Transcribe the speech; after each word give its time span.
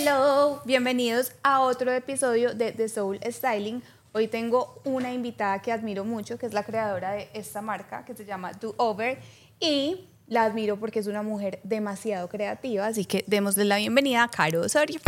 Hello, 0.00 0.62
bienvenidos 0.64 1.32
a 1.42 1.58
otro 1.58 1.90
episodio 1.92 2.54
de 2.54 2.70
The 2.70 2.88
Soul 2.88 3.18
Styling. 3.28 3.82
Hoy 4.12 4.28
tengo 4.28 4.80
una 4.84 5.12
invitada 5.12 5.60
que 5.60 5.72
admiro 5.72 6.04
mucho, 6.04 6.38
que 6.38 6.46
es 6.46 6.52
la 6.52 6.62
creadora 6.62 7.10
de 7.14 7.28
esta 7.34 7.62
marca, 7.62 8.04
que 8.04 8.14
se 8.14 8.24
llama 8.24 8.52
Do 8.52 8.76
Over, 8.76 9.18
y 9.58 10.06
la 10.28 10.44
admiro 10.44 10.78
porque 10.78 11.00
es 11.00 11.08
una 11.08 11.22
mujer 11.22 11.58
demasiado 11.64 12.28
creativa, 12.28 12.86
así 12.86 13.06
que 13.06 13.24
démosle 13.26 13.64
la 13.64 13.78
bienvenida 13.78 14.22
a 14.22 14.28
Caro 14.28 14.60
Osorio. 14.60 15.00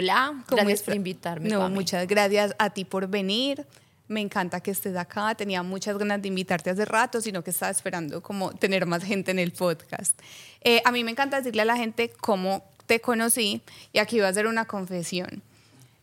Hola, 0.00 0.44
¿Cómo 0.48 0.56
gracias 0.56 0.80
está? 0.80 0.86
por 0.86 0.96
invitarme. 0.96 1.48
No, 1.48 1.60
Pame. 1.60 1.74
muchas 1.74 2.06
gracias 2.06 2.54
a 2.58 2.70
ti 2.70 2.84
por 2.84 3.06
venir. 3.06 3.66
Me 4.08 4.20
encanta 4.20 4.60
que 4.60 4.70
estés 4.70 4.96
acá. 4.96 5.34
Tenía 5.34 5.62
muchas 5.62 5.96
ganas 5.98 6.20
de 6.22 6.28
invitarte 6.28 6.70
hace 6.70 6.84
rato, 6.84 7.20
sino 7.20 7.44
que 7.44 7.50
estaba 7.50 7.70
esperando 7.70 8.22
como 8.22 8.52
tener 8.52 8.86
más 8.86 9.04
gente 9.04 9.30
en 9.30 9.38
el 9.38 9.52
podcast. 9.52 10.18
Eh, 10.62 10.82
a 10.84 10.90
mí 10.90 11.04
me 11.04 11.10
encanta 11.12 11.36
decirle 11.36 11.62
a 11.62 11.64
la 11.66 11.76
gente 11.76 12.10
cómo 12.20 12.64
te 12.86 13.00
conocí 13.00 13.62
y 13.92 13.98
aquí 13.98 14.16
voy 14.16 14.24
a 14.26 14.28
hacer 14.30 14.46
una 14.46 14.64
confesión. 14.64 15.42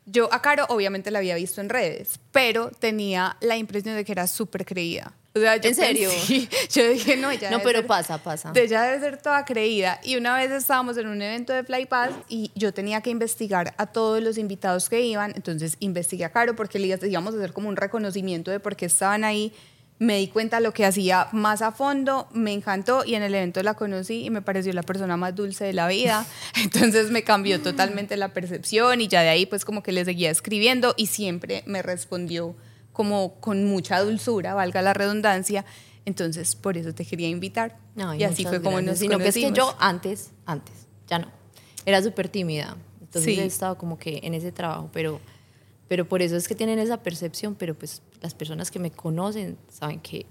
Yo 0.05 0.33
a 0.33 0.41
Caro 0.41 0.65
obviamente 0.69 1.11
la 1.11 1.19
había 1.19 1.35
visto 1.35 1.59
en 1.59 1.67
redes, 1.67 2.19
pero 2.31 2.69
tenía 2.69 3.35
la 3.41 3.57
impresión 3.57 3.95
de 3.95 4.05
que 4.05 4.13
era 4.13 4.25
súper 4.27 4.63
creída. 4.63 5.11
O 5.37 5.41
sea, 5.41 5.55
yo 5.57 5.69
¿En 5.69 5.75
serio? 5.75 6.09
pensé- 6.09 6.49
yo 6.71 6.87
dije, 6.89 7.17
no, 7.17 7.31
ella 7.31 7.51
No, 7.51 7.59
pero 7.61 7.79
ser- 7.79 7.87
pasa, 7.87 8.17
pasa. 8.17 8.51
de 8.51 8.63
ella 8.63 8.81
debe 8.83 8.99
ser 8.99 9.21
toda 9.21 9.45
creída. 9.45 9.99
Y 10.03 10.15
una 10.17 10.35
vez 10.37 10.51
estábamos 10.51 10.97
en 10.97 11.07
un 11.07 11.21
evento 11.21 11.53
de 11.53 11.63
Flypass 11.63 12.11
y 12.29 12.51
yo 12.55 12.73
tenía 12.73 13.01
que 13.01 13.09
investigar 13.09 13.73
a 13.77 13.85
todos 13.87 14.21
los 14.21 14.37
invitados 14.37 14.89
que 14.89 15.01
iban. 15.01 15.31
Entonces 15.35 15.77
investigué 15.79 16.25
a 16.25 16.31
Caro 16.31 16.55
porque 16.55 16.79
le 16.79 16.87
íbamos 16.87 17.33
a 17.33 17.37
hacer 17.37 17.53
como 17.53 17.69
un 17.69 17.75
reconocimiento 17.75 18.51
de 18.51 18.59
por 18.59 18.75
qué 18.75 18.85
estaban 18.87 19.23
ahí. 19.23 19.53
Me 19.99 20.17
di 20.19 20.27
cuenta 20.27 20.59
lo 20.59 20.73
que 20.73 20.85
hacía 20.85 21.27
más 21.31 21.63
a 21.63 21.71
fondo, 21.71 22.27
me 22.31 22.53
encantó 22.53 23.03
y 23.03 23.15
en 23.15 23.23
el 23.23 23.33
evento 23.33 23.63
la 23.63 23.73
conocí 23.73 24.25
y 24.25 24.29
me 24.29 24.43
pareció 24.43 24.71
la 24.73 24.83
persona 24.83 25.17
más 25.17 25.33
dulce 25.33 25.65
de 25.65 25.73
la 25.73 25.87
vida. 25.87 26.23
Entonces 26.61 27.09
me 27.09 27.23
cambió 27.23 27.59
totalmente 27.61 28.15
la 28.15 28.27
percepción 28.31 29.01
y 29.01 29.07
ya 29.07 29.23
de 29.23 29.29
ahí 29.29 29.47
pues 29.47 29.65
como 29.65 29.81
que 29.81 29.91
le 29.91 30.05
seguía 30.05 30.29
escribiendo 30.29 30.93
y 30.97 31.07
siempre 31.07 31.63
me 31.65 31.81
respondió 31.81 32.55
como 32.97 33.35
con 33.39 33.63
mucha 33.65 33.99
dulzura, 34.01 34.55
valga 34.55 34.81
la 34.81 34.95
redundancia. 34.95 35.63
Entonces 36.03 36.55
por 36.55 36.77
eso 36.77 36.95
te 36.95 37.05
quería 37.05 37.29
invitar. 37.29 37.77
Y 38.17 38.23
así 38.23 38.43
fue 38.43 38.59
como 38.59 38.77
gracias. 38.77 38.85
nos 38.85 38.97
Sino 38.97 39.19
que 39.19 39.27
es 39.27 39.35
que 39.35 39.41
conocimos. 39.43 39.71
yo 39.71 39.75
antes, 39.79 40.31
antes, 40.47 40.73
ya 41.07 41.19
no. 41.19 41.27
Era 41.85 42.01
súper 42.01 42.27
tímida. 42.27 42.75
Entonces 42.99 43.35
Sí. 43.35 43.39
he 43.39 43.45
estado 43.45 43.77
como 43.77 43.99
que 43.99 44.19
en 44.23 44.33
ese 44.33 44.51
trabajo, 44.51 44.89
pero, 44.91 45.21
pero 45.87 46.09
por 46.09 46.23
eso 46.23 46.35
es 46.35 46.47
que 46.47 46.55
tienen 46.55 46.79
esa 46.79 46.97
percepción, 47.03 47.53
pero 47.53 47.75
pues 47.75 48.01
las 48.19 48.33
personas 48.33 48.71
que 48.71 48.79
me 48.79 48.89
conocen 48.89 49.59
saben 49.69 49.99
que... 49.99 50.25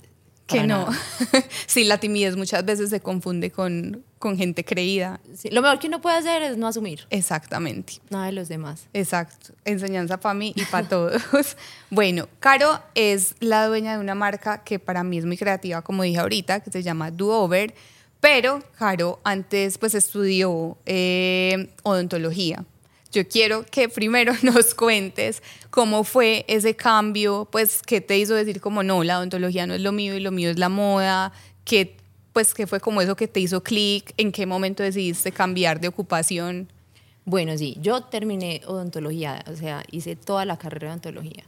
que 0.48 0.67
no. 0.67 0.89
sí, 1.69 1.84
la 1.84 1.98
timidez 1.98 2.37
muchas 2.37 2.64
veces 2.64 2.91
se 2.91 2.98
confunde 2.98 3.53
con, 3.53 4.05
con 4.27 4.36
gente 4.36 4.64
creída. 4.64 5.20
Sí, 5.36 5.50
lo 5.50 5.62
mejor 5.62 5.78
que 5.78 5.86
uno 5.86 6.00
puede 6.00 6.16
hacer 6.16 6.42
es 6.42 6.56
no 6.56 6.66
asumir 6.66 7.06
Exactamente. 7.10 8.00
nada 8.10 8.27
de 8.27 8.32
los 8.32 8.48
demás. 8.48 8.88
Exacto, 8.92 9.55
enseñanza 9.64 10.19
para 10.19 10.34
mí 10.34 10.52
y 10.56 10.64
para 10.64 10.88
todos. 10.88 11.22
Bueno, 11.91 12.28
Caro 12.41 12.80
es 12.97 13.36
la 13.38 13.69
dueña 13.69 13.92
de 13.92 14.00
una 14.00 14.16
marca 14.16 14.64
que 14.64 14.80
para 14.80 15.04
mí 15.04 15.19
es 15.19 15.24
muy 15.24 15.36
creativa, 15.36 15.82
como 15.82 16.02
dije 16.02 16.19
ahorita, 16.19 16.58
que 16.58 16.72
se 16.72 16.82
llama 16.82 17.12
Do 17.12 17.28
Over, 17.28 17.72
pero 18.20 18.64
Caro 18.77 19.20
antes 19.22 19.78
pues 19.78 19.94
estudió 19.94 20.77
eh, 20.86 21.70
odontología. 21.84 22.64
Yo 23.12 23.28
quiero 23.28 23.64
que 23.64 23.88
primero 23.88 24.32
nos 24.42 24.74
cuentes 24.74 25.41
cómo 25.70 26.02
fue 26.02 26.44
ese 26.48 26.74
cambio, 26.74 27.47
pues 27.52 27.80
qué 27.86 28.00
te 28.00 28.19
hizo 28.19 28.34
decir 28.34 28.60
como 28.60 28.82
no, 28.82 29.04
la 29.04 29.19
odontología 29.19 29.69
no 29.69 29.74
es 29.74 29.82
lo 29.82 29.92
mío 29.92 30.16
y 30.16 30.20
lo 30.20 30.32
mío 30.32 30.50
es 30.50 30.58
la 30.58 30.69
moda, 30.69 31.32
que 31.64 31.97
pues 32.36 32.52
qué 32.52 32.66
fue 32.66 32.80
como 32.80 33.00
eso 33.00 33.16
que 33.16 33.28
te 33.28 33.41
hizo 33.41 33.62
clic, 33.62 34.12
en 34.19 34.30
qué 34.30 34.44
momento 34.44 34.82
decidiste 34.82 35.32
cambiar 35.32 35.80
de 35.80 35.88
ocupación. 35.88 36.69
Bueno, 37.24 37.56
sí, 37.56 37.78
yo 37.80 38.02
terminé 38.02 38.60
odontología, 38.66 39.42
o 39.50 39.56
sea, 39.56 39.82
hice 39.91 40.16
toda 40.16 40.44
la 40.44 40.58
carrera 40.58 40.88
de 40.88 40.91
odontología. 40.91 41.44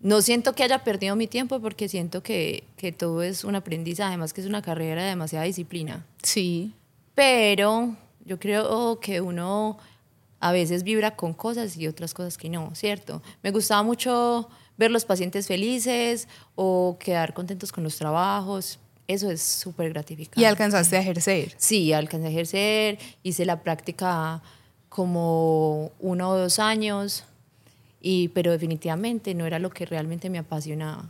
No 0.00 0.20
siento 0.20 0.56
que 0.56 0.64
haya 0.64 0.82
perdido 0.82 1.14
mi 1.14 1.28
tiempo 1.28 1.60
porque 1.60 1.88
siento 1.88 2.20
que, 2.20 2.64
que 2.76 2.90
todo 2.90 3.22
es 3.22 3.44
un 3.44 3.54
aprendizaje, 3.54 4.08
además 4.08 4.32
que 4.32 4.40
es 4.40 4.48
una 4.48 4.60
carrera 4.60 5.02
de 5.02 5.10
demasiada 5.10 5.44
disciplina. 5.44 6.04
Sí, 6.24 6.72
Pero 7.14 7.94
yo 8.24 8.40
creo 8.40 8.98
que 8.98 9.20
uno 9.20 9.78
a 10.40 10.50
veces 10.50 10.82
vibra 10.82 11.14
con 11.14 11.32
cosas 11.32 11.76
y 11.76 11.86
otras 11.86 12.12
cosas 12.12 12.36
que 12.36 12.48
no, 12.48 12.74
¿cierto? 12.74 13.22
Me 13.44 13.52
gustaba 13.52 13.84
mucho 13.84 14.48
ver 14.76 14.90
los 14.90 15.04
pacientes 15.04 15.46
felices 15.46 16.26
o 16.56 16.96
quedar 16.98 17.34
contentos 17.34 17.70
con 17.70 17.84
los 17.84 17.96
trabajos. 17.96 18.80
Eso 19.08 19.30
es 19.30 19.42
súper 19.42 19.90
gratificante. 19.92 20.40
y 20.40 20.44
alcanzaste 20.44 20.96
a 20.96 21.00
ejercer. 21.00 21.54
Sí, 21.56 21.92
alcancé 21.92 22.26
a 22.28 22.30
ejercer, 22.30 22.98
hice 23.22 23.44
la 23.46 23.62
práctica 23.62 24.42
como 24.90 25.90
uno 25.98 26.30
o 26.30 26.36
dos 26.38 26.58
años, 26.58 27.24
y, 28.00 28.28
pero 28.28 28.52
definitivamente 28.52 29.34
no 29.34 29.46
era 29.46 29.58
lo 29.58 29.70
que 29.70 29.86
realmente 29.86 30.28
me 30.30 30.38
apasionaba. 30.38 31.08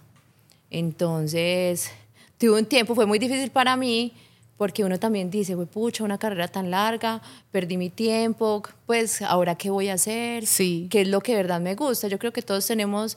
Entonces, 0.70 1.91
tuve 2.38 2.59
un 2.60 2.66
tiempo, 2.66 2.94
fue 2.94 3.04
muy 3.06 3.19
difícil 3.19 3.50
para 3.50 3.76
mí, 3.76 4.12
porque 4.56 4.84
uno 4.84 4.98
también 4.98 5.30
dice, 5.30 5.54
fue 5.56 5.66
pucha, 5.66 6.04
una 6.04 6.19
carrera 6.19 6.48
tan 6.48 6.70
larga, 6.70 7.20
perdí 7.50 7.76
mi 7.76 7.91
tiempo, 7.91 8.62
pues 8.86 9.22
ahora 9.22 9.54
qué 9.56 9.70
voy 9.70 9.88
a 9.88 9.94
hacer, 9.94 10.47
Sí. 10.47 10.86
qué 10.91 11.03
es 11.03 11.09
lo 11.09 11.20
que 11.20 11.32
de 11.32 11.38
verdad 11.38 11.60
me 11.60 11.75
gusta. 11.75 12.09
Yo 12.09 12.19
creo 12.19 12.32
que 12.32 12.42
todos 12.42 12.66
tenemos, 12.66 13.16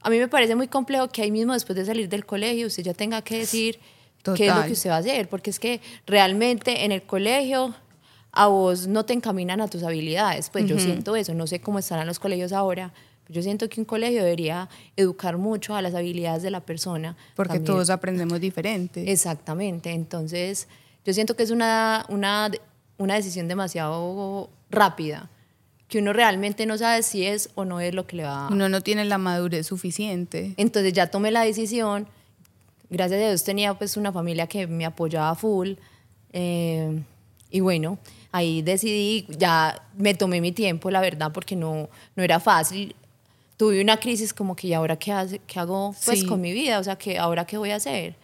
a 0.00 0.10
mí 0.10 0.18
me 0.18 0.28
parece 0.28 0.54
muy 0.54 0.68
complejo 0.68 1.08
que 1.08 1.22
ahí 1.22 1.30
mismo 1.30 1.52
después 1.52 1.76
de 1.76 1.84
salir 1.84 2.08
del 2.08 2.24
colegio 2.26 2.66
usted 2.66 2.82
ya 2.82 2.94
tenga 2.94 3.22
que 3.22 3.38
decir 3.38 3.78
qué 4.24 4.44
es 4.44 4.48
lo 4.48 4.54
Total. 4.54 4.66
que 4.66 4.72
usted 4.72 4.90
va 4.90 4.96
a 4.96 4.98
hacer, 4.98 5.28
porque 5.28 5.50
es 5.50 5.60
que 5.60 5.80
realmente 6.06 6.84
en 6.84 6.92
el 6.92 7.02
colegio 7.02 7.74
a 8.32 8.46
vos 8.48 8.86
no 8.86 9.04
te 9.04 9.12
encaminan 9.12 9.60
a 9.60 9.68
tus 9.68 9.82
habilidades, 9.82 10.50
pues 10.50 10.66
yo 10.66 10.78
siento 10.78 11.14
eso, 11.14 11.34
no 11.34 11.46
sé 11.46 11.60
cómo 11.60 11.78
estarán 11.78 12.06
los 12.06 12.18
colegios 12.18 12.52
ahora, 12.52 12.92
yo 13.28 13.42
siento 13.42 13.68
que 13.68 13.80
un 13.80 13.84
colegio 13.84 14.22
debería 14.22 14.68
educar 14.96 15.38
mucho 15.38 15.74
a 15.74 15.82
las 15.82 15.94
habilidades 15.94 16.42
de 16.42 16.50
la 16.50 16.60
persona. 16.60 17.16
Porque 17.36 17.54
también. 17.54 17.64
todos 17.64 17.88
aprendemos 17.90 18.40
diferente. 18.40 19.10
Exactamente, 19.10 19.92
entonces 19.92 20.68
yo 21.04 21.12
siento 21.12 21.36
que 21.36 21.42
es 21.42 21.50
una, 21.50 22.06
una, 22.08 22.50
una 22.98 23.14
decisión 23.14 23.46
demasiado 23.46 24.50
rápida, 24.70 25.30
que 25.88 25.98
uno 25.98 26.12
realmente 26.12 26.66
no 26.66 26.76
sabe 26.76 27.02
si 27.02 27.26
es 27.26 27.50
o 27.54 27.64
no 27.64 27.80
es 27.80 27.94
lo 27.94 28.06
que 28.06 28.16
le 28.16 28.24
va 28.24 28.48
a... 28.48 28.50
Uno 28.50 28.68
no 28.68 28.80
tiene 28.80 29.04
la 29.04 29.18
madurez 29.18 29.66
suficiente. 29.66 30.54
Entonces 30.56 30.92
ya 30.92 31.08
tomé 31.08 31.30
la 31.30 31.42
decisión. 31.42 32.08
Gracias 32.94 33.20
a 33.20 33.26
Dios 33.28 33.42
tenía 33.42 33.74
pues 33.74 33.96
una 33.96 34.12
familia 34.12 34.46
que 34.46 34.66
me 34.68 34.84
apoyaba 34.86 35.34
full. 35.34 35.72
eh, 36.32 37.02
y 37.50 37.60
bueno, 37.60 37.98
ahí 38.32 38.62
decidí, 38.62 39.26
ya 39.28 39.80
me 39.96 40.14
tomé 40.14 40.40
mi 40.40 40.50
tiempo, 40.52 40.90
la 40.90 41.00
verdad, 41.00 41.30
porque 41.32 41.54
no, 41.56 41.88
no 42.16 42.22
era 42.22 42.38
fácil. 42.40 42.94
Tuve 43.56 43.80
una 43.80 43.98
crisis 43.98 44.32
como 44.34 44.56
que, 44.56 44.66
¿y 44.68 44.72
ahora 44.74 44.96
qué, 44.96 45.12
hace- 45.12 45.40
qué 45.46 45.60
hago 45.60 45.94
pues, 46.04 46.20
Sí. 46.20 46.26
con 46.26 46.40
mi 46.40 46.52
vida? 46.52 46.78
O 46.80 46.84
sea, 46.84 46.96
que 46.96 47.18
¿ahora 47.18 47.44
qué 47.46 47.56
voy 47.58 47.70
a 47.70 47.76
hacer? 47.76 48.14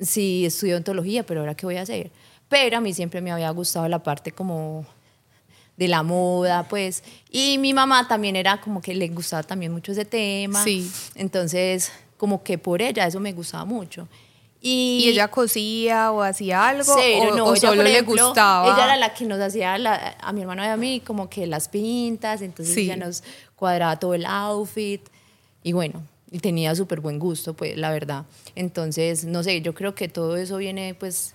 Sí, 0.00 0.46
estudié 0.46 0.76
ontología, 0.76 1.24
pero 1.26 1.40
¿ahora 1.40 1.54
qué 1.54 1.66
voy 1.66 1.76
a 1.76 1.82
hacer? 1.82 2.10
Pero 2.48 2.78
a 2.78 2.80
mí 2.80 2.92
siempre 2.94 3.20
me 3.20 3.30
había 3.32 3.50
gustado 3.50 3.86
la 3.88 4.00
parte 4.02 4.32
como 4.32 4.84
de 5.76 5.88
la 5.88 6.02
moda, 6.02 6.68
pues. 6.68 7.02
Y 7.30 7.58
mi 7.58 7.72
mamá 7.74 8.06
también 8.08 8.36
era 8.36 8.60
como 8.60 8.80
que 8.80 8.94
le 8.94 9.08
gustaba 9.08 9.42
también 9.42 9.72
mucho 9.72 9.92
ese 9.92 10.04
tema. 10.04 10.62
Sí. 10.64 10.90
Entonces, 11.16 11.90
como 12.20 12.42
que 12.42 12.58
por 12.58 12.82
ella 12.82 13.06
eso 13.06 13.18
me 13.18 13.32
gustaba 13.32 13.64
mucho. 13.64 14.06
Y, 14.60 15.04
¿Y 15.06 15.08
ella 15.08 15.28
cosía 15.28 16.12
o 16.12 16.20
hacía 16.22 16.68
algo? 16.68 16.94
Cero, 16.94 17.30
¿O, 17.32 17.34
no, 17.36 17.44
o 17.46 17.52
ella, 17.54 17.60
solo 17.62 17.76
por 17.76 17.84
le 17.84 17.92
ejemplo, 17.92 18.26
gustaba? 18.26 18.66
Ella 18.74 18.84
era 18.84 18.96
la 18.98 19.14
que 19.14 19.24
nos 19.24 19.40
hacía, 19.40 19.78
la- 19.78 20.16
a 20.20 20.32
mi 20.34 20.42
hermano 20.42 20.62
y 20.62 20.66
a 20.66 20.76
mí, 20.76 21.00
como 21.00 21.30
que 21.30 21.46
las 21.46 21.70
pintas, 21.70 22.42
entonces 22.42 22.74
Sí. 22.74 22.82
ella 22.82 22.96
nos 22.96 23.22
cuadraba 23.56 23.98
todo 23.98 24.12
el 24.12 24.26
outfit. 24.26 25.00
Y 25.62 25.72
bueno, 25.72 26.02
y 26.30 26.40
tenía 26.40 26.74
súper 26.74 27.00
buen 27.00 27.18
gusto, 27.18 27.54
pues, 27.54 27.74
la 27.78 27.90
verdad. 27.90 28.26
Entonces, 28.54 29.24
no 29.24 29.42
sé, 29.42 29.62
yo 29.62 29.72
creo 29.72 29.94
que 29.94 30.08
todo 30.08 30.36
eso 30.36 30.58
viene, 30.58 30.92
pues, 30.94 31.34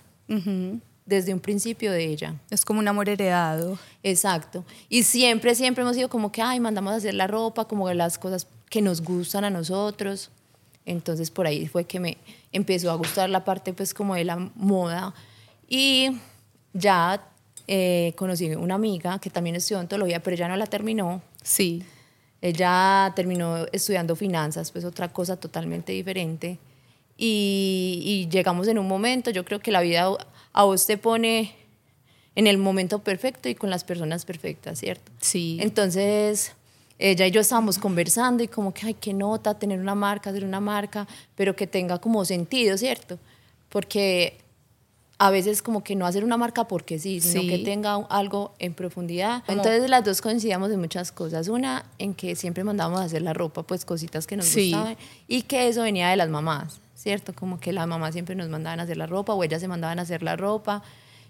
desde 1.04 1.34
un 1.34 1.40
principio 1.40 1.90
de 1.90 2.04
ella. 2.04 2.34
Es 2.50 2.64
como 2.64 2.78
un 2.78 2.86
amor 2.86 3.08
heredado. 3.08 3.76
Exacto. 4.04 4.64
Y 4.88 5.02
siempre, 5.02 5.56
siempre 5.56 5.82
hemos 5.82 5.96
sido 5.96 6.08
como 6.08 6.30
que, 6.30 6.42
ay, 6.42 6.60
mandamos 6.60 6.92
a 6.92 6.96
hacer 6.96 7.14
la 7.14 7.26
ropa, 7.26 7.64
como 7.66 7.92
las 7.92 8.18
cosas 8.18 8.46
que 8.70 8.82
nos 8.82 9.00
gustan 9.02 9.42
a 9.44 9.50
nosotros. 9.50 10.30
Entonces 10.86 11.30
por 11.30 11.46
ahí 11.46 11.66
fue 11.66 11.84
que 11.84 12.00
me 12.00 12.16
empezó 12.52 12.90
a 12.90 12.94
gustar 12.94 13.28
la 13.28 13.44
parte 13.44 13.72
pues 13.72 13.92
como 13.92 14.14
de 14.14 14.24
la 14.24 14.36
moda. 14.54 15.12
Y 15.68 16.12
ya 16.72 17.28
eh, 17.66 18.12
conocí 18.16 18.46
una 18.54 18.76
amiga 18.76 19.18
que 19.18 19.28
también 19.28 19.56
estudió 19.56 19.80
ontología, 19.80 20.22
pero 20.22 20.34
ella 20.34 20.48
no 20.48 20.56
la 20.56 20.66
terminó. 20.66 21.20
Sí. 21.42 21.82
Ella 22.40 23.12
terminó 23.16 23.66
estudiando 23.72 24.14
finanzas, 24.14 24.70
pues 24.70 24.84
otra 24.84 25.12
cosa 25.12 25.36
totalmente 25.36 25.92
diferente. 25.92 26.58
Y, 27.18 28.02
y 28.04 28.28
llegamos 28.28 28.68
en 28.68 28.78
un 28.78 28.86
momento, 28.86 29.30
yo 29.30 29.44
creo 29.44 29.58
que 29.58 29.72
la 29.72 29.80
vida 29.80 30.06
a 30.52 30.64
vos 30.64 30.86
te 30.86 30.96
pone 30.96 31.54
en 32.36 32.46
el 32.46 32.58
momento 32.58 33.00
perfecto 33.00 33.48
y 33.48 33.54
con 33.54 33.70
las 33.70 33.82
personas 33.82 34.24
perfectas, 34.24 34.78
¿cierto? 34.78 35.10
Sí. 35.20 35.58
Entonces, 35.60 36.52
ella 36.98 37.26
y 37.26 37.30
yo 37.30 37.40
estábamos 37.40 37.78
conversando 37.78 38.42
y 38.42 38.48
como 38.48 38.72
que, 38.72 38.86
ay, 38.86 38.94
qué 38.94 39.12
nota 39.12 39.58
tener 39.58 39.78
una 39.80 39.94
marca, 39.94 40.30
hacer 40.30 40.44
una 40.44 40.60
marca, 40.60 41.06
pero 41.34 41.54
que 41.54 41.66
tenga 41.66 41.98
como 41.98 42.24
sentido, 42.24 42.76
¿cierto? 42.78 43.18
Porque 43.68 44.38
a 45.18 45.30
veces 45.30 45.62
como 45.62 45.82
que 45.82 45.94
no 45.96 46.06
hacer 46.06 46.24
una 46.24 46.36
marca 46.36 46.68
porque 46.68 46.98
sí, 46.98 47.20
sino 47.20 47.40
Sí. 47.42 47.48
que 47.48 47.58
tenga 47.58 47.94
algo 48.10 48.52
en 48.58 48.74
profundidad. 48.74 49.42
Entonces 49.48 49.88
las 49.88 50.04
dos 50.04 50.20
coincidíamos 50.20 50.70
en 50.70 50.78
muchas 50.80 51.10
cosas. 51.10 51.48
Una, 51.48 51.86
en 51.98 52.12
que 52.14 52.36
siempre 52.36 52.64
mandábamos 52.64 53.00
a 53.00 53.04
hacer 53.04 53.22
la 53.22 53.32
ropa, 53.32 53.62
pues 53.62 53.84
cositas 53.86 54.26
que 54.26 54.36
nos 54.36 54.46
Sí. 54.46 54.70
gustaban, 54.72 54.96
y 55.26 55.42
que 55.42 55.68
eso 55.68 55.82
venía 55.82 56.08
de 56.10 56.16
las 56.16 56.28
mamás, 56.28 56.80
¿cierto? 56.94 57.34
Como 57.34 57.58
que 57.60 57.72
las 57.72 57.86
mamás 57.86 58.12
siempre 58.12 58.34
nos 58.34 58.48
mandaban 58.50 58.80
a 58.80 58.82
hacer 58.82 58.98
la 58.98 59.06
ropa 59.06 59.32
o 59.32 59.42
ellas 59.42 59.60
se 59.60 59.68
mandaban 59.68 59.98
a 59.98 60.02
hacer 60.02 60.22
la 60.22 60.36
ropa. 60.36 60.82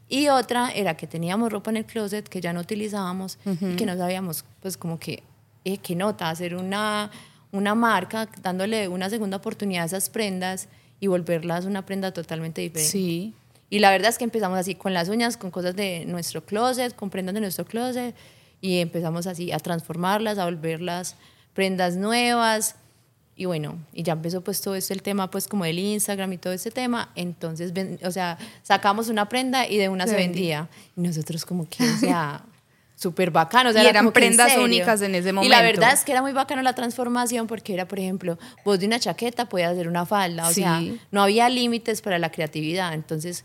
Y 0.09 0.29
otra 0.29 0.71
era 0.71 0.97
que 0.97 1.07
teníamos 1.07 1.53
ropa 1.53 1.71
en 1.71 1.77
el 1.79 1.85
closet 1.85 2.29
que 2.29 2.41
ya 2.41 2.53
no 2.53 2.61
utilizábamos 2.61 3.39
y 3.61 3.75
que 3.77 3.87
no 3.87 3.97
sabíamos, 3.97 4.45
pues 4.63 4.77
como 4.77 4.99
que, 4.99 5.23
eh, 5.67 5.79
qué 5.79 5.95
nota, 5.95 6.31
hacer 6.31 6.55
una, 6.55 7.11
una 7.53 7.75
marca 7.75 8.29
dándole 8.43 8.89
una 8.89 9.11
segunda 9.11 9.37
oportunidad 9.39 9.83
a 9.83 9.87
esas 9.87 10.09
prendas 10.09 10.69
y 11.01 11.09
volverlas 11.09 11.65
una 11.67 11.85
prenda 11.85 12.13
totalmente 12.13 12.61
diferente. 12.63 12.91
Sí. 12.91 13.35
Y 13.69 13.81
la 13.81 13.91
verdad 13.91 14.11
es 14.11 14.19
que 14.19 14.25
empezamos 14.25 14.59
así 14.59 14.75
con 14.77 14.95
las 14.95 15.09
uñas, 15.09 15.37
con 15.37 15.51
cosas 15.51 15.75
de 15.77 16.05
nuestro 16.07 16.45
closet, 16.45 16.95
con 16.95 17.11
prendas 17.11 17.35
de 17.35 17.41
nuestro 17.41 17.65
closet, 17.65 18.15
y 18.61 18.79
empezamos 18.79 19.27
así 19.27 19.53
a 19.53 19.59
transformarlas, 19.59 20.39
a 20.39 20.45
volverlas 20.45 21.17
prendas 21.53 21.97
nuevas. 21.97 22.77
Y 23.39 23.45
bueno, 23.45 23.77
y 23.93 24.03
ya 24.03 24.13
empezó 24.15 24.41
pues 24.43 24.61
todo 24.63 24.77
este 24.77 24.95
el 24.95 25.03
tema 25.03 25.31
pues 25.31 25.47
como 25.49 25.65
del 25.65 25.79
Instagram 25.79 26.33
y 26.33 26.39
todo 26.39 26.53
ese 26.55 26.71
tema. 26.71 27.11
Entonces, 27.17 27.73
ven- 27.75 27.99
o 28.05 28.11
sea, 28.11 28.39
sacamos 28.63 29.09
una 29.09 29.29
prenda 29.29 29.67
y 29.69 29.77
de 29.77 29.89
una 29.91 30.05
Se 30.05 30.11
se, 30.13 30.17
vendía. 30.17 30.61
vendía. 30.63 30.69
Y 30.97 31.01
nosotros 31.03 31.45
como 31.45 31.69
que, 31.69 31.83
o 31.85 31.97
sea, 31.99 32.45
súper 32.97 33.31
bacano. 33.31 33.71
O 33.71 33.73
sea, 33.73 33.83
Y 33.83 33.87
era 33.87 33.91
eran 34.01 34.07
en 34.07 34.13
prendas 34.13 34.57
únicas 34.57 35.01
en 35.03 35.15
ese 35.15 35.29
Y 35.29 35.33
la 35.33 35.35
momento. 35.35 35.63
verdad 35.63 35.93
es 35.93 36.03
que 36.05 36.13
era 36.13 36.23
muy 36.23 36.33
bacano 36.33 36.63
la 36.63 36.75
transformación 36.75 37.47
porque 37.47 37.75
era, 37.75 37.87
por 37.87 37.99
ejemplo, 38.01 38.39
vos 38.65 38.81
de 38.81 38.87
una 38.87 38.99
chaqueta 38.99 39.49
podías 39.49 39.73
hacer 39.73 39.87
una 39.87 40.07
falda. 40.07 40.49
O 40.49 40.53
sea, 40.53 40.83
no 41.11 41.23
había 41.23 41.49
límites 41.49 42.01
para 42.03 42.19
la 42.19 42.33
creatividad. 42.33 42.93
Entonces, 42.95 43.45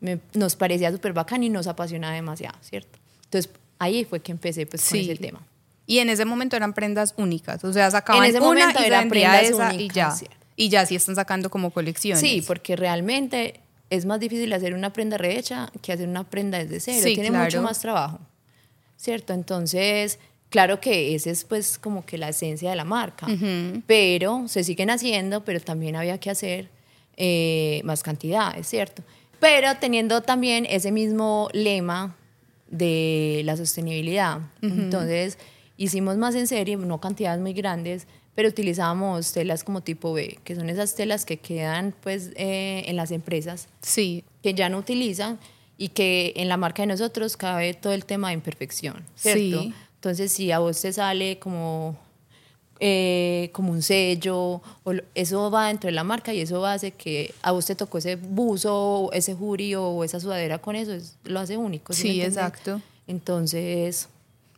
me- 0.00 0.18
nos 0.34 0.56
parecía 0.56 0.90
súper 0.92 1.12
bacano 1.12 1.44
y 1.44 1.48
nos 1.48 1.66
apasionaba 1.68 2.12
demasiado, 2.14 2.58
¿cierto? 2.60 2.98
Entonces, 3.24 3.50
ahí 3.78 4.04
fue 4.04 4.20
que 4.20 4.32
empecé 4.32 4.66
pues 4.66 4.88
con 4.88 4.98
ese 4.98 5.16
tema. 5.16 5.40
Y 5.86 6.00
en 6.00 6.10
ese 6.10 6.24
momento 6.26 6.54
eran 6.56 6.74
prendas 6.74 7.14
únicas, 7.16 7.64
o 7.64 7.72
sea, 7.72 7.90
sacaban 7.90 8.22
En 8.24 8.28
ese 8.30 8.38
una 8.40 8.46
momento 8.48 8.82
y 8.82 8.84
eran 8.84 9.08
prendas 9.08 9.42
esa 9.44 9.72
y 9.72 9.76
únicas, 9.76 9.94
ya. 9.96 10.10
cierto. 10.12 10.36
Y 10.54 10.68
ya 10.68 10.84
sí 10.84 10.96
están 10.96 11.14
sacando 11.14 11.48
como 11.50 11.70
colecciones. 11.70 12.20
Sí, 12.20 12.42
porque 12.46 12.76
realmente 12.76 13.60
es 13.90 14.04
más 14.04 14.20
difícil 14.20 14.52
hacer 14.52 14.74
una 14.74 14.92
prenda 14.92 15.16
rehecha 15.16 15.70
que 15.80 15.92
hacer 15.92 16.06
una 16.08 16.24
prenda 16.24 16.58
desde 16.58 16.80
cero. 16.80 17.00
Sí, 17.04 17.14
Tiene 17.14 17.30
claro. 17.30 17.44
mucho 17.44 17.62
más 17.62 17.78
trabajo, 17.78 18.18
¿cierto? 18.98 19.32
Entonces, 19.32 20.18
claro 20.50 20.80
que 20.80 21.14
esa 21.14 21.30
es 21.30 21.44
pues 21.44 21.78
como 21.78 22.04
que 22.04 22.18
la 22.18 22.28
esencia 22.28 22.68
de 22.68 22.76
la 22.76 22.84
marca, 22.84 23.26
pero 23.86 24.46
se 24.48 24.64
siguen 24.64 24.90
haciendo, 24.90 25.44
pero 25.44 25.60
también 25.60 25.96
había 25.96 26.18
que 26.18 26.28
hacer 26.28 26.68
eh, 27.16 27.80
más 27.84 28.02
cantidades, 28.02 28.66
¿cierto? 28.66 29.02
Pero 29.40 29.68
teniendo 29.80 30.20
también 30.20 30.66
ese 30.68 30.92
mismo 30.92 31.48
lema 31.52 32.16
de 32.70 33.42
la 33.44 33.56
sostenibilidad. 33.56 34.40
Entonces, 34.60 35.38
hicimos 35.76 36.18
más 36.18 36.34
en 36.34 36.46
serie, 36.46 36.76
no 36.76 37.00
cantidades 37.00 37.40
muy 37.40 37.54
grandes, 37.54 38.06
pero 38.34 38.48
utilizábamos 38.48 39.32
telas 39.32 39.64
como 39.64 39.80
tipo 39.80 40.12
B, 40.12 40.38
que 40.44 40.54
son 40.54 40.68
esas 40.70 40.94
telas 40.94 41.24
que 41.24 41.38
quedan 41.38 41.94
pues 42.02 42.30
eh, 42.36 42.84
en 42.86 42.96
las 42.96 43.10
empresas 43.10 43.68
Sí, 43.80 44.22
que 44.42 44.54
ya 44.54 44.68
no 44.68 44.78
utilizan 44.78 45.38
y 45.78 45.88
que 45.90 46.32
en 46.36 46.48
la 46.48 46.56
marca 46.58 46.82
de 46.82 46.88
nosotros 46.88 47.36
cabe 47.38 47.72
todo 47.72 47.92
el 47.94 48.04
tema 48.04 48.28
de 48.28 48.34
imperfección, 48.34 49.04
¿cierto? 49.14 49.62
Sí. 49.62 49.72
Entonces, 49.94 50.30
si 50.32 50.52
a 50.52 50.58
vos 50.58 50.80
te 50.80 50.92
sale 50.92 51.38
como, 51.38 51.96
eh, 52.80 53.50
como 53.52 53.72
un 53.72 53.82
sello, 53.82 54.60
o 54.84 54.92
eso 55.14 55.50
va 55.50 55.68
dentro 55.68 55.88
de 55.88 55.92
la 55.92 56.04
marca 56.04 56.32
y 56.32 56.40
eso 56.40 56.64
hace 56.66 56.92
que 56.92 57.34
a 57.42 57.50
vos 57.52 57.66
te 57.66 57.74
tocó 57.74 57.98
ese 57.98 58.16
buzo, 58.16 59.10
ese 59.12 59.34
jury 59.34 59.74
o 59.74 60.04
esa 60.04 60.20
sudadera 60.20 60.58
con 60.58 60.76
eso, 60.76 60.92
es- 60.92 61.16
lo 61.24 61.40
hace 61.40 61.56
único. 61.56 61.92
Sí, 61.92 62.08
entendés? 62.20 62.28
exacto. 62.36 62.80
Entonces, 63.08 64.08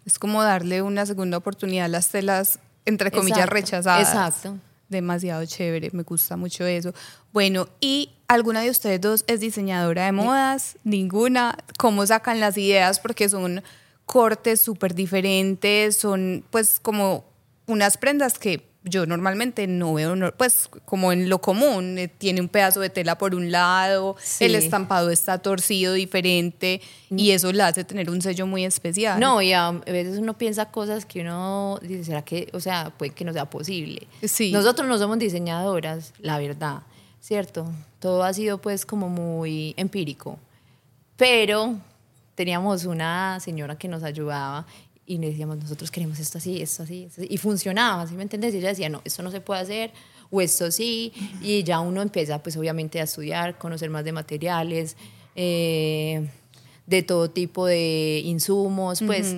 es 0.05 0.19
como 0.19 0.43
darle 0.43 0.83
una 0.83 1.07
segunda 1.07 1.37
oportunidad 1.39 1.87
a 1.87 1.89
las 1.89 2.09
telas, 2.09 2.59
entre 2.85 3.11
comillas, 3.11 3.39
Exacto, 3.39 3.55
rechazadas. 3.55 4.09
exacto. 4.09 4.57
Demasiado 4.89 5.45
chévere, 5.47 5.91
me 5.93 6.03
gusta 6.03 6.37
mucho 6.37 6.67
eso. 6.67 6.93
Bueno, 7.33 7.69
¿y 7.81 8.11
alguna 8.31 8.61
de 8.61 8.71
ustedes 8.71 9.01
dos 9.01 9.25
es 9.27 9.41
diseñadora 9.41 10.05
de 10.07 10.13
modas? 10.13 10.77
¿Ninguna? 10.85 11.57
¿Cómo 11.79 12.07
sacan 12.07 12.39
las 12.41 12.57
ideas? 12.57 13.01
Porque 13.01 13.29
son 13.29 13.63
cortes 14.07 14.61
súper 14.61 14.95
diferentes, 14.95 15.97
son 15.97 16.45
pues 16.51 16.79
como 16.81 17.25
unas 17.67 17.97
prendas 17.97 18.39
que 18.39 18.69
yo 18.83 19.05
normalmente 19.05 19.67
no 19.67 19.95
veo, 19.95 20.15
pues 20.39 20.69
como 20.87 21.13
en 21.13 21.29
lo 21.29 21.41
común, 21.41 21.99
eh, 21.99 22.09
tiene 22.09 22.41
un 22.41 22.49
pedazo 22.49 22.81
de 22.81 22.89
tela 22.89 23.19
por 23.19 23.35
un 23.35 23.53
lado, 23.53 24.17
Sí. 24.23 24.45
el 24.47 24.55
estampado 24.55 25.11
está 25.11 25.39
torcido 25.39 25.93
diferente 25.93 26.81
y 27.11 27.33
eso 27.33 27.53
la 27.53 27.67
hace 27.67 27.85
tener 27.85 28.09
un 28.11 28.23
sello 28.23 28.47
muy 28.47 28.65
especial. 28.65 29.21
no, 29.21 29.43
y 29.43 29.53
a 29.53 29.67
a 29.67 29.73
veces 29.73 30.19
uno 30.19 30.39
piensa 30.39 30.71
cosas 30.71 31.05
que 31.05 31.21
uno 31.21 31.79
dice, 31.83 32.05
¿será 32.05 32.23
que, 32.23 32.49
o 32.55 32.61
sea, 32.61 32.91
puede 32.97 33.13
que 33.13 33.25
no 33.25 33.33
sea 33.35 33.45
posible? 33.51 34.07
Sí. 34.25 34.51
Nosotros 34.51 34.89
no 34.89 34.97
somos 34.99 35.19
diseñadoras, 35.19 36.15
la 36.19 36.39
verdad, 36.39 36.81
¿cierto? 37.21 37.71
Todo 38.01 38.25
ha 38.25 38.33
sido 38.33 38.59
pues 38.59 38.85
como 38.85 39.09
muy 39.09 39.75
empírico. 39.77 40.39
Pero 41.17 41.77
teníamos 42.35 42.87
una 42.87 43.39
señora 43.41 43.77
que 43.77 43.87
nos 43.87 44.03
ayudaba 44.03 44.67
y 45.07 45.19
le 45.19 45.29
decíamos, 45.29 45.59
nosotros 45.59 45.91
queremos 45.91 46.19
esto 46.19 46.39
así, 46.39 46.63
esto 46.63 46.85
así, 46.85 47.05
esto 47.05 47.21
así. 47.21 47.29
Y 47.31 47.37
funcionaba, 47.37 48.07
¿sí 48.07 48.15
me 48.15 48.23
entiendes? 48.23 48.55
Y 48.55 48.59
ella 48.59 48.69
decía, 48.69 48.89
no, 48.89 49.03
esto 49.05 49.23
no 49.23 49.31
se 49.31 49.41
puede 49.41 49.61
hacer, 49.61 49.93
o 50.31 50.41
esto 50.41 50.71
sí. 50.71 51.13
Y 51.43 51.65
ya 51.65 51.81
uno 51.81 52.01
empieza, 52.01 52.43
pues 52.43 52.57
obviamente, 52.57 53.01
a 53.01 53.05
estudiar, 53.05 53.59
conocer 53.59 53.91
más 53.91 54.05
de 54.05 54.13
materiales, 54.13 54.97
eh, 55.35 56.29
de 56.87 57.03
todo 57.03 57.29
tipo 57.31 57.67
de 57.67 58.23
insumos, 58.25 59.03
pues 59.05 59.37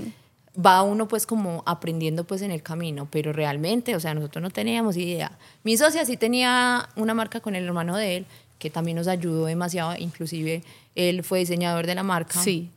va 0.55 0.83
uno 0.83 1.09
pues 1.09 1.27
como 1.27 1.63
aprendiendo 1.67 2.25
pues 2.25 2.43
en 2.43 2.51
el 2.51 2.63
camino, 2.63 3.09
pero 3.11 3.33
realmente, 3.33 3.97
o 3.97 4.01
sea, 4.01 4.15
nosotros 4.15 4.43
no 4.43 4.51
teníamos 4.51 4.97
idea. 4.97 5.39
Mi 5.65 5.77
socia 5.77 6.05
sí 6.05 6.17
tenía 6.17 6.89
una 6.97 7.15
marca 7.15 7.41
con 7.41 7.55
el 7.55 7.65
hermano 7.65 7.97
de 7.97 8.19
él, 8.19 8.27
que 8.63 8.71
también 8.71 8.97
nos 8.97 9.09
ayudó 9.09 9.47
demasiado, 9.47 9.97
inclusive 9.99 10.63
él 10.95 11.25
fue 11.25 11.41
diseñador 11.41 11.85
de 11.85 11.97
la 11.97 12.05
marca 12.05 12.41
Sí. 12.41 12.71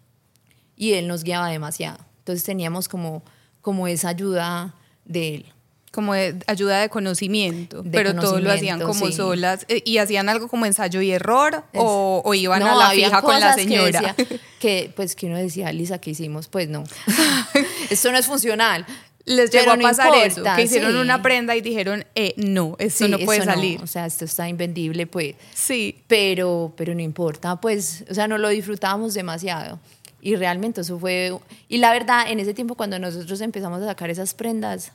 y 0.76 0.94
él 0.94 1.08
nos 1.08 1.24
guiaba 1.24 1.48
demasiado. 1.50 2.00
Entonces 2.20 2.44
teníamos 2.44 2.90
como, 2.90 3.22
como 3.62 3.88
esa 3.88 4.10
ayuda 4.10 4.74
de 5.06 5.36
él. 5.36 5.46
como 5.92 6.14
de 6.14 6.36
ayuda 6.48 6.82
de 6.82 6.90
conocimiento, 6.90 7.82
De 7.84 7.90
pero 7.92 8.14
todo 8.16 8.42
lo 8.42 8.52
hacían 8.52 8.80
conocimiento, 8.80 8.88
como 8.88 9.06
sí. 9.06 9.14
solas 9.14 9.66
eh, 9.70 9.82
y 9.86 9.98
hacían 10.00 10.28
algo 10.28 10.50
como 10.50 10.66
ensayo 10.66 11.00
y 11.02 11.12
error 11.12 11.64
Es- 11.72 11.80
o, 11.82 12.22
o 12.26 12.34
iban 12.34 12.60
No, 12.60 12.68
a 12.82 12.84
la 12.84 12.90
fija 12.90 13.22
con 13.22 13.40
la 13.40 13.56
que 13.56 13.62
señora. 13.64 14.02
decía- 14.18 14.40
Que, 14.60 14.92
pues 14.94 15.16
que 15.16 15.28
uno 15.28 15.38
decía, 15.38 15.72
Lisa, 15.72 16.00
¿qué 16.00 16.10
hicimos? 16.10 16.48
Pues 16.50 16.68
no, 16.68 16.84
esto 17.90 18.12
no 18.12 18.18
es 18.18 18.26
funcional. 18.26 18.86
Les 19.26 19.50
llegó 19.50 19.72
a 19.72 19.78
no 19.78 19.84
pasar 19.84 20.14
eso, 20.16 20.40
importa, 20.40 20.56
que 20.56 20.64
hicieron 20.64 20.92
sí. 20.92 20.98
una 20.98 21.22
prenda 21.22 21.56
y 21.56 21.62
dijeron, 21.62 22.06
eh, 22.14 22.34
no, 22.38 22.76
esto 22.78 23.06
Sí, 23.06 23.12
no 23.12 23.18
puede 23.20 23.40
eso 23.40 23.50
salir. 23.50 23.82
o 23.82 23.88
sea, 23.88 24.06
esto 24.06 24.26
está 24.26 24.48
invendible, 24.48 25.08
pues. 25.08 25.36
Sí, 25.54 26.02
pero, 26.08 26.74
pero 26.78 26.94
no 26.94 27.02
importa, 27.02 27.60
pues, 27.60 28.06
o 28.10 28.14
sea, 28.14 28.28
no 28.28 28.38
lo 28.38 28.50
disfrutábamos 28.50 29.16
demasiado. 29.16 29.80
Y 30.22 30.36
realmente 30.36 30.82
eso 30.82 31.00
fue, 31.00 31.36
y 31.68 31.78
la 31.78 31.92
verdad, 31.92 32.30
en 32.30 32.40
ese 32.40 32.54
tiempo 32.54 32.76
cuando 32.76 33.00
nosotros 33.00 33.42
empezamos 33.42 33.82
a 33.82 33.86
sacar 33.88 34.10
esas 34.10 34.34
prendas, 34.34 34.92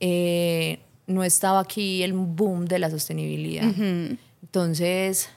eh, 0.00 0.80
no 1.06 1.24
estaba 1.24 1.60
aquí 1.60 2.02
el 2.02 2.12
boom 2.12 2.66
de 2.66 2.78
la 2.78 2.90
sostenibilidad. 2.90 3.64
Entonces, 4.42 5.28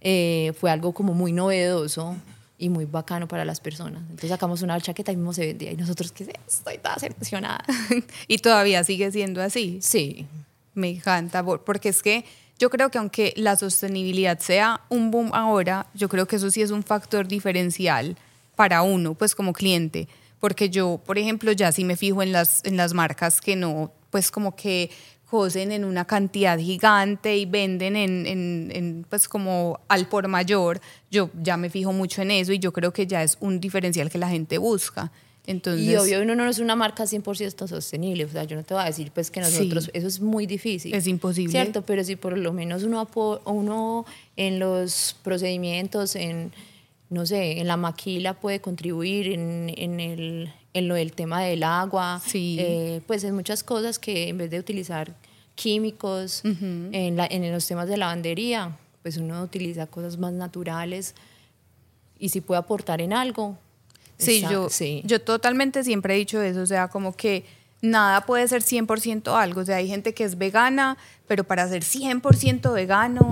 eh, 0.00 0.52
fue 0.58 0.70
algo 0.70 0.92
como 0.92 1.14
muy 1.14 1.32
novedoso 1.32 2.16
y 2.58 2.68
muy 2.68 2.84
bacano 2.86 3.28
para 3.28 3.44
las 3.44 3.60
personas. 3.60 4.02
Entonces 4.02 4.30
sacamos 4.30 4.62
una 4.62 4.80
chaqueta 4.80 5.12
y 5.12 5.16
mismo 5.16 5.32
se 5.32 5.46
vendía. 5.46 5.70
Y 5.72 5.76
nosotros, 5.76 6.10
¿qué 6.12 6.24
es 6.24 6.28
esto? 6.30 6.42
Estoy 6.48 6.78
toda 6.78 6.96
emocionada. 7.02 7.64
y 8.28 8.38
todavía 8.38 8.82
sigue 8.84 9.10
siendo 9.12 9.40
así. 9.42 9.78
Sí, 9.82 10.26
Me 10.74 10.88
encanta, 10.90 11.42
por- 11.44 11.62
porque 11.64 11.88
es 11.88 12.02
que 12.02 12.24
yo 12.58 12.70
creo 12.70 12.90
que 12.90 12.98
aunque 12.98 13.32
la 13.36 13.56
sostenibilidad 13.56 14.38
sea 14.40 14.80
un 14.88 15.10
boom 15.12 15.30
ahora, 15.32 15.86
yo 15.94 16.08
creo 16.08 16.26
que 16.26 16.36
eso 16.36 16.50
sí 16.50 16.60
es 16.62 16.70
un 16.72 16.82
factor 16.82 17.28
diferencial 17.28 18.16
para 18.56 18.82
uno, 18.82 19.14
pues 19.14 19.34
como 19.36 19.52
cliente. 19.52 20.08
Porque 20.40 20.68
yo, 20.70 21.00
por 21.06 21.18
ejemplo, 21.18 21.52
ya 21.52 21.70
sí 21.72 21.84
me 21.84 21.96
fijo 21.96 22.22
en 22.22 22.32
las, 22.32 22.64
en 22.64 22.76
las 22.76 22.92
marcas 22.94 23.40
que 23.40 23.54
no, 23.56 23.92
pues 24.10 24.30
como 24.32 24.54
que 24.56 24.90
cosen 25.30 25.72
en 25.72 25.84
una 25.84 26.04
cantidad 26.06 26.58
gigante 26.58 27.36
y 27.36 27.44
venden 27.46 27.96
en, 27.96 28.26
en- 28.26 28.70
en, 28.74 29.06
pues 29.08 29.28
como 29.28 29.80
al 29.88 30.08
por 30.08 30.26
mayor, 30.28 30.80
yo 31.10 31.30
ya 31.42 31.56
me 31.56 31.68
fijo 31.70 31.92
mucho 31.92 32.22
en 32.22 32.30
eso 32.30 32.52
y 32.52 32.58
yo 32.58 32.72
creo 32.72 32.92
que 32.92 33.06
ya 33.06 33.22
es 33.22 33.36
un 33.40 33.60
diferencial 33.60 34.08
que 34.10 34.18
la 34.18 34.28
gente 34.28 34.58
busca. 34.58 35.12
Entonces, 35.46 35.86
Y 35.86 35.96
obvio, 35.96 36.20
uno 36.20 36.34
no 36.34 36.46
es 36.46 36.58
una 36.58 36.76
marca 36.76 37.04
100% 37.04 37.66
sostenible. 37.68 38.26
O 38.26 38.28
sea, 38.28 38.44
yo 38.44 38.54
no 38.54 38.64
te 38.64 38.74
voy 38.74 38.82
a 38.82 38.86
decir 38.86 39.10
pues 39.14 39.30
que 39.30 39.40
nosotros, 39.40 39.84
Sí. 39.84 39.90
eso 39.94 40.06
es 40.06 40.20
muy 40.20 40.44
difícil. 40.46 40.94
Es 40.94 41.06
imposible. 41.06 41.50
¿Cierto? 41.52 41.80
Pero 41.82 42.04
si 42.04 42.16
por 42.16 42.36
lo 42.36 42.52
menos 42.52 42.82
uno, 42.82 43.08
uno 43.46 44.04
en 44.36 44.58
los 44.58 45.16
procedimientos, 45.24 46.16
en, 46.16 46.52
no 47.08 47.24
sé, 47.24 47.60
en 47.60 47.66
la 47.66 47.78
maquila 47.78 48.34
puede 48.34 48.60
contribuir, 48.60 49.32
en, 49.32 49.72
en, 49.74 50.00
el, 50.00 50.52
en 50.74 50.88
lo 50.88 50.94
del 50.94 51.12
tema 51.12 51.42
del 51.42 51.62
agua, 51.62 52.20
Sí. 52.24 52.56
eh, 52.60 53.00
pues 53.06 53.24
en 53.24 53.34
muchas 53.34 53.62
cosas 53.62 53.98
que 53.98 54.28
en 54.28 54.38
vez 54.38 54.50
de 54.50 54.58
utilizar 54.58 55.14
químicos 55.54 56.42
en, 56.44 57.16
la- 57.16 57.26
en 57.26 57.50
los 57.52 57.66
temas 57.66 57.88
de 57.88 57.96
lavandería, 57.96 58.76
pues 59.02 59.16
uno 59.16 59.42
utiliza 59.42 59.86
cosas 59.86 60.16
más 60.18 60.32
naturales 60.32 61.14
y 62.18 62.28
si 62.28 62.40
puede 62.40 62.58
aportar 62.60 63.00
en 63.00 63.12
algo. 63.12 63.56
Sí, 64.18 64.36
está- 64.38 64.50
yo, 64.52 64.68
sí. 64.70 65.02
yo 65.04 65.20
totalmente 65.20 65.82
siempre 65.84 66.14
he 66.14 66.18
dicho 66.18 66.40
eso, 66.42 66.60
o 66.62 66.66
sea, 66.66 66.88
como 66.88 67.14
que 67.16 67.44
nada 67.80 68.26
puede 68.26 68.46
ser 68.48 68.62
100% 68.62 69.36
algo, 69.36 69.60
o 69.60 69.64
sea, 69.64 69.76
hay 69.76 69.88
gente 69.88 70.12
que 70.14 70.24
es 70.24 70.36
vegana, 70.38 70.96
pero 71.26 71.44
para 71.44 71.68
ser 71.68 71.82
100% 71.84 72.72
vegano, 72.72 73.30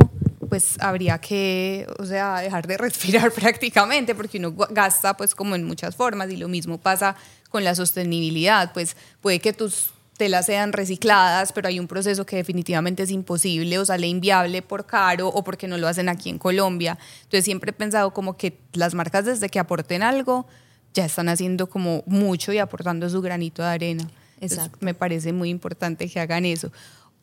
pues 0.49 0.77
habría 0.81 1.19
que, 1.19 1.87
o 1.99 2.05
sea, 2.05 2.41
dejar 2.41 2.67
de 2.67 2.77
respirar 2.77 3.33
prácticamente, 3.35 4.15
porque 4.15 4.39
uno 4.39 4.55
gasta 4.71 5.17
pues 5.17 5.35
como 5.35 5.55
en 5.55 5.65
muchas 5.65 5.97
formas 5.97 6.31
y 6.31 6.37
lo 6.37 6.49
mismo 6.49 6.79
pasa 6.79 7.17
con 7.51 7.65
la 7.65 7.75
sostenibilidad, 7.75 8.73
pues 8.73 8.97
puede 9.21 9.41
que 9.41 9.53
tus 9.53 9.91
telas 10.17 10.47
sean 10.47 10.73
recicladas, 10.73 11.53
pero 11.53 11.69
hay 11.69 11.79
un 11.79 11.87
proceso 11.87 12.27
que 12.27 12.37
definitivamente 12.37 13.03
es 13.03 13.11
imposible 13.11 13.79
o 13.79 13.85
sale 13.85 14.07
inviable 14.07 14.63
por 14.63 14.87
caro 14.87 15.29
o 15.29 15.45
porque 15.45 15.69
no 15.69 15.77
lo 15.77 15.89
hacen 15.89 16.09
aquí 16.09 16.31
en 16.31 16.39
Colombia. 16.39 16.99
Entonces 17.19 17.45
siempre 17.45 17.71
he 17.71 17.75
pensado 17.75 18.13
como 18.13 18.37
que 18.37 18.59
las 18.73 18.95
marcas 18.95 19.27
desde 19.27 19.49
que 19.49 19.59
aporten 19.59 20.03
algo 20.03 20.47
ya 20.95 21.05
están 21.05 21.29
haciendo 21.29 21.69
como 21.69 22.03
mucho 22.07 22.53
y 22.53 22.59
aportando 22.59 23.09
su 23.11 23.21
granito 23.21 23.63
de 23.63 23.69
arena. 23.69 24.11
Entonces, 24.35 24.59
Exacto. 24.59 24.79
me 24.81 24.95
parece 24.95 25.33
muy 25.33 25.51
importante 25.51 26.09
que 26.09 26.21
hagan 26.21 26.45
eso. 26.45 26.73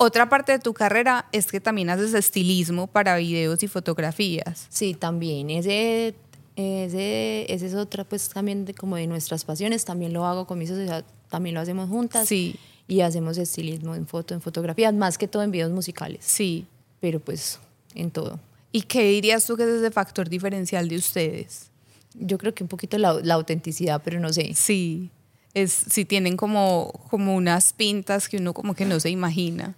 Otra 0.03 0.27
parte 0.27 0.51
de 0.51 0.59
tu 0.59 0.73
carrera 0.73 1.27
es 1.31 1.49
que 1.49 1.61
también 1.61 1.89
haces 1.89 2.13
estilismo 2.13 2.87
para 2.87 3.15
videos 3.15 3.63
y 3.63 3.69
fotografías. 3.69 4.67
Sí, 4.67 4.95
también. 4.95 5.49
Ese, 5.49 6.13
ese, 6.57 7.45
ese 7.47 7.65
es 7.67 7.73
otra, 7.73 8.03
pues 8.03 8.27
también 8.27 8.65
de, 8.65 8.73
como 8.73 8.97
de 8.97 9.07
nuestras 9.07 9.45
pasiones. 9.45 9.85
También 9.85 10.11
lo 10.11 10.25
hago 10.25 10.45
con 10.45 10.59
mi 10.59 10.67
sociedad, 10.67 11.05
también 11.29 11.55
lo 11.55 11.61
hacemos 11.61 11.89
juntas. 11.89 12.27
Sí. 12.27 12.57
Y 12.85 12.99
hacemos 12.99 13.37
estilismo 13.37 13.95
en 13.95 14.05
foto, 14.05 14.33
en 14.33 14.41
fotografías, 14.41 14.93
más 14.93 15.17
que 15.17 15.29
todo 15.29 15.41
en 15.41 15.51
videos 15.51 15.71
musicales. 15.71 16.19
Sí. 16.25 16.65
Pero 16.99 17.21
pues 17.21 17.59
en 17.95 18.11
todo. 18.11 18.41
¿Y 18.73 18.81
qué 18.81 19.03
dirías 19.03 19.45
tú 19.45 19.55
que 19.55 19.63
es 19.63 19.69
ese 19.69 19.89
factor 19.89 20.27
diferencial 20.27 20.89
de 20.89 20.97
ustedes? 20.97 21.69
Yo 22.13 22.37
creo 22.37 22.53
que 22.53 22.65
un 22.65 22.67
poquito 22.67 22.97
la, 22.97 23.13
la 23.23 23.35
autenticidad, 23.35 24.01
pero 24.03 24.19
no 24.19 24.33
sé. 24.33 24.53
Sí, 24.53 25.09
es, 25.53 25.71
sí 25.71 26.03
tienen 26.03 26.35
como, 26.35 26.91
como 27.09 27.35
unas 27.35 27.71
pintas 27.71 28.27
que 28.27 28.35
uno 28.35 28.53
como 28.53 28.73
que 28.75 28.83
no 28.83 28.99
se 28.99 29.09
imagina. 29.09 29.75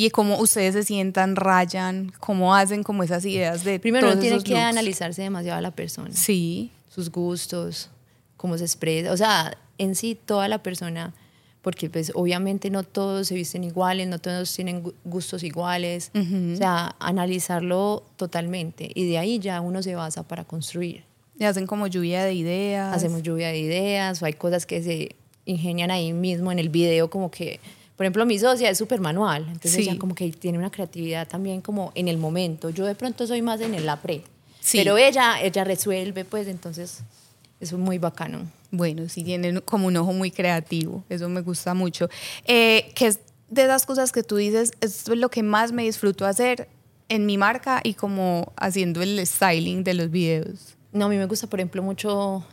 Y 0.00 0.10
cómo 0.10 0.38
ustedes 0.38 0.74
se 0.74 0.84
sientan, 0.84 1.34
rayan, 1.34 2.12
cómo 2.20 2.54
hacen 2.54 2.82
como 2.84 3.02
esas 3.02 3.24
ideas 3.24 3.64
de 3.64 3.80
Primero 3.80 4.06
uno 4.12 4.20
tiene 4.20 4.38
que 4.42 4.50
looks. 4.52 4.62
analizarse 4.64 5.22
demasiado 5.22 5.58
a 5.58 5.60
la 5.60 5.72
persona. 5.72 6.10
Sí, 6.12 6.70
sus 6.88 7.10
gustos, 7.10 7.90
cómo 8.36 8.56
se 8.56 8.64
expresa, 8.64 9.10
o 9.12 9.16
sea, 9.16 9.56
en 9.76 9.94
sí 9.96 10.14
toda 10.14 10.46
la 10.46 10.62
persona, 10.62 11.14
porque 11.62 11.90
pues 11.90 12.12
obviamente 12.14 12.70
no 12.70 12.84
todos 12.84 13.26
se 13.26 13.34
visten 13.34 13.64
iguales, 13.64 14.06
no 14.06 14.20
todos 14.20 14.54
tienen 14.54 14.84
gu- 14.84 14.94
gustos 15.04 15.42
iguales, 15.42 16.12
o 16.14 16.56
sea, 16.56 16.94
analizarlo 17.00 18.04
totalmente 18.16 18.90
y 18.94 19.08
de 19.08 19.18
ahí 19.18 19.38
ya 19.40 19.60
uno 19.60 19.82
se 19.82 19.94
basa 19.96 20.22
para 20.22 20.44
construir. 20.44 21.02
y 21.38 21.44
hacen 21.44 21.66
como 21.66 21.86
lluvia 21.88 22.24
de 22.24 22.34
ideas. 22.34 22.94
Hacemos 22.96 23.22
lluvia 23.22 23.48
de 23.48 23.58
ideas 23.58 24.22
o 24.22 24.26
hay 24.26 24.32
cosas 24.34 24.64
que 24.66 24.82
se 24.82 25.16
ingenian 25.44 25.90
ahí 25.90 26.12
mismo 26.12 26.50
en 26.52 26.58
el 26.60 26.68
video 26.68 27.10
como 27.10 27.30
que, 27.30 27.58
por 27.98 28.06
ejemplo, 28.06 28.24
mi 28.24 28.38
socia 28.38 28.70
es 28.70 28.78
súper 28.78 29.00
manual, 29.00 29.42
entonces 29.48 29.72
Sí. 29.74 29.82
ella 29.82 29.98
como 29.98 30.14
que 30.14 30.30
tiene 30.30 30.56
una 30.56 30.70
creatividad 30.70 31.28
también 31.28 31.60
como 31.60 31.92
en 31.94 32.08
el 32.08 32.16
momento. 32.16 32.70
Yo 32.70 32.86
de 32.86 32.94
pronto 32.94 33.26
soy 33.26 33.42
más 33.42 33.60
en 33.60 33.74
el 33.74 33.86
apre, 33.88 34.22
Sí. 34.60 34.78
pero 34.78 34.96
ella, 34.96 35.42
ella 35.42 35.64
resuelve, 35.64 36.24
pues 36.24 36.46
entonces 36.48 37.00
eso 37.60 37.76
es 37.76 37.82
muy 37.82 37.98
bacano. 37.98 38.50
Bueno, 38.70 39.08
sí 39.10 39.22
tienen 39.24 39.60
como 39.62 39.88
un 39.88 39.96
ojo 39.96 40.12
muy 40.12 40.30
creativo, 40.30 41.02
eso 41.10 41.28
me 41.28 41.40
gusta 41.42 41.74
mucho. 41.74 42.08
Eh, 42.46 42.92
que 42.94 43.08
es 43.08 43.18
de 43.50 43.62
esas 43.64 43.84
cosas 43.84 44.12
que 44.12 44.22
tú 44.22 44.36
dices, 44.36 44.70
esto 44.80 45.12
es 45.12 45.18
lo 45.18 45.28
que 45.28 45.42
más 45.42 45.72
me 45.72 45.82
disfruto 45.82 46.24
hacer 46.24 46.68
en 47.08 47.26
mi 47.26 47.36
marca 47.36 47.80
y 47.82 47.94
como 47.94 48.52
haciendo 48.56 49.02
el 49.02 49.26
styling 49.26 49.82
de 49.82 49.94
los 49.94 50.10
videos. 50.10 50.76
No, 50.92 51.06
a 51.06 51.08
mí 51.08 51.16
me 51.16 51.26
gusta, 51.26 51.46
por 51.48 51.58
ejemplo, 51.58 51.82
mucho 51.82 52.44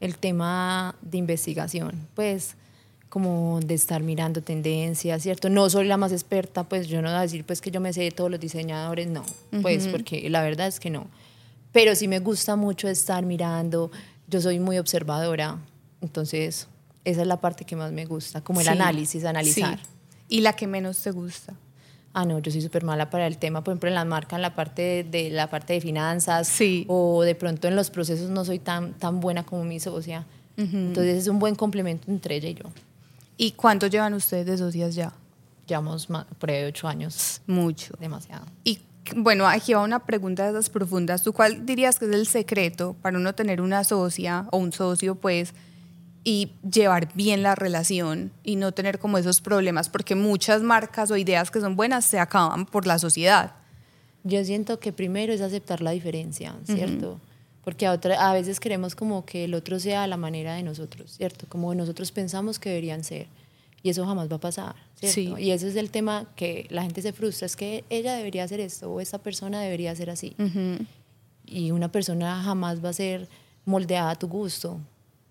el 0.00 0.16
tema 0.16 0.94
de 1.02 1.18
investigación, 1.18 2.08
pues 2.14 2.56
como 3.14 3.60
de 3.60 3.74
estar 3.74 4.02
mirando 4.02 4.42
tendencias, 4.42 5.22
¿cierto? 5.22 5.48
No 5.48 5.70
soy 5.70 5.86
la 5.86 5.96
más 5.96 6.10
experta, 6.10 6.64
pues 6.64 6.88
yo 6.88 7.00
no 7.00 7.10
voy 7.10 7.18
a 7.18 7.20
decir 7.20 7.44
pues 7.44 7.60
que 7.60 7.70
yo 7.70 7.80
me 7.80 7.92
sé 7.92 8.02
de 8.02 8.10
todos 8.10 8.28
los 8.28 8.40
diseñadores, 8.40 9.06
no, 9.06 9.22
pues 9.62 9.86
porque 9.86 10.28
la 10.30 10.42
verdad 10.42 10.66
es 10.66 10.80
que 10.80 10.90
no. 10.90 11.06
Pero 11.70 11.94
sí 11.94 12.08
me 12.08 12.18
gusta 12.18 12.56
mucho 12.56 12.88
estar 12.88 13.24
mirando, 13.24 13.92
yo 14.26 14.40
soy 14.40 14.58
muy 14.58 14.78
observadora, 14.78 15.58
entonces 16.00 16.66
esa 17.04 17.20
es 17.22 17.26
la 17.28 17.40
parte 17.40 17.64
que 17.64 17.76
más 17.76 17.92
me 17.92 18.04
gusta, 18.04 18.40
como 18.40 18.58
el 18.60 18.66
Sí, 18.66 18.72
análisis, 18.72 19.24
analizar. 19.24 19.78
sí. 19.78 19.84
¿Y 20.28 20.40
la 20.40 20.54
que 20.54 20.66
menos 20.66 20.98
te 21.00 21.12
gusta? 21.12 21.54
Ah, 22.14 22.24
no, 22.24 22.40
yo 22.40 22.50
soy 22.50 22.62
súper 22.62 22.82
mala 22.82 23.10
para 23.10 23.28
el 23.28 23.38
tema, 23.38 23.62
por 23.62 23.72
ejemplo, 23.74 23.88
en 23.90 23.94
la 23.94 24.04
marca, 24.04 24.34
en 24.34 24.42
la 24.42 24.56
parte 24.56 24.82
de, 24.82 25.04
de 25.04 25.30
la 25.30 25.48
parte 25.50 25.72
de 25.74 25.80
finanzas, 25.80 26.48
Sí. 26.48 26.84
o 26.88 27.22
de 27.22 27.36
pronto 27.36 27.68
en 27.68 27.76
los 27.76 27.90
procesos 27.90 28.28
no 28.30 28.44
soy 28.44 28.58
tan, 28.58 28.94
tan 28.94 29.20
buena 29.20 29.44
como 29.46 29.62
mi 29.64 29.78
socia. 29.78 30.26
Entonces 30.56 31.16
es 31.18 31.28
un 31.28 31.38
buen 31.40 31.54
complemento 31.54 32.10
entre 32.10 32.36
ella 32.36 32.48
y 32.48 32.54
yo. 32.54 32.64
¿Y 33.36 33.52
cuánto 33.52 33.86
llevan 33.86 34.14
ustedes 34.14 34.46
de 34.46 34.56
socias 34.58 34.94
ya? 34.94 35.12
Llevamos 35.66 36.10
ma- 36.10 36.26
por 36.38 36.50
ahí 36.50 36.64
ocho 36.64 36.86
años, 36.88 37.40
Mucho. 37.46 37.94
demasiado. 37.98 38.44
Y 38.64 38.80
bueno, 39.16 39.46
aquí 39.46 39.72
va 39.74 39.82
una 39.82 39.98
pregunta 40.04 40.44
de 40.44 40.50
esas 40.50 40.70
profundas. 40.70 41.22
¿Tú 41.22 41.32
cuál 41.32 41.66
dirías 41.66 41.98
que 41.98 42.04
es 42.06 42.12
el 42.12 42.26
secreto 42.26 42.96
para 43.02 43.18
uno 43.18 43.34
tener 43.34 43.60
una 43.60 43.82
socia 43.84 44.46
o 44.50 44.58
un 44.58 44.72
socio, 44.72 45.14
pues, 45.16 45.52
y 46.22 46.52
llevar 46.70 47.12
bien 47.14 47.42
la 47.42 47.54
relación 47.54 48.30
y 48.42 48.56
no 48.56 48.72
tener 48.72 48.98
como 48.98 49.18
esos 49.18 49.40
problemas? 49.40 49.88
Porque 49.88 50.14
muchas 50.14 50.62
marcas 50.62 51.10
o 51.10 51.16
ideas 51.16 51.50
que 51.50 51.60
son 51.60 51.76
buenas 51.76 52.04
se 52.04 52.18
acaban 52.18 52.64
por 52.66 52.86
la 52.86 52.98
sociedad. 52.98 53.52
Yo 54.22 54.42
siento 54.44 54.78
que 54.80 54.92
primero 54.92 55.32
es 55.34 55.42
aceptar 55.42 55.82
la 55.82 55.90
diferencia, 55.90 56.54
¿cierto? 56.64 57.20
Porque 57.64 57.86
a, 57.86 57.92
otra, 57.92 58.30
a 58.30 58.32
veces 58.34 58.60
queremos 58.60 58.94
como 58.94 59.24
que 59.24 59.44
el 59.44 59.54
otro 59.54 59.78
sea 59.80 60.02
a 60.04 60.06
la 60.06 60.16
manera 60.16 60.54
de 60.54 60.62
nosotros, 60.62 61.12
¿cierto? 61.16 61.46
Como 61.48 61.74
nosotros 61.74 62.12
pensamos 62.12 62.58
que 62.58 62.68
deberían 62.68 63.04
ser. 63.04 63.26
Y 63.82 63.90
eso 63.90 64.04
jamás 64.06 64.30
va 64.30 64.36
a 64.36 64.40
pasar, 64.40 64.74
¿cierto? 64.94 65.14
Sí. 65.14 65.34
Y 65.38 65.50
ese 65.50 65.68
es 65.68 65.76
el 65.76 65.90
tema 65.90 66.26
que 66.36 66.66
la 66.70 66.82
gente 66.82 67.02
se 67.02 67.12
frustra, 67.12 67.46
es 67.46 67.56
que 67.56 67.84
ella 67.90 68.14
debería 68.16 68.44
hacer 68.44 68.60
esto 68.60 68.90
o 68.90 69.00
esta 69.00 69.18
persona 69.18 69.60
debería 69.60 69.94
ser 69.94 70.10
así. 70.10 70.34
Y 71.46 71.70
una 71.70 71.90
persona 71.92 72.42
jamás 72.42 72.82
va 72.84 72.90
a 72.90 72.92
ser 72.94 73.28
moldeada 73.66 74.10
a 74.10 74.14
tu 74.16 74.28
gusto. 74.28 74.78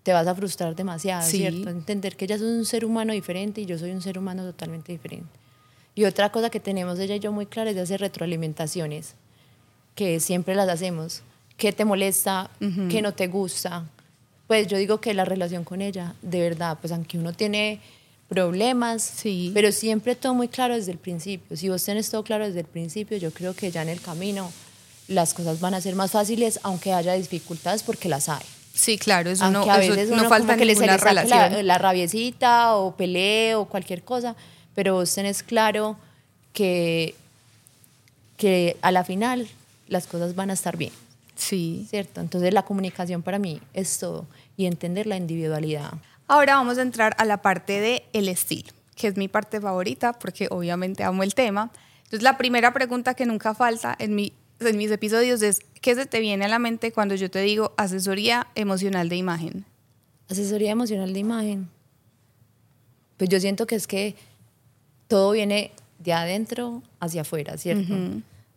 Te 0.02 0.12
vas 0.12 0.26
a 0.26 0.34
frustrar 0.34 0.76
demasiado, 0.76 1.28
Sí. 1.28 1.38
¿cierto? 1.38 1.70
Entender 1.70 2.16
que 2.16 2.26
ella 2.26 2.36
es 2.36 2.42
un 2.42 2.64
ser 2.64 2.84
humano 2.84 3.12
diferente 3.12 3.60
y 3.60 3.66
yo 3.66 3.78
soy 3.78 3.90
un 3.92 4.02
ser 4.02 4.18
humano 4.18 4.44
totalmente 4.44 4.92
diferente. 4.92 5.30
Y 5.94 6.04
otra 6.04 6.30
cosa 6.30 6.50
que 6.50 6.60
tenemos 6.60 6.98
ella 6.98 7.14
y 7.16 7.20
yo 7.20 7.32
muy 7.32 7.46
clara 7.46 7.70
es 7.70 7.76
de 7.76 7.82
hacer 7.82 8.00
retroalimentaciones, 8.00 9.14
que 9.94 10.18
siempre 10.20 10.54
las 10.54 10.68
hacemos. 10.68 11.22
¿Qué 11.56 11.72
te 11.72 11.84
molesta? 11.84 12.50
¿Qué 12.90 13.00
no 13.02 13.12
te 13.14 13.28
gusta? 13.28 13.84
Pues 14.46 14.66
yo 14.66 14.76
digo 14.76 15.00
que 15.00 15.14
la 15.14 15.24
relación 15.24 15.64
con 15.64 15.80
ella, 15.80 16.14
de 16.22 16.40
verdad, 16.40 16.76
pues 16.80 16.92
aunque 16.92 17.16
uno 17.18 17.32
tiene 17.32 17.80
problemas, 18.28 19.02
Sí. 19.02 19.50
pero 19.54 19.70
siempre 19.72 20.16
todo 20.16 20.34
muy 20.34 20.48
claro 20.48 20.74
desde 20.74 20.92
el 20.92 20.98
principio. 20.98 21.56
Si 21.56 21.68
vos 21.68 21.84
tenés 21.84 22.10
todo 22.10 22.24
claro 22.24 22.46
desde 22.46 22.60
el 22.60 22.66
principio, 22.66 23.16
yo 23.18 23.30
creo 23.30 23.54
que 23.54 23.70
ya 23.70 23.82
en 23.82 23.88
el 23.90 24.00
camino 24.00 24.50
las 25.08 25.34
cosas 25.34 25.60
van 25.60 25.74
a 25.74 25.80
ser 25.80 25.94
más 25.94 26.10
fáciles, 26.10 26.58
aunque 26.62 26.92
haya 26.92 27.12
dificultades, 27.14 27.82
porque 27.82 28.08
las 28.08 28.28
hay. 28.28 28.42
Sí, 28.72 28.98
claro, 28.98 29.30
eso 29.30 29.44
Aunque 29.44 29.66
no, 29.66 29.72
a 29.72 29.82
eso 29.82 29.92
veces 29.94 30.08
no 30.10 30.16
uno 30.16 30.28
falta 30.28 30.54
como 30.54 30.58
que 30.58 30.64
ninguna 30.66 30.86
le 30.86 30.98
saque 30.98 31.04
relación. 31.10 31.52
la, 31.52 31.62
la 31.62 31.78
rabiecita 31.78 32.74
o 32.76 32.96
pelee 32.96 33.54
o 33.54 33.66
cualquier 33.66 34.02
cosa, 34.02 34.34
pero 34.74 34.94
vos 34.94 35.14
tenés 35.14 35.42
claro 35.44 35.96
que, 36.52 37.14
que 38.36 38.76
a 38.82 38.90
la 38.90 39.04
final 39.04 39.46
las 39.88 40.06
cosas 40.06 40.34
van 40.34 40.50
a 40.50 40.54
estar 40.54 40.76
bien, 40.76 40.92
Sí. 41.34 41.86
¿cierto? 41.88 42.20
Entonces 42.20 42.52
la 42.52 42.64
comunicación 42.64 43.22
para 43.22 43.38
mí 43.38 43.60
es 43.72 43.98
todo 43.98 44.26
y 44.56 44.66
entender 44.66 45.06
la 45.06 45.16
individualidad. 45.16 45.92
Ahora 46.26 46.56
vamos 46.56 46.78
a 46.78 46.82
entrar 46.82 47.14
a 47.18 47.24
la 47.24 47.42
parte 47.42 47.80
de 47.80 48.04
el 48.12 48.28
estilo, 48.28 48.72
que 48.94 49.08
es 49.08 49.16
mi 49.16 49.28
parte 49.28 49.60
favorita 49.60 50.12
porque 50.14 50.48
obviamente 50.50 51.04
amo 51.04 51.22
el 51.22 51.34
tema. 51.34 51.70
Entonces 52.04 52.22
la 52.22 52.38
primera 52.38 52.72
pregunta 52.72 53.14
que 53.14 53.26
nunca 53.26 53.54
falta 53.54 53.94
en, 53.98 54.14
mi, 54.14 54.32
en 54.60 54.76
mis 54.76 54.90
episodios 54.90 55.42
es, 55.42 55.60
¿qué 55.80 55.94
se 55.94 56.06
te 56.06 56.20
viene 56.20 56.44
a 56.44 56.48
la 56.48 56.58
mente 56.58 56.92
cuando 56.92 57.14
yo 57.14 57.30
te 57.30 57.40
digo 57.40 57.72
asesoría 57.76 58.46
emocional 58.54 59.08
de 59.08 59.16
imagen? 59.16 59.64
Asesoría 60.28 60.70
emocional 60.70 61.12
de 61.12 61.18
imagen. 61.18 61.68
Pues 63.16 63.28
yo 63.30 63.38
siento 63.40 63.66
que 63.66 63.74
es 63.74 63.86
que 63.86 64.16
todo 65.08 65.32
viene 65.32 65.72
de 65.98 66.12
adentro 66.12 66.82
hacia 67.00 67.22
afuera, 67.22 67.56
¿cierto? 67.56 67.94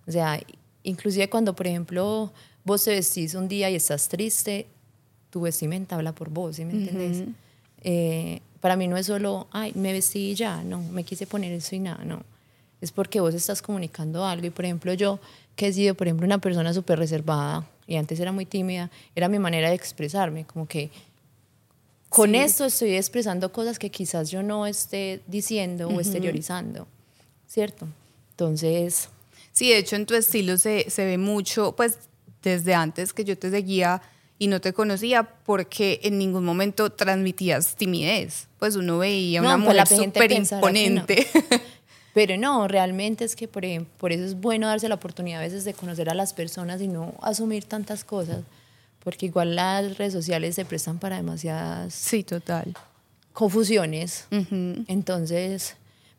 O 0.08 0.12
sea, 0.12 0.40
inclusive 0.84 1.30
cuando, 1.30 1.56
por 1.56 1.68
ejemplo, 1.68 2.32
vos 2.68 2.84
te 2.84 2.92
vestís 2.92 3.34
un 3.34 3.48
día 3.48 3.70
y 3.70 3.76
estás 3.76 4.10
triste, 4.10 4.68
tu 5.30 5.42
vestimenta 5.42 5.96
habla 5.96 6.12
por 6.12 6.30
vos, 6.30 6.58
¿sí 6.58 6.66
me 6.66 6.74
entendés? 6.74 7.24
Eh, 7.82 8.42
para 8.60 8.76
mí 8.76 8.88
no 8.88 8.98
es 8.98 9.06
solo, 9.06 9.48
ay, 9.52 9.72
me 9.74 9.94
vestí 9.94 10.32
y 10.32 10.36
ya, 10.36 10.62
no, 10.64 10.84
me 10.84 11.06
quise 11.06 11.26
poner 11.26 11.54
eso 11.54 11.76
y 11.76 11.80
nada, 11.80 12.04
no. 12.04 12.24
Es 12.82 12.92
porque 12.92 13.22
vos 13.22 13.34
estás 13.34 13.62
comunicando 13.62 14.26
algo 14.26 14.46
y, 14.46 14.50
por 14.50 14.66
ejemplo, 14.66 14.94
yo 14.94 15.20
que 15.56 15.68
he 15.68 15.74
sido, 15.74 15.96
por 15.96 16.08
ejemplo, 16.08 16.26
una 16.26 16.40
persona 16.40 16.74
súper 16.74 17.00
reservada 17.00 17.66
y 17.88 17.96
antes 17.96 18.20
era 18.20 18.34
muy 18.34 18.46
tímida, 18.46 18.92
era 19.16 19.30
mi 19.30 19.40
manera 19.40 19.70
de 19.70 19.76
expresarme, 19.76 20.46
como 20.46 20.68
que 20.68 20.92
con 22.10 22.36
esto 22.36 22.66
estoy 22.66 22.96
expresando 22.96 23.52
cosas 23.54 23.80
que 23.80 23.90
quizás 23.90 24.30
yo 24.30 24.44
no 24.44 24.68
esté 24.68 25.22
diciendo 25.28 25.88
o 25.88 26.00
exteriorizando, 26.02 26.86
¿cierto? 27.48 27.88
Entonces... 28.32 29.10
Sí, 29.54 29.70
de 29.70 29.80
hecho 29.80 29.96
en 29.96 30.06
tu 30.06 30.14
estilo 30.14 30.58
se, 30.60 30.88
se 30.92 31.04
ve 31.04 31.18
mucho, 31.18 31.76
pues 31.76 31.98
desde 32.44 32.74
antes 32.74 33.14
que 33.14 33.24
yo 33.24 33.38
te 33.38 33.50
seguía 33.50 34.02
y 34.40 34.48
no 34.48 34.62
te 34.62 34.74
conocía 34.74 35.24
porque 35.24 36.00
en 36.04 36.18
ningún 36.18 36.46
momento 36.46 36.92
transmitías 36.92 37.76
timidez. 37.76 38.48
Pues 38.60 38.76
uno 38.76 39.00
veía 39.00 39.42
una 39.42 39.58
pues 39.58 39.76
mujer 39.76 39.88
súper 39.88 40.32
imponente. 40.32 41.28
Pero 42.14 42.36
no, 42.36 42.68
realmente 42.68 43.26
es 43.26 43.36
que 43.36 43.48
por, 43.48 43.64
por 44.00 44.12
eso 44.12 44.24
es 44.24 44.40
bueno 44.40 44.68
darse 44.68 44.90
la 44.90 44.96
oportunidad 44.96 45.40
a 45.40 45.44
veces 45.44 45.66
de 45.66 45.74
conocer 45.74 46.10
a 46.10 46.16
las 46.16 46.34
personas 46.34 46.82
y 46.82 46.88
no 46.88 47.14
asumir 47.22 47.66
tantas 47.66 48.04
cosas, 48.04 48.40
porque 49.04 49.28
igual 49.28 49.56
las 49.56 49.98
redes 49.98 50.14
sociales 50.14 50.56
se 50.56 50.66
prestan 50.66 50.98
para 50.98 51.18
demasiadas... 51.18 51.94
Sí, 51.94 52.24
total. 52.24 52.74
Confusiones. 53.34 54.26
Entonces, 54.88 55.76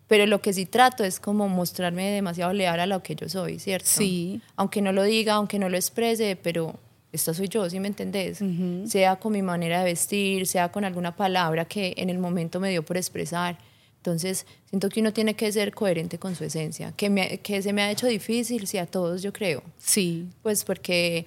pero 0.09 0.27
lo 0.27 0.41
que 0.41 0.53
sí 0.53 0.67
trato 0.67 1.05
es 1.05 1.21
como 1.21 1.49
mostrarme 1.49 2.11
demasiado 2.11 2.53
leal 2.53 2.81
a 2.81 2.87
lo 2.87 3.03
que 3.03 3.15
yo 3.15 3.29
soy, 3.29 3.59
¿cierto? 3.59 3.89
Sí. 3.89 4.41
Aunque 4.57 4.83
no 4.83 4.93
lo 4.93 5.05
diga, 5.05 5.35
aunque 5.35 5.59
no 5.59 5.69
lo 5.69 5.77
exprese, 5.77 6.37
pero 6.43 6.81
esta 7.13 7.35
soy 7.35 7.49
yo, 7.49 7.69
¿sí 7.69 7.79
me 7.79 7.89
entendés? 7.89 8.41
Sea 8.87 9.17
con 9.17 9.33
mi 9.33 9.43
manera 9.43 9.81
de 9.81 9.85
vestir, 9.85 10.47
sea 10.47 10.73
con 10.73 10.85
alguna 10.85 11.15
palabra 11.15 11.67
que 11.67 11.95
en 11.99 12.11
el 12.11 12.19
momento 12.19 12.59
me 12.59 12.71
dio 12.71 12.83
por 12.83 12.97
expresar. 12.97 13.59
Entonces, 13.97 14.47
siento 14.71 14.89
que 14.89 15.01
uno 15.01 15.13
tiene 15.13 15.35
que 15.35 15.51
ser 15.53 15.75
coherente 15.75 16.19
con 16.19 16.35
su 16.35 16.45
esencia, 16.45 16.93
que, 16.97 17.11
me, 17.11 17.39
que 17.39 17.61
se 17.61 17.73
me 17.73 17.83
ha 17.83 17.91
hecho 17.91 18.07
difícil, 18.07 18.67
sí, 18.67 18.79
a 18.79 18.87
todos 18.87 19.23
yo 19.23 19.33
creo. 19.33 19.63
Sí. 19.77 20.27
Pues 20.43 20.65
porque 20.65 21.27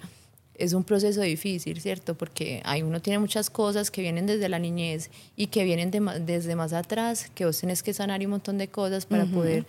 es 0.54 0.72
un 0.72 0.84
proceso 0.84 1.20
difícil, 1.22 1.80
¿cierto? 1.80 2.14
Porque 2.14 2.60
hay, 2.64 2.82
uno 2.82 3.00
tiene 3.00 3.18
muchas 3.18 3.50
cosas 3.50 3.90
que 3.90 4.02
vienen 4.02 4.26
desde 4.26 4.48
la 4.48 4.58
niñez 4.58 5.10
y 5.36 5.48
que 5.48 5.64
vienen 5.64 5.90
desde 5.90 6.56
más 6.56 6.72
atrás, 6.72 7.30
que 7.34 7.46
vos 7.46 7.58
tenés 7.58 7.82
que 7.82 7.94
sanar 7.94 8.20
un 8.20 8.30
montón 8.30 8.58
de 8.58 8.68
cosas 8.68 9.06
para 9.06 9.24
poder 9.26 9.66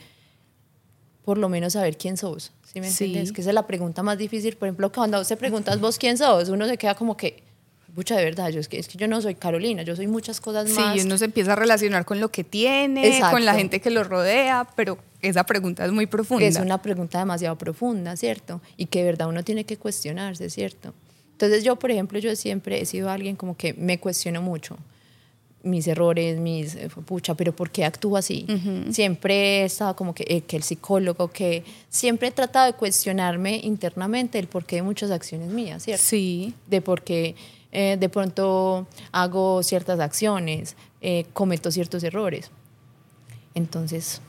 por 1.23 1.37
lo 1.37 1.47
menos 1.49 1.73
saber 1.73 1.97
quién 1.97 2.17
sos. 2.17 2.51
¿Sí 2.63 2.81
me 2.81 2.87
entiendes? 2.87 3.31
Que 3.31 3.41
esa 3.41 3.51
es 3.51 3.53
la 3.53 3.67
pregunta 3.67 4.03
más 4.03 4.17
difícil. 4.17 4.55
Por 4.55 4.67
ejemplo, 4.67 4.91
cuando 4.91 5.17
vos 5.17 5.27
te 5.27 5.37
preguntas 5.37 5.79
vos 5.79 5.97
quién 5.97 6.17
sos, 6.17 6.49
uno 6.49 6.67
se 6.67 6.77
queda 6.77 6.95
como 6.95 7.15
que, 7.15 7.42
mucha 7.95 8.15
de 8.15 8.23
verdad, 8.23 8.49
yo, 8.49 8.59
es, 8.59 8.67
que, 8.67 8.79
es 8.79 8.87
que 8.87 8.97
yo 8.97 9.07
no 9.07 9.21
soy 9.21 9.35
Carolina, 9.35 9.83
yo 9.83 9.95
soy 9.95 10.07
muchas 10.07 10.41
cosas 10.41 10.69
más. 10.69 10.95
Sí, 10.95 11.05
uno 11.05 11.17
se 11.17 11.25
empieza 11.25 11.53
a 11.53 11.55
relacionar 11.55 12.05
con 12.05 12.19
lo 12.19 12.29
que 12.29 12.43
tiene, 12.43 13.21
con 13.31 13.45
la 13.45 13.53
gente 13.53 13.79
que 13.81 13.89
lo 13.89 14.03
rodea, 14.03 14.67
pero 14.75 14.97
esa 15.21 15.43
pregunta 15.43 15.85
es 15.85 15.91
muy 15.91 16.07
profunda. 16.07 16.45
Es 16.45 16.57
una 16.57 16.81
pregunta 16.81 17.19
demasiado 17.19 17.57
profunda, 17.57 18.17
¿cierto? 18.17 18.61
Y 18.77 18.87
que 18.87 18.99
de 18.99 19.05
verdad 19.05 19.29
uno 19.29 19.43
tiene 19.43 19.65
que 19.65 19.77
cuestionarse, 19.77 20.49
¿cierto? 20.49 20.93
Entonces 21.33 21.63
yo, 21.63 21.77
por 21.77 21.91
ejemplo, 21.91 22.19
yo 22.19 22.35
siempre 22.35 22.81
he 22.81 22.85
sido 22.85 23.09
alguien 23.09 23.35
como 23.35 23.55
que 23.57 23.73
me 23.73 23.99
cuestiono 23.99 24.41
mucho 24.41 24.77
mis 25.63 25.87
errores, 25.87 26.39
mis, 26.39 26.75
eh, 26.75 26.89
pucha, 27.05 27.35
pero 27.35 27.55
¿por 27.55 27.69
qué 27.69 27.85
actúo 27.85 28.17
así? 28.17 28.45
Siempre 28.91 29.61
he 29.61 29.63
estado 29.63 29.95
como 29.95 30.13
que, 30.13 30.25
eh, 30.27 30.41
que, 30.41 30.57
el 30.57 30.63
psicólogo, 30.63 31.29
que 31.29 31.63
siempre 31.89 32.27
he 32.27 32.31
tratado 32.31 32.65
de 32.65 32.73
cuestionarme 32.73 33.61
internamente 33.63 34.39
el 34.39 34.47
porqué 34.47 34.77
de 34.77 34.81
muchas 34.81 35.09
acciones 35.09 35.49
mías, 35.49 35.83
¿cierto? 35.83 36.03
Sí. 36.03 36.53
De 36.67 36.81
por 36.81 37.01
qué 37.01 37.35
eh, 37.73 37.97
de 37.99 38.07
pronto 38.07 38.87
hago 39.11 39.61
ciertas 39.63 39.99
acciones, 39.99 40.77
cometo 41.33 41.69
ciertos 41.71 42.03
errores. 42.03 42.49
Entonces... 43.53 44.21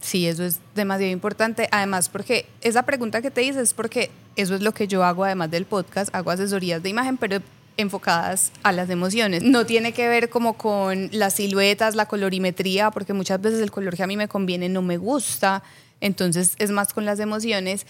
Sí, 0.00 0.28
eso 0.28 0.44
es 0.44 0.60
demasiado 0.76 1.12
importante. 1.12 1.68
Además, 1.72 2.08
porque 2.08 2.46
esa 2.60 2.84
pregunta 2.84 3.20
que 3.20 3.32
te 3.32 3.42
hice 3.42 3.60
es 3.60 3.74
porque 3.74 4.12
eso 4.36 4.54
es 4.54 4.60
lo 4.60 4.72
que 4.72 4.86
yo 4.86 5.02
hago, 5.02 5.24
además 5.24 5.50
del 5.50 5.64
podcast, 5.64 6.14
hago 6.14 6.30
asesorías 6.30 6.80
de 6.84 6.88
imagen, 6.88 7.16
pero 7.16 7.42
enfocadas 7.76 8.52
a 8.62 8.72
las 8.72 8.90
emociones. 8.90 9.42
No 9.42 9.66
tiene 9.66 9.92
que 9.92 10.08
ver 10.08 10.28
como 10.28 10.54
con 10.54 11.08
las 11.12 11.34
siluetas, 11.34 11.96
la 11.96 12.06
colorimetría, 12.06 12.90
porque 12.90 13.12
muchas 13.12 13.40
veces 13.40 13.60
el 13.60 13.70
color 13.70 13.96
que 13.96 14.02
a 14.02 14.06
mí 14.06 14.16
me 14.16 14.28
conviene 14.28 14.68
no 14.68 14.82
me 14.82 14.98
gusta, 14.98 15.62
entonces 16.00 16.54
es 16.58 16.70
más 16.70 16.92
con 16.92 17.04
las 17.04 17.18
emociones. 17.20 17.86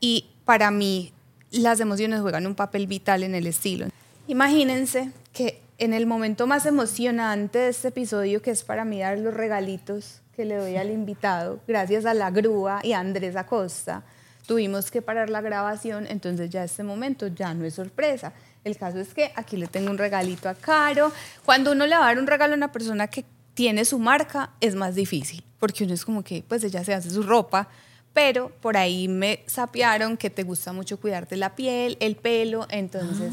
Y 0.00 0.26
para 0.44 0.70
mí 0.70 1.12
las 1.50 1.80
emociones 1.80 2.20
juegan 2.20 2.46
un 2.46 2.54
papel 2.54 2.86
vital 2.86 3.22
en 3.22 3.34
el 3.34 3.46
estilo. 3.46 3.86
Imagínense 4.26 5.12
que 5.32 5.62
en 5.78 5.92
el 5.92 6.06
momento 6.06 6.46
más 6.46 6.66
emocionante 6.66 7.58
de 7.58 7.68
este 7.68 7.88
episodio, 7.88 8.42
que 8.42 8.50
es 8.50 8.62
para 8.62 8.84
mí 8.84 9.00
dar 9.00 9.18
los 9.18 9.34
regalitos 9.34 10.20
que 10.36 10.44
le 10.44 10.56
doy 10.56 10.76
al 10.76 10.90
invitado, 10.90 11.60
gracias 11.66 12.06
a 12.06 12.14
la 12.14 12.30
grúa 12.30 12.80
y 12.82 12.92
a 12.92 13.00
Andrés 13.00 13.36
Acosta, 13.36 14.04
tuvimos 14.46 14.90
que 14.90 15.02
parar 15.02 15.30
la 15.30 15.40
grabación, 15.40 16.06
entonces 16.06 16.50
ya 16.50 16.64
este 16.64 16.82
momento 16.82 17.26
ya 17.26 17.52
no 17.54 17.64
es 17.64 17.74
sorpresa 17.74 18.32
el 18.64 18.76
caso 18.76 19.00
es 19.00 19.12
que 19.12 19.32
aquí 19.34 19.56
le 19.56 19.66
tengo 19.66 19.90
un 19.90 19.98
regalito 19.98 20.48
a 20.48 20.54
Caro. 20.54 21.12
Cuando 21.44 21.72
uno 21.72 21.86
le 21.86 21.96
va 21.96 22.04
a 22.04 22.06
dar 22.06 22.18
un 22.18 22.26
regalo 22.26 22.54
a 22.54 22.56
una 22.56 22.72
persona 22.72 23.08
que 23.08 23.24
tiene 23.54 23.84
su 23.84 23.98
marca, 23.98 24.50
es 24.60 24.74
más 24.74 24.94
difícil, 24.94 25.44
porque 25.58 25.84
uno 25.84 25.94
es 25.94 26.04
como 26.04 26.22
que, 26.22 26.44
pues 26.46 26.62
ella 26.64 26.84
se 26.84 26.94
hace 26.94 27.10
su 27.10 27.22
ropa, 27.22 27.68
pero 28.12 28.50
por 28.60 28.76
ahí 28.76 29.08
me 29.08 29.42
sapearon 29.46 30.16
que 30.16 30.30
te 30.30 30.42
gusta 30.42 30.72
mucho 30.72 31.00
cuidarte 31.00 31.36
la 31.36 31.54
piel, 31.54 31.96
el 32.00 32.16
pelo, 32.16 32.66
entonces 32.70 33.32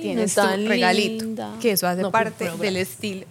tienes 0.00 0.34
tu 0.34 0.40
regalito, 0.66 1.50
que 1.60 1.72
eso 1.72 1.86
hace 1.86 2.04
parte 2.10 2.50
del 2.58 2.76
estilo. 2.76 3.26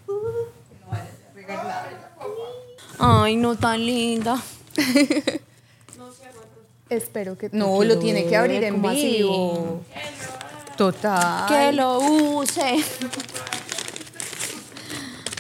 Ay, 3.00 3.36
no 3.36 3.56
tan 3.56 3.86
linda. 3.86 4.42
Espero 6.90 7.38
que 7.38 7.50
no 7.52 7.84
lo 7.84 7.98
tiene 7.98 8.26
que 8.28 8.38
abrir 8.38 8.64
en 8.64 8.82
vivo. 8.82 9.82
Total. 10.78 11.48
Que 11.48 11.72
lo 11.72 12.00
use. 12.00 12.84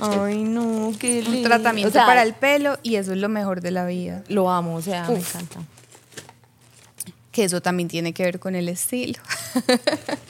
Ay, 0.03 0.43
no, 0.43 0.91
qué 0.99 1.21
lindo. 1.21 1.37
Un 1.37 1.43
tratamiento 1.43 1.93
para 1.93 2.23
el 2.23 2.33
pelo 2.33 2.77
y 2.83 2.95
eso 2.95 3.13
es 3.13 3.19
lo 3.19 3.29
mejor 3.29 3.61
de 3.61 3.71
la 3.71 3.85
vida. 3.85 4.23
Lo 4.27 4.49
amo, 4.49 4.75
o 4.75 4.81
sea, 4.81 5.07
me 5.07 5.19
encanta. 5.19 5.61
Que 7.31 7.45
eso 7.45 7.61
también 7.61 7.89
tiene 7.89 8.13
que 8.13 8.23
ver 8.23 8.39
con 8.39 8.55
el 8.55 8.69
estilo. 8.69 9.19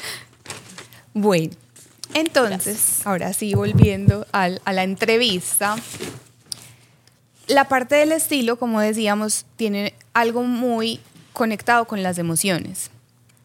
bueno, 1.13 1.53
entonces, 2.13 3.05
ahora 3.05 3.33
sí, 3.33 3.55
volviendo 3.55 4.27
a 4.31 4.49
la 4.49 4.83
entrevista. 4.83 5.75
La 7.47 7.67
parte 7.67 7.95
del 7.95 8.11
estilo, 8.11 8.57
como 8.57 8.79
decíamos, 8.79 9.45
tiene 9.57 9.93
algo 10.13 10.43
muy 10.43 11.01
conectado 11.33 11.85
con 11.85 12.03
las 12.03 12.17
emociones. 12.17 12.91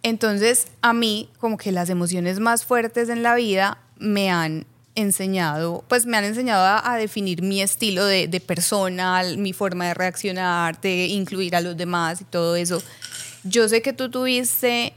Entonces, 0.02 0.68
a 0.82 0.92
mí, 0.92 1.28
como 1.40 1.56
que 1.56 1.72
las 1.72 1.90
emociones 1.90 2.38
más 2.38 2.64
fuertes 2.64 3.08
en 3.08 3.22
la 3.22 3.34
vida 3.34 3.78
me 3.98 4.30
han 4.30 4.66
enseñado, 4.98 5.84
pues 5.88 6.06
me 6.06 6.16
han 6.16 6.24
enseñado 6.24 6.80
a, 6.84 6.96
definir 6.96 7.40
mi 7.40 7.62
estilo 7.62 8.04
de, 8.04 8.42
persona, 8.44 9.22
mi 9.36 9.52
forma 9.52 9.86
de 9.86 9.94
reaccionar, 9.94 10.80
de 10.80 11.06
incluir 11.06 11.54
a 11.54 11.60
los 11.60 11.76
demás 11.76 12.20
y 12.20 12.24
todo 12.24 12.56
eso. 12.56 12.82
Yo 13.44 13.68
sé 13.68 13.80
que 13.80 13.92
tú 13.92 14.10
tuviste 14.10 14.92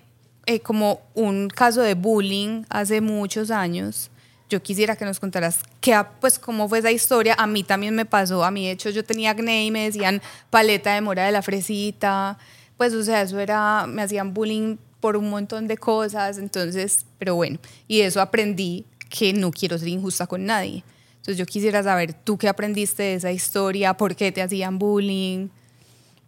eh, 0.47 0.59
como 0.59 1.01
un 1.13 1.49
caso 1.49 1.81
de 1.81 1.93
bullying 1.93 2.63
hace 2.69 2.99
muchos 2.99 3.51
años. 3.51 4.09
Yo 4.49 4.61
quisiera 4.61 4.95
que 4.95 5.05
nos 5.05 5.19
contaras 5.19 5.59
qué, 5.79 6.03
pues, 6.19 6.39
cómo 6.39 6.67
fue 6.67 6.79
esa 6.79 6.91
historia. 6.91 7.35
A 7.37 7.45
mí 7.45 7.63
también 7.63 7.95
me 7.95 8.05
pasó. 8.05 8.43
A 8.43 8.49
mí, 8.49 8.65
de 8.65 8.71
hecho, 8.71 8.89
yo 8.89 9.05
tenía 9.05 9.31
acné 9.31 9.65
y 9.65 9.71
me 9.71 9.85
decían 9.85 10.21
paleta 10.49 10.95
de 10.95 11.01
mora 11.01 11.25
de 11.25 11.31
la 11.31 11.43
fresita. 11.43 12.39
Pues, 12.75 12.93
o 12.93 13.03
sea, 13.03 13.21
eso 13.21 13.39
era, 13.39 13.85
me 13.87 14.01
hacían 14.01 14.33
bullying 14.33 14.77
por 14.99 15.15
un 15.15 15.29
montón 15.29 15.67
de 15.67 15.77
cosas, 15.77 16.37
entonces, 16.37 17.05
pero 17.17 17.35
bueno, 17.35 17.59
y 17.87 18.01
eso 18.01 18.21
aprendí 18.21 18.85
que 19.12 19.34
no 19.34 19.52
quiero 19.52 19.78
ser 19.78 19.89
injusta 19.89 20.26
con 20.26 20.45
nadie. 20.45 20.84
Entonces 21.17 21.38
yo 21.38 21.45
quisiera 21.45 21.84
saber, 21.84 22.13
¿tú 22.13 22.38
qué 22.38 22.47
aprendiste 22.47 23.04
de 23.04 23.13
esa 23.15 23.32
historia? 23.32 23.93
¿Por 23.93 24.15
qué 24.15 24.32
te 24.32 24.41
hacían 24.41 24.80
bullying? 24.80 25.50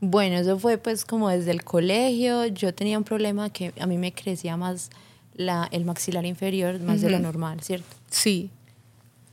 Bueno, 0.01 0.37
eso 0.37 0.59
fue 0.59 0.77
pues 0.77 1.05
como 1.05 1.29
desde 1.29 1.51
el 1.51 1.63
colegio. 1.63 2.45
Yo 2.47 2.75
tenía 2.75 2.97
un 2.97 3.03
problema 3.03 3.49
que 3.49 3.73
a 3.79 3.87
mí 3.87 3.97
me 3.97 4.13
crecía 4.13 4.57
más 4.57 4.91
la, 5.33 5.67
el 5.71 5.85
maxilar 5.85 6.25
inferior, 6.25 6.79
más 6.81 7.01
de 7.01 7.09
lo 7.09 7.19
normal, 7.19 7.61
¿cierto? 7.61 7.95
Sí. 8.11 8.51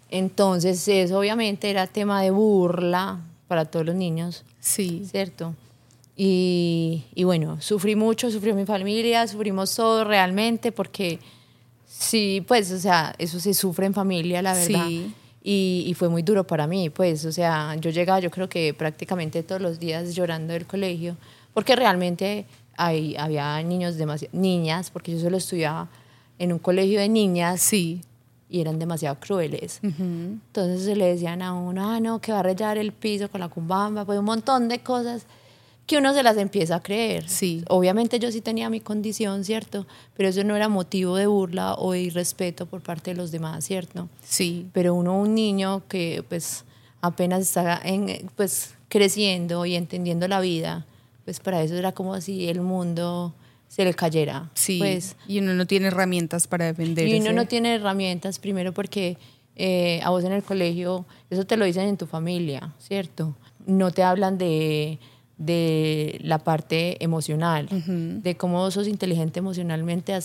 Entonces 0.09 0.87
eso 0.89 1.19
obviamente 1.19 1.69
era 1.69 1.87
tema 1.87 2.23
de 2.23 2.31
burla 2.31 3.21
para 3.49 3.65
todos 3.65 3.85
los 3.85 3.97
niños. 3.97 4.45
Sí. 4.61 5.03
¿Cierto? 5.11 5.55
Y, 6.17 7.05
y, 7.15 7.25
bueno, 7.25 7.61
sufrí 7.61 7.97
mucho, 7.97 8.31
sufrió 8.31 8.55
mi 8.55 8.67
familia, 8.67 9.27
sufrimos 9.27 9.75
todos 9.75 10.07
realmente, 10.07 10.71
porque 10.71 11.19
sí, 12.01 12.45
pues, 12.47 12.73
o 12.73 12.79
sea, 12.79 13.15
eso 13.19 13.39
se 13.39 13.55
sufre 13.55 13.87
en 13.87 13.95
familia, 13.95 14.43
la 14.43 14.55
verdad. 14.55 14.87
Sí. 14.87 15.15
Y, 15.43 15.85
y, 15.87 15.95
fue 15.95 16.09
muy 16.09 16.23
duro 16.23 16.47
para 16.47 16.67
mí, 16.67 16.91
pues, 16.91 17.25
o 17.25 17.33
sea, 17.33 17.75
yo 17.77 17.91
llegaba, 17.91 18.21
yo 18.21 18.31
creo 18.31 18.49
que 18.49 18.75
prácticamente 18.75 19.43
todos 19.43 19.61
los 19.63 19.79
días 19.79 20.15
llorando 20.15 20.53
del 20.53 20.67
colegio, 20.67 21.17
porque 21.55 21.77
realmente 21.77 22.45
hay, 22.77 23.17
había 23.17 23.63
niños, 23.63 23.97
niñas, 24.33 24.91
porque 24.91 25.13
yo 25.13 25.21
solo 25.21 25.37
estudiaba 25.37 25.89
en 26.39 26.53
un 26.53 26.59
colegio 26.59 27.01
de 27.01 27.09
niñas. 27.09 27.61
Sí. 27.61 28.03
Y 28.49 28.61
eran 28.61 28.81
demasiado 28.81 29.17
crueles. 29.21 29.79
Entonces 29.83 30.83
se 30.83 30.97
le 30.97 31.07
decían 31.07 31.41
a 31.41 31.53
uno, 31.53 31.89
ah, 31.89 32.01
no, 32.01 32.21
que 32.21 32.33
va 32.33 32.41
a 32.41 32.43
rayar 32.43 32.79
el 32.79 32.91
piso 32.91 33.31
con 33.31 33.41
la 33.41 33.49
cumbamba, 33.49 34.05
pues 34.05 34.19
un 34.19 34.25
montón 34.25 34.67
de 34.69 34.81
cosas 34.81 35.25
que 35.90 35.98
uno 35.98 36.14
se 36.14 36.22
las 36.22 36.37
empieza 36.37 36.76
a 36.76 36.83
creer. 36.85 37.29
Sí. 37.29 37.64
Obviamente 37.68 38.20
yo 38.20 38.31
sí 38.31 38.40
tenía 38.40 38.70
mi 38.70 38.79
condición, 38.79 39.42
¿cierto? 39.44 39.88
Pero 40.16 40.29
eso 40.29 40.44
no 40.44 40.55
era 40.55 40.68
motivo 40.68 41.16
de 41.16 41.26
burla 41.26 41.74
o 41.74 41.90
de 41.90 42.00
irrespeto 42.00 42.66
por 42.66 42.81
parte 42.81 43.11
de 43.11 43.16
los 43.16 43.33
demás, 43.33 43.64
¿cierto? 43.64 44.09
Sí. 44.22 44.68
Pero 44.72 44.94
uno, 44.94 45.18
un 45.18 45.35
niño 45.35 45.83
que 45.88 46.22
pues 46.29 46.64
apenas 47.00 47.40
está 47.40 47.81
en, 47.83 48.31
pues, 48.37 48.74
creciendo 48.88 49.66
y 49.66 49.74
entendiendo 49.74 50.29
la 50.29 50.38
vida, 50.38 50.87
pues 51.24 51.40
para 51.40 51.61
eso 51.61 51.74
era 51.74 51.90
como 51.90 52.20
si 52.20 52.48
el 52.48 52.61
mundo 52.61 53.35
se 53.66 53.85
le 53.85 53.92
cayera. 53.92 54.48
Sí. 54.55 54.79
Pues, 54.79 55.16
y 55.26 55.40
uno 55.40 55.55
no 55.55 55.66
tiene 55.66 55.88
herramientas 55.88 56.46
para 56.46 56.66
defenderse. 56.66 57.16
y 57.16 57.20
uno 57.20 57.33
no 57.33 57.48
tiene 57.48 57.74
herramientas, 57.74 58.38
primero 58.38 58.72
porque 58.72 59.18
eh, 59.57 60.00
a 60.05 60.11
vos 60.11 60.22
en 60.22 60.31
el 60.31 60.44
colegio, 60.44 61.05
eso 61.31 61.44
te 61.46 61.57
lo 61.57 61.64
dicen 61.64 61.88
en 61.88 61.96
tu 61.96 62.07
familia, 62.07 62.72
¿cierto? 62.79 63.35
No 63.66 63.90
te 63.90 64.05
hablan 64.05 64.38
de, 64.38 65.00
de 65.40 66.20
la 66.22 66.38
parte 66.38 67.03
emocional, 67.03 67.66
de 68.22 68.37
cómo 68.37 68.70
sos 68.70 68.87
inteligente 68.87 69.38
emocionalmente 69.38 70.16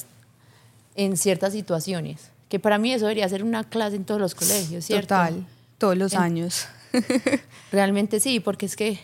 en 0.95 1.15
ciertas 1.17 1.53
situaciones. 1.53 2.31
Que 2.49 2.59
para 2.59 2.77
mí 2.77 2.91
eso 2.91 3.05
debería 3.05 3.27
ser 3.29 3.41
una 3.43 3.63
clase 3.63 3.95
en 3.95 4.03
todos 4.03 4.19
los 4.19 4.35
colegios, 4.35 4.83
¿cierto? 4.85 5.15
Total. 5.15 5.45
Todos 5.77 5.97
los 5.97 6.13
años. 6.15 6.67
Realmente 7.71 8.19
sí, 8.19 8.39
porque 8.41 8.65
es 8.65 8.75
que 8.75 8.99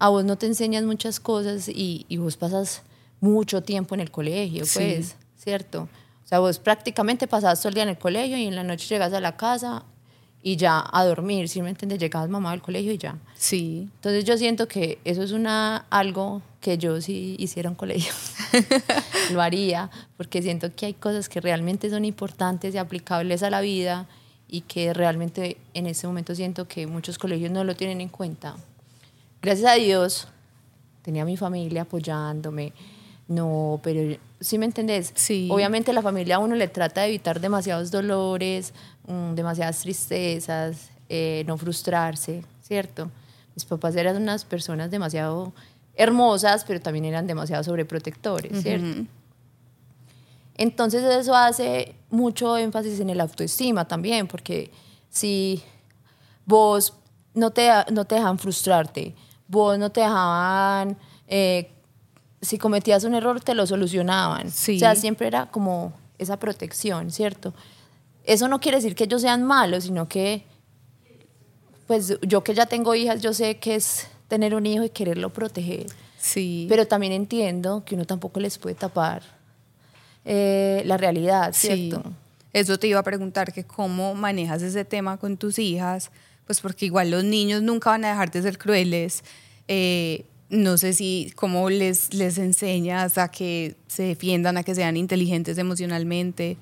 a 0.00 0.08
vos 0.08 0.24
no 0.24 0.36
te 0.36 0.46
enseñan 0.46 0.86
muchas 0.86 1.20
cosas 1.20 1.68
y, 1.68 2.04
y 2.08 2.16
vos 2.16 2.36
pasas 2.36 2.82
mucho 3.20 3.62
tiempo 3.62 3.94
en 3.94 4.00
el 4.00 4.10
colegio, 4.10 4.66
Sí. 4.66 4.78
pues, 4.96 5.14
¿cierto? 5.38 5.82
O 6.24 6.28
sea, 6.28 6.40
vos 6.40 6.58
prácticamente 6.58 7.28
pasabas 7.28 7.60
todo 7.60 7.68
el 7.68 7.74
día 7.74 7.84
en 7.84 7.90
el 7.90 7.98
colegio 7.98 8.36
y 8.36 8.46
en 8.46 8.56
la 8.56 8.64
noche 8.64 8.88
llegas 8.88 9.12
a 9.12 9.20
la 9.20 9.36
casa 9.36 9.84
y 10.42 10.56
ya 10.56 10.84
a 10.90 11.04
dormir, 11.04 11.48
¿sí 11.48 11.62
me 11.62 11.70
entiendes? 11.70 11.98
Llegabas 11.98 12.28
mamá 12.28 12.50
del 12.50 12.62
colegio 12.62 12.92
y 12.92 12.98
ya. 12.98 13.16
Sí. 13.34 13.88
Entonces 13.96 14.24
yo 14.24 14.36
siento 14.36 14.66
que 14.66 14.98
eso 15.04 15.22
es 15.22 15.32
una, 15.32 15.86
algo 15.88 16.42
que 16.60 16.78
yo 16.78 17.00
si 17.00 17.36
hiciera 17.38 17.70
un 17.70 17.76
colegio, 17.76 18.12
lo 19.32 19.40
haría, 19.40 19.90
porque 20.16 20.42
siento 20.42 20.74
que 20.74 20.86
hay 20.86 20.94
cosas 20.94 21.28
que 21.28 21.40
realmente 21.40 21.90
son 21.90 22.04
importantes 22.04 22.74
y 22.74 22.78
aplicables 22.78 23.42
a 23.42 23.50
la 23.50 23.60
vida 23.60 24.06
y 24.48 24.62
que 24.62 24.92
realmente 24.92 25.56
en 25.74 25.86
ese 25.86 26.06
momento 26.06 26.34
siento 26.34 26.66
que 26.66 26.86
muchos 26.86 27.18
colegios 27.18 27.50
no 27.50 27.64
lo 27.64 27.74
tienen 27.74 28.00
en 28.00 28.08
cuenta. 28.08 28.56
Gracias 29.40 29.70
a 29.70 29.74
Dios 29.74 30.28
tenía 31.02 31.24
mi 31.24 31.36
familia 31.36 31.82
apoyándome, 31.82 32.72
no, 33.28 33.80
pero 33.82 34.16
¿sí 34.40 34.58
me 34.58 34.66
entendés? 34.66 35.12
Sí. 35.14 35.48
Obviamente 35.50 35.92
la 35.92 36.02
familia 36.02 36.36
a 36.36 36.38
uno 36.38 36.54
le 36.54 36.68
trata 36.68 37.02
de 37.02 37.08
evitar 37.08 37.40
demasiados 37.40 37.90
dolores, 37.90 38.74
mm, 39.06 39.34
demasiadas 39.34 39.80
tristezas, 39.80 40.90
eh, 41.08 41.44
no 41.46 41.56
frustrarse, 41.56 42.42
¿cierto? 42.62 43.10
Mis 43.54 43.64
papás 43.64 43.96
eran 43.96 44.16
unas 44.16 44.44
personas 44.44 44.90
demasiado 44.90 45.52
hermosas, 45.94 46.64
pero 46.64 46.80
también 46.80 47.04
eran 47.04 47.26
demasiado 47.26 47.62
sobreprotectores, 47.62 48.62
¿cierto? 48.62 49.06
Entonces 50.54 51.02
eso 51.02 51.34
hace 51.34 51.94
mucho 52.10 52.56
énfasis 52.56 53.00
en 53.00 53.10
el 53.10 53.20
autoestima 53.20 53.86
también, 53.86 54.26
porque 54.26 54.70
si 55.10 55.62
vos 56.46 56.94
no 57.34 57.50
te, 57.50 57.68
no 57.90 58.04
te 58.04 58.16
dejan 58.16 58.38
frustrarte, 58.38 59.14
vos 59.48 59.78
no 59.78 59.90
te 59.90 60.00
dejaban, 60.00 60.96
eh, 61.26 61.70
si 62.40 62.58
cometías 62.58 63.04
un 63.04 63.14
error 63.14 63.40
te 63.40 63.54
lo 63.54 63.66
solucionaban. 63.66 64.50
Sí. 64.50 64.76
O 64.76 64.78
sea, 64.78 64.94
siempre 64.94 65.26
era 65.26 65.50
como 65.50 65.92
esa 66.18 66.38
protección, 66.38 67.10
¿cierto? 67.10 67.54
Eso 68.24 68.48
no 68.48 68.60
quiere 68.60 68.78
decir 68.78 68.94
que 68.94 69.04
ellos 69.04 69.22
sean 69.22 69.42
malos, 69.44 69.84
sino 69.84 70.08
que, 70.08 70.44
pues 71.86 72.16
yo 72.22 72.42
que 72.44 72.54
ya 72.54 72.66
tengo 72.66 72.94
hijas, 72.94 73.20
yo 73.20 73.32
sé 73.34 73.56
que 73.56 73.74
es 73.74 74.06
tener 74.28 74.54
un 74.54 74.64
hijo 74.66 74.84
y 74.84 74.90
quererlo 74.90 75.30
proteger. 75.30 75.86
Sí. 76.18 76.66
Pero 76.68 76.86
también 76.86 77.12
entiendo 77.12 77.82
que 77.84 77.94
uno 77.96 78.04
tampoco 78.04 78.38
les 78.40 78.58
puede 78.58 78.76
tapar 78.76 79.22
eh, 80.24 80.82
la 80.86 80.96
realidad, 80.96 81.52
Sí. 81.52 81.66
¿cierto? 81.90 82.12
Eso 82.52 82.78
te 82.78 82.86
iba 82.86 83.00
a 83.00 83.02
preguntar 83.02 83.52
que 83.52 83.64
cómo 83.64 84.14
manejas 84.14 84.62
ese 84.62 84.84
tema 84.84 85.16
con 85.16 85.36
tus 85.36 85.58
hijas, 85.58 86.10
pues 86.46 86.60
porque 86.60 86.86
igual 86.86 87.10
los 87.10 87.24
niños 87.24 87.62
nunca 87.62 87.90
van 87.90 88.04
a 88.04 88.10
dejar 88.10 88.30
de 88.30 88.42
ser 88.42 88.58
crueles. 88.58 89.24
Eh, 89.68 90.24
no 90.50 90.76
sé 90.76 90.92
si 90.92 91.32
cómo 91.34 91.70
les, 91.70 92.12
les 92.12 92.36
enseñas 92.36 93.16
a 93.16 93.28
que 93.30 93.74
se 93.86 94.02
defiendan, 94.02 94.58
a 94.58 94.62
que 94.64 94.74
sean 94.74 94.96
inteligentes 94.98 95.56
emocionalmente. 95.56 96.58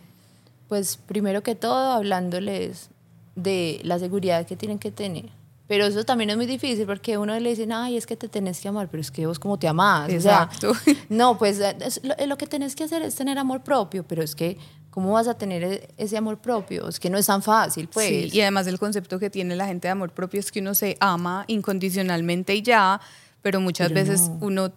Pues 0.70 0.96
primero 0.96 1.42
que 1.42 1.56
todo 1.56 1.92
hablándoles 1.92 2.90
de 3.34 3.80
la 3.82 3.98
seguridad 3.98 4.46
que 4.46 4.54
tienen 4.56 4.78
que 4.78 4.92
tener. 4.92 5.28
Pero 5.66 5.84
eso 5.84 6.04
también 6.04 6.30
es 6.30 6.36
muy 6.36 6.46
difícil 6.46 6.86
porque 6.86 7.18
uno 7.18 7.38
le 7.40 7.50
dice, 7.50 7.66
ay, 7.72 7.96
es 7.96 8.06
que 8.06 8.16
te 8.16 8.28
tenés 8.28 8.60
que 8.60 8.68
amar, 8.68 8.88
pero 8.88 9.00
es 9.00 9.10
que 9.10 9.26
vos 9.26 9.40
como 9.40 9.58
te 9.58 9.66
amás. 9.66 10.04
O 10.12 10.20
sea, 10.20 10.44
Exacto. 10.44 10.72
no, 11.08 11.36
pues 11.38 11.58
es- 11.58 12.00
lo, 12.04 12.14
lo 12.24 12.38
que 12.38 12.46
tenés 12.46 12.76
que 12.76 12.84
hacer 12.84 13.02
es 13.02 13.16
tener 13.16 13.36
amor 13.36 13.62
propio, 13.64 14.04
pero 14.04 14.22
es 14.22 14.36
que, 14.36 14.58
¿cómo 14.90 15.10
vas 15.12 15.26
a 15.26 15.34
tener 15.34 15.64
e- 15.64 15.88
ese 15.96 16.16
amor 16.16 16.38
propio? 16.38 16.88
Es 16.88 17.00
que 17.00 17.10
no 17.10 17.18
es 17.18 17.26
tan 17.26 17.42
fácil, 17.42 17.88
pues. 17.92 18.06
Sí, 18.08 18.28
y 18.32 18.40
además 18.40 18.68
el 18.68 18.78
concepto 18.78 19.18
que 19.18 19.28
tiene 19.28 19.56
la 19.56 19.66
gente 19.66 19.88
de 19.88 19.92
amor 19.92 20.12
propio 20.12 20.38
es 20.38 20.52
que 20.52 20.60
uno 20.60 20.74
se 20.76 20.96
ama 21.00 21.44
incondicionalmente 21.48 22.54
y 22.54 22.62
ya, 22.62 23.00
pero 23.42 23.60
muchas 23.60 23.88
Pero 23.88 24.00
veces 24.02 24.28
no. 24.28 24.38
uno 24.40 24.72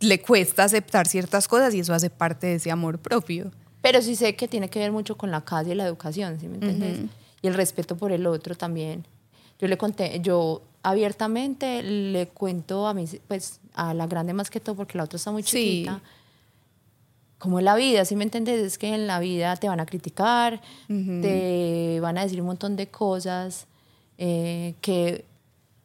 le 0.00 0.20
cuesta 0.22 0.64
aceptar 0.64 1.06
ciertas 1.06 1.46
cosas 1.46 1.72
y 1.74 1.80
eso 1.80 1.94
hace 1.94 2.10
parte 2.10 2.48
de 2.48 2.54
ese 2.56 2.72
amor 2.72 2.98
propio. 2.98 3.52
Pero 3.82 4.02
sí 4.02 4.14
sé 4.16 4.36
que 4.36 4.46
tiene 4.48 4.68
que 4.68 4.78
ver 4.78 4.92
mucho 4.92 5.16
con 5.16 5.30
la 5.30 5.40
casa 5.42 5.70
y 5.70 5.74
la 5.74 5.84
educación, 5.86 6.38
¿sí 6.40 6.48
me 6.48 6.54
entiendes? 6.56 6.98
Y 7.42 7.46
el 7.46 7.54
respeto 7.54 7.96
por 7.96 8.12
el 8.12 8.26
otro 8.26 8.54
también. 8.54 9.04
Yo 9.58 9.68
le 9.68 9.78
conté, 9.78 10.20
yo 10.20 10.62
abiertamente 10.82 11.82
le 11.82 12.28
cuento 12.28 12.86
a 12.86 12.94
mis, 12.94 13.18
pues 13.28 13.60
a 13.74 13.94
la 13.94 14.06
grande 14.06 14.32
más 14.32 14.50
que 14.50 14.60
todo, 14.60 14.74
porque 14.76 14.98
la 14.98 15.04
otra 15.04 15.16
está 15.16 15.30
muy 15.30 15.42
Sí. 15.42 15.48
chiquita, 15.82 16.00
como 17.38 17.58
es 17.58 17.64
la 17.64 17.74
vida, 17.74 18.04
¿sí 18.04 18.16
me 18.16 18.24
entiendes? 18.24 18.60
Es 18.60 18.76
que 18.78 18.94
en 18.94 19.06
la 19.06 19.18
vida 19.18 19.56
te 19.56 19.66
van 19.68 19.80
a 19.80 19.86
criticar, 19.86 20.60
te 21.22 21.98
van 22.00 22.18
a 22.18 22.22
decir 22.22 22.40
un 22.40 22.48
montón 22.48 22.76
de 22.76 22.88
cosas 22.88 23.66
eh, 24.18 24.74
que 24.82 25.24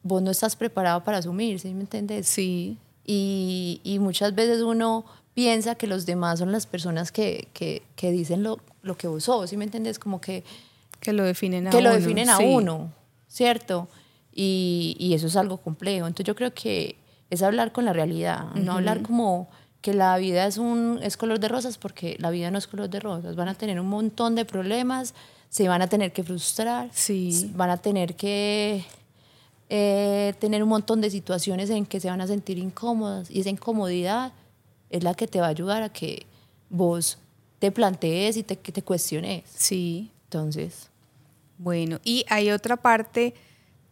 vos 0.02 0.20
no 0.20 0.30
estás 0.30 0.54
preparado 0.56 1.02
para 1.02 1.18
asumir, 1.18 1.58
¿sí 1.58 1.72
me 1.72 1.80
entiendes? 1.80 2.28
Sí, 2.28 2.76
Y, 3.06 3.80
y 3.84 3.98
muchas 4.00 4.34
veces 4.34 4.60
uno 4.62 5.04
piensa 5.36 5.74
que 5.74 5.86
los 5.86 6.06
demás 6.06 6.38
son 6.38 6.50
las 6.50 6.66
personas 6.66 7.12
que, 7.12 7.48
que, 7.52 7.82
que 7.94 8.10
dicen 8.10 8.42
lo, 8.42 8.58
lo 8.80 8.96
que 8.96 9.06
vos 9.06 9.24
sos, 9.24 9.50
¿sí 9.50 9.58
me 9.58 9.64
entiendes? 9.64 9.98
Como 9.98 10.18
que, 10.18 10.42
que 10.98 11.12
lo 11.12 11.24
definen 11.24 11.66
a 11.66 11.70
que 11.70 11.82
lo 11.82 11.92
definen 11.92 12.30
a 12.30 12.38
sí. 12.38 12.44
uno, 12.46 12.90
¿cierto? 13.28 13.86
Y, 14.32 14.96
y 14.98 15.12
eso 15.12 15.26
es 15.26 15.36
algo 15.36 15.58
complejo. 15.58 16.06
Entonces 16.06 16.24
yo 16.26 16.34
creo 16.34 16.54
que 16.54 16.96
es 17.28 17.42
hablar 17.42 17.72
con 17.72 17.84
la 17.84 17.92
realidad, 17.92 18.46
no 18.54 18.72
hablar 18.72 19.02
como 19.02 19.50
que 19.82 19.92
la 19.92 20.16
vida 20.16 20.46
es, 20.46 20.56
un, 20.56 21.00
es 21.02 21.18
color 21.18 21.38
de 21.38 21.48
rosas, 21.48 21.76
porque 21.76 22.16
la 22.18 22.30
vida 22.30 22.50
no 22.50 22.56
es 22.56 22.66
color 22.66 22.88
de 22.88 22.98
rosas. 22.98 23.36
Van 23.36 23.48
a 23.48 23.54
tener 23.54 23.78
un 23.78 23.88
montón 23.88 24.36
de 24.36 24.46
problemas, 24.46 25.12
se 25.50 25.68
van 25.68 25.82
a 25.82 25.86
tener 25.86 26.14
que 26.14 26.24
frustrar, 26.24 26.88
Sí. 26.94 27.52
van 27.54 27.68
a 27.68 27.76
tener 27.76 28.16
que 28.16 28.86
eh, 29.68 30.32
tener 30.38 30.62
un 30.62 30.70
montón 30.70 31.02
de 31.02 31.10
situaciones 31.10 31.68
en 31.68 31.84
que 31.84 32.00
se 32.00 32.08
van 32.08 32.22
a 32.22 32.26
sentir 32.26 32.56
incómodas 32.56 33.30
y 33.30 33.40
esa 33.40 33.50
incomodidad 33.50 34.32
es 34.90 35.02
la 35.02 35.14
que 35.14 35.26
te 35.26 35.40
va 35.40 35.46
a 35.46 35.50
ayudar 35.50 35.82
a 35.82 35.88
que 35.88 36.26
vos 36.70 37.18
te 37.58 37.70
plantees 37.70 38.36
y 38.36 38.42
te, 38.42 38.56
que 38.56 38.72
te 38.72 38.82
cuestiones. 38.82 39.44
Sí, 39.54 40.10
Entonces, 40.24 40.90
bueno, 41.58 42.00
y 42.04 42.24
hay 42.28 42.50
otra 42.50 42.76
parte 42.76 43.34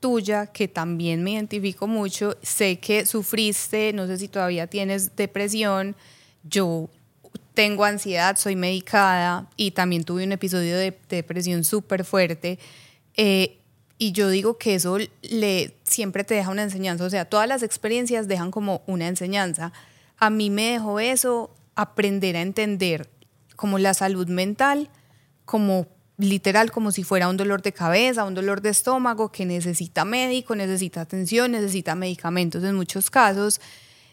tuya 0.01 0.47
que 0.47 0.69
también 0.69 1.23
me 1.23 1.33
identifico 1.33 1.87
mucho. 1.87 2.37
Sé 2.43 2.79
que 2.79 3.07
sufriste, 3.07 3.93
no 3.95 4.07
sé 4.07 4.19
si 4.19 4.29
todavía 4.29 4.67
tienes 4.67 5.17
depresión. 5.17 5.97
Yo 6.43 6.91
tengo 7.55 7.85
ansiedad, 7.85 8.37
soy 8.37 8.57
medicada 8.57 9.49
y 9.57 9.71
también 9.71 10.05
tuve 10.05 10.25
un 10.25 10.33
episodio 10.33 10.77
de, 10.77 10.91
de 10.91 11.17
depresión 11.17 11.65
súper 11.65 12.05
fuerte. 12.05 12.59
Eh, 13.17 13.59
y 13.97 14.13
yo 14.13 14.29
digo 14.29 14.59
que 14.59 14.75
eso 14.75 14.99
le, 15.23 15.77
siempre 15.85 16.25
te 16.25 16.35
deja 16.35 16.51
una 16.51 16.65
enseñanza. 16.65 17.05
O 17.05 17.11
sea, 17.11 17.25
todas 17.25 17.49
las 17.49 17.63
experiencias 17.63 18.29
dejan 18.29 18.51
como 18.51 18.83
una 18.87 19.07
enseñanza. 19.07 19.73
A 20.19 20.31
mí 20.31 20.51
me 20.51 20.73
dejó 20.73 21.01
eso 21.01 21.51
aprender 21.75 22.37
a 22.37 22.43
entender 22.43 23.11
como 23.57 23.79
la 23.79 23.95
salud 23.95 24.29
mental, 24.29 24.91
como 25.45 25.87
literal, 26.17 26.71
como 26.71 26.93
si 26.93 27.03
fuera 27.03 27.29
un 27.29 27.37
dolor 27.37 27.63
de 27.63 27.73
cabeza, 27.73 28.25
un 28.25 28.35
dolor 28.35 28.61
de 28.61 28.71
estómago 28.71 29.33
que 29.33 29.45
necesita 29.45 30.05
médico, 30.05 30.55
necesita 30.55 31.01
atención, 31.01 31.53
necesita 31.53 31.95
medicamentos 31.95 32.63
en 32.65 32.77
muchos 32.77 33.11
casos. 33.11 33.61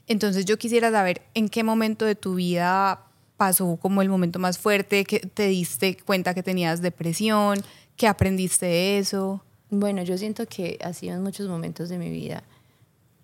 Entonces 0.07 0.45
yo 0.45 0.57
quisiera 0.57 0.91
saber 0.91 1.21
en 1.33 1.47
qué 1.47 1.63
momento 1.63 2.05
de 2.05 2.15
tu 2.15 2.35
vida 2.35 3.05
pasó 3.37 3.77
como 3.77 4.01
el 4.01 4.09
momento 4.09 4.39
más 4.39 4.57
fuerte, 4.57 5.03
que 5.03 5.19
te 5.19 5.47
diste 5.47 5.97
cuenta 5.97 6.33
que 6.33 6.43
tenías 6.43 6.81
depresión, 6.81 7.63
que 7.95 8.07
aprendiste 8.07 8.65
de 8.65 8.97
eso. 8.99 9.43
bueno, 9.69 10.03
yo 10.03 10.17
siento 10.17 10.45
que 10.47 10.77
ha 10.83 10.93
sido 10.93 11.15
en 11.15 11.23
muchos 11.23 11.47
momentos 11.47 11.89
de 11.89 11.97
mi 11.97 12.09
vida 12.09 12.43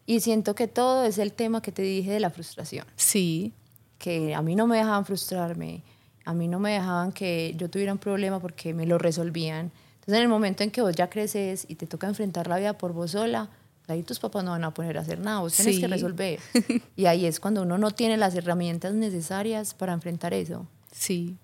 y 0.07 0.21
siento 0.21 0.55
que 0.55 0.67
todo 0.67 1.03
es 1.05 1.19
el 1.19 1.33
tema 1.33 1.61
que 1.61 1.71
te 1.71 1.83
dije 1.83 2.09
de 2.11 2.19
la 2.19 2.31
frustración. 2.31 2.85
Sí, 2.95 3.53
que 3.99 4.33
a 4.33 4.41
mí 4.41 4.55
no 4.55 4.65
me 4.65 4.77
dejaban 4.77 5.05
frustrarme, 5.05 5.83
a 6.25 6.33
mí 6.33 6.47
no 6.47 6.59
me 6.59 6.71
dejaban 6.71 7.11
que 7.11 7.53
yo 7.57 7.69
tuviera 7.69 7.91
un 7.93 7.99
problema 7.99 8.39
porque 8.39 8.73
me 8.73 8.85
lo 8.87 8.97
resolvían. 8.97 9.71
Entonces, 9.95 10.15
en 10.15 10.21
el 10.23 10.29
momento 10.29 10.63
en 10.63 10.71
que 10.71 10.81
vos 10.81 10.95
ya 10.95 11.09
creces 11.09 11.65
y 11.67 11.75
te 11.75 11.85
toca 11.85 12.07
enfrentar 12.07 12.47
la 12.47 12.57
vida 12.57 12.77
por 12.77 12.93
vos 12.93 13.11
sola, 13.11 13.49
ahí 13.87 14.03
tus 14.03 14.19
papás 14.19 14.43
no 14.43 14.51
van 14.51 14.63
a 14.63 14.73
poner 14.73 14.97
a 14.97 15.01
hacer 15.01 15.19
nada, 15.19 15.39
vos 15.39 15.53
tenés 15.55 15.75
Sí. 15.75 15.81
que 15.81 15.87
resolver. 15.87 16.39
y 16.95 17.05
ahí 17.05 17.25
es 17.25 17.39
cuando 17.39 17.61
uno 17.63 17.77
no 17.77 17.91
tiene 17.91 18.17
las 18.17 18.33
herramientas 18.35 18.93
necesarias 18.93 19.73
para 19.73 19.93
enfrentar 19.93 20.33
eso. 20.33 20.65
Sí. 20.91 21.35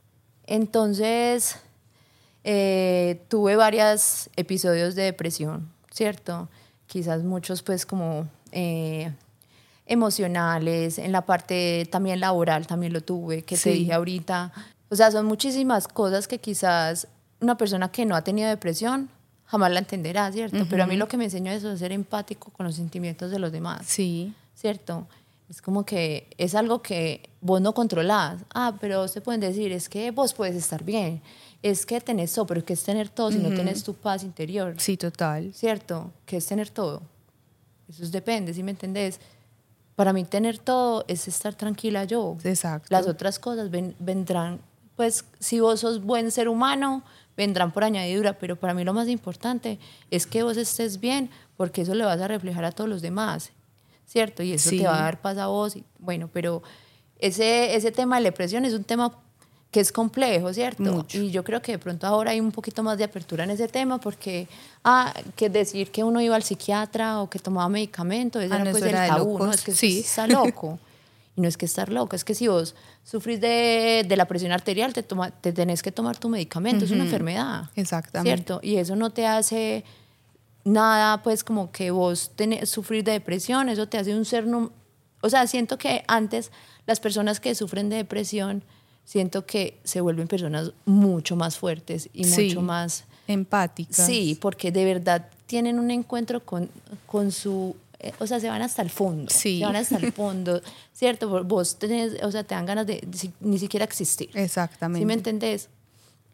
Entonces, 0.47 1.58
eh, 2.43 3.21
tuve 3.30 3.56
varios 3.56 4.30
episodios 4.36 4.95
de 4.95 5.04
depresión, 5.04 5.69
¿cierto? 5.91 6.49
Quizás 6.88 7.23
muchos 7.23 7.63
pues 7.63 7.86
como 7.86 8.28
eh, 8.54 9.12
emocionales, 9.86 10.98
en 10.98 11.12
la 11.12 11.26
parte 11.26 11.88
también 11.92 12.20
laboral 12.20 12.68
también 12.68 12.94
lo 12.94 13.02
tuve, 13.02 13.44
que 13.44 13.58
Sí. 13.58 13.63
te 13.63 13.70
dije 13.72 13.94
ahorita. 13.94 14.52
O 14.89 14.96
sea, 14.96 15.12
son 15.12 15.26
muchísimas 15.26 15.88
cosas 15.88 16.28
que 16.28 16.39
quizás 16.39 17.08
una 17.42 17.58
persona 17.58 17.92
que 17.92 18.06
no 18.06 18.16
ha 18.16 18.22
tenido 18.24 18.48
depresión 18.50 19.10
jamás 19.46 19.72
la 19.72 19.80
entenderá, 19.80 20.32
¿cierto? 20.32 20.66
Pero 20.70 20.84
a 20.84 20.88
mí 20.88 20.96
lo 20.98 21.08
que 21.08 21.18
me 21.18 21.26
enseñó 21.26 21.52
eso 21.52 21.72
es 21.72 21.80
ser 21.80 21.92
empático 21.92 22.50
con 22.52 22.66
los 22.66 22.76
sentimientos 22.76 23.30
de 23.32 23.39
los 23.39 23.52
demás. 23.52 23.82
Sí. 23.86 24.34
¿cierto? 24.56 25.08
Es 25.50 25.62
como 25.62 25.84
que 25.86 26.28
es 26.38 26.56
algo 26.56 26.82
que 26.82 27.30
vos 27.42 27.60
no 27.62 27.74
controlás. 27.74 28.38
Ah, 28.54 28.74
pero 28.80 29.08
se 29.08 29.20
pueden 29.20 29.42
decir, 29.42 29.72
es 29.72 29.89
que 29.89 30.10
vos 30.12 30.34
puedes 30.34 30.56
estar 30.56 30.84
bien, 30.84 31.22
es 31.62 31.86
que 31.86 32.00
tenés 32.02 32.34
todo, 32.34 32.46
pero 32.48 32.63
¿qué 32.63 32.74
es 32.74 32.84
tener 32.84 33.10
todo 33.10 33.32
si 33.32 33.39
no 33.39 33.50
tenés 33.54 33.84
tu 33.84 33.94
paz 33.94 34.24
interior? 34.24 34.76
Sí, 34.80 34.96
total. 34.96 35.54
¿Cierto? 35.54 36.12
¿Qué 36.26 36.38
es 36.38 36.46
tener 36.46 36.70
todo? 36.70 37.02
Eso 37.93 38.03
es 38.03 38.12
depende, 38.12 38.53
¿sí 38.53 38.63
me 38.63 38.71
entendés? 38.71 39.19
Para 39.95 40.13
mí 40.13 40.23
tener 40.23 40.58
todo 40.58 41.06
es 41.08 41.27
estar 41.27 41.53
tranquila 41.53 42.03
yo. 42.06 42.38
Exacto. 42.43 42.88
Las 42.89 43.08
otras 43.08 43.38
cosas 43.39 43.69
ven- 43.69 43.95
vendrán, 43.99 44.60
pues 44.95 45.25
si 45.39 45.60
vos 45.60 45.82
sos 45.82 46.03
buen 46.03 46.32
ser 46.32 46.47
humano, 46.49 47.03
vendrán 47.38 47.71
por 47.71 47.84
añadidura, 47.84 48.38
pero 48.39 48.56
para 48.56 48.73
mí 48.73 48.84
lo 48.84 48.93
más 48.93 49.08
importante 49.08 49.79
es 50.12 50.25
que 50.25 50.41
vos 50.43 50.58
estés 50.58 50.99
bien, 50.99 51.29
porque 51.58 51.82
eso 51.84 51.93
le 51.93 52.03
vas 52.06 52.19
a 52.21 52.27
reflejar 52.27 52.65
a 52.65 52.71
todos 52.71 52.89
los 52.89 53.01
demás, 53.01 53.51
¿cierto? 54.06 54.41
Y 54.43 54.53
eso 54.53 54.69
Sí. 54.71 54.79
te 54.79 54.88
va 54.88 54.97
a 54.99 55.03
dar 55.03 55.21
paz 55.21 55.38
a 55.38 55.47
vos. 55.47 55.75
y- 55.75 55.84
bueno, 55.99 56.29
pero 56.34 56.63
ese, 57.19 57.75
ese 57.75 57.91
tema 57.91 58.15
de 58.17 58.23
la 58.23 58.27
depresión 58.29 58.65
es 58.65 58.73
un 58.73 58.84
tema 58.84 59.19
que 59.74 59.80
es 59.82 59.92
complejo, 59.92 60.54
¿cierto? 60.54 60.84
Mucho. 60.84 61.18
Y 61.18 61.32
yo 61.32 61.44
creo 61.44 61.62
que 61.62 61.74
de 61.74 61.80
pronto 61.80 62.08
ahora 62.08 62.32
hay 62.32 62.40
un 62.40 62.52
poquito 62.52 62.84
más 62.84 62.98
de 62.98 63.04
apertura 63.04 63.44
en 63.44 63.50
ese 63.50 63.68
tema 63.68 63.98
porque, 64.00 64.48
ah, 64.86 65.12
que 65.36 65.50
decir 65.50 65.90
que 65.92 66.04
uno 66.04 66.22
iba 66.22 66.36
al 66.36 66.44
psiquiatra 66.44 67.20
o 67.22 67.30
que 67.30 67.40
tomaba 67.40 67.68
medicamento, 67.70 68.38
Ah, 68.40 68.44
era 68.46 68.60
no, 68.60 68.66
pues 68.72 68.78
eso 68.78 68.86
el 68.86 68.90
era 68.92 69.02
de 69.04 69.08
tabú, 69.10 69.40
¿no? 69.40 69.52
Es 69.52 69.62
que 69.64 69.74
Sí. 69.74 70.00
está 70.00 70.28
loco. 70.28 70.80
Y 71.36 71.42
no 71.42 71.48
es 71.48 71.58
que 71.58 71.66
estar 71.66 71.92
loco, 71.92 72.16
es 72.16 72.24
que 72.24 72.36
si 72.36 72.48
vos 72.48 72.76
sufrís 73.04 73.42
de, 73.42 74.06
de 74.08 74.16
la 74.16 74.26
presión 74.26 74.52
arterial, 74.52 74.94
te, 74.94 75.02
toma, 75.02 75.32
te 75.32 75.52
tenés 75.52 75.82
que 75.82 75.92
tomar 75.92 76.16
tu 76.18 76.30
medicamento, 76.30 76.86
es 76.86 76.92
una 76.92 77.04
enfermedad. 77.06 77.72
Exactamente. 77.76 78.30
¿Cierto? 78.36 78.60
Y 78.62 78.76
eso 78.78 78.96
no 78.96 79.10
te 79.10 79.26
hace 79.26 79.84
nada, 80.64 81.24
pues 81.24 81.44
como 81.44 81.72
que 81.72 81.90
vos 81.92 82.32
tenés, 82.36 82.70
sufrir 82.70 83.04
de 83.04 83.14
depresión, 83.14 83.70
eso 83.70 83.88
te 83.88 83.98
hace 83.98 84.16
un 84.16 84.26
ser... 84.26 84.46
num- 84.46 84.70
o 85.22 85.30
sea, 85.30 85.48
siento 85.48 85.78
que 85.80 86.04
antes 86.08 86.52
las 86.86 87.00
personas 87.00 87.40
que 87.40 87.56
sufren 87.56 87.90
de 87.90 87.96
depresión, 87.98 88.64
siento 89.06 89.46
que 89.46 89.80
se 89.84 90.02
vuelven 90.02 90.28
personas 90.28 90.72
mucho 90.86 91.36
más 91.36 91.58
fuertes 91.58 92.10
y 92.13 92.24
Sí. 92.26 92.48
mucho 92.48 92.62
más... 92.62 93.06
Empáticas. 93.28 94.06
Sí, 94.06 94.38
porque 94.42 94.72
de 94.72 94.84
verdad 94.86 95.30
tienen 95.46 95.80
un 95.80 95.92
encuentro 95.92 96.44
con, 96.46 96.70
con 97.06 97.32
su... 97.32 97.76
eh, 98.00 98.12
O 98.20 98.28
sea, 98.28 98.39
se 98.42 98.50
van 98.50 98.62
hasta 98.62 98.82
el 98.82 98.89
fondo. 98.89 99.32
Sí. 99.34 99.60
Se 99.60 99.66
van 99.66 99.76
hasta 99.78 99.96
el 99.98 100.12
fondo, 100.12 100.62
¿cierto? 100.94 101.44
Vos- 101.46 101.78
tenés, 101.78 102.22
o 102.22 102.32
sea, 102.32 102.44
te 102.44 102.54
dan 102.56 102.66
ganas 102.66 102.86
de, 102.86 103.08
ni 103.39 103.58
siquiera 103.60 103.86
existir. 103.86 104.30
Exactamente. 104.34 105.00
¿Sí 105.00 105.06
me 105.06 105.13
entendés? 105.13 105.70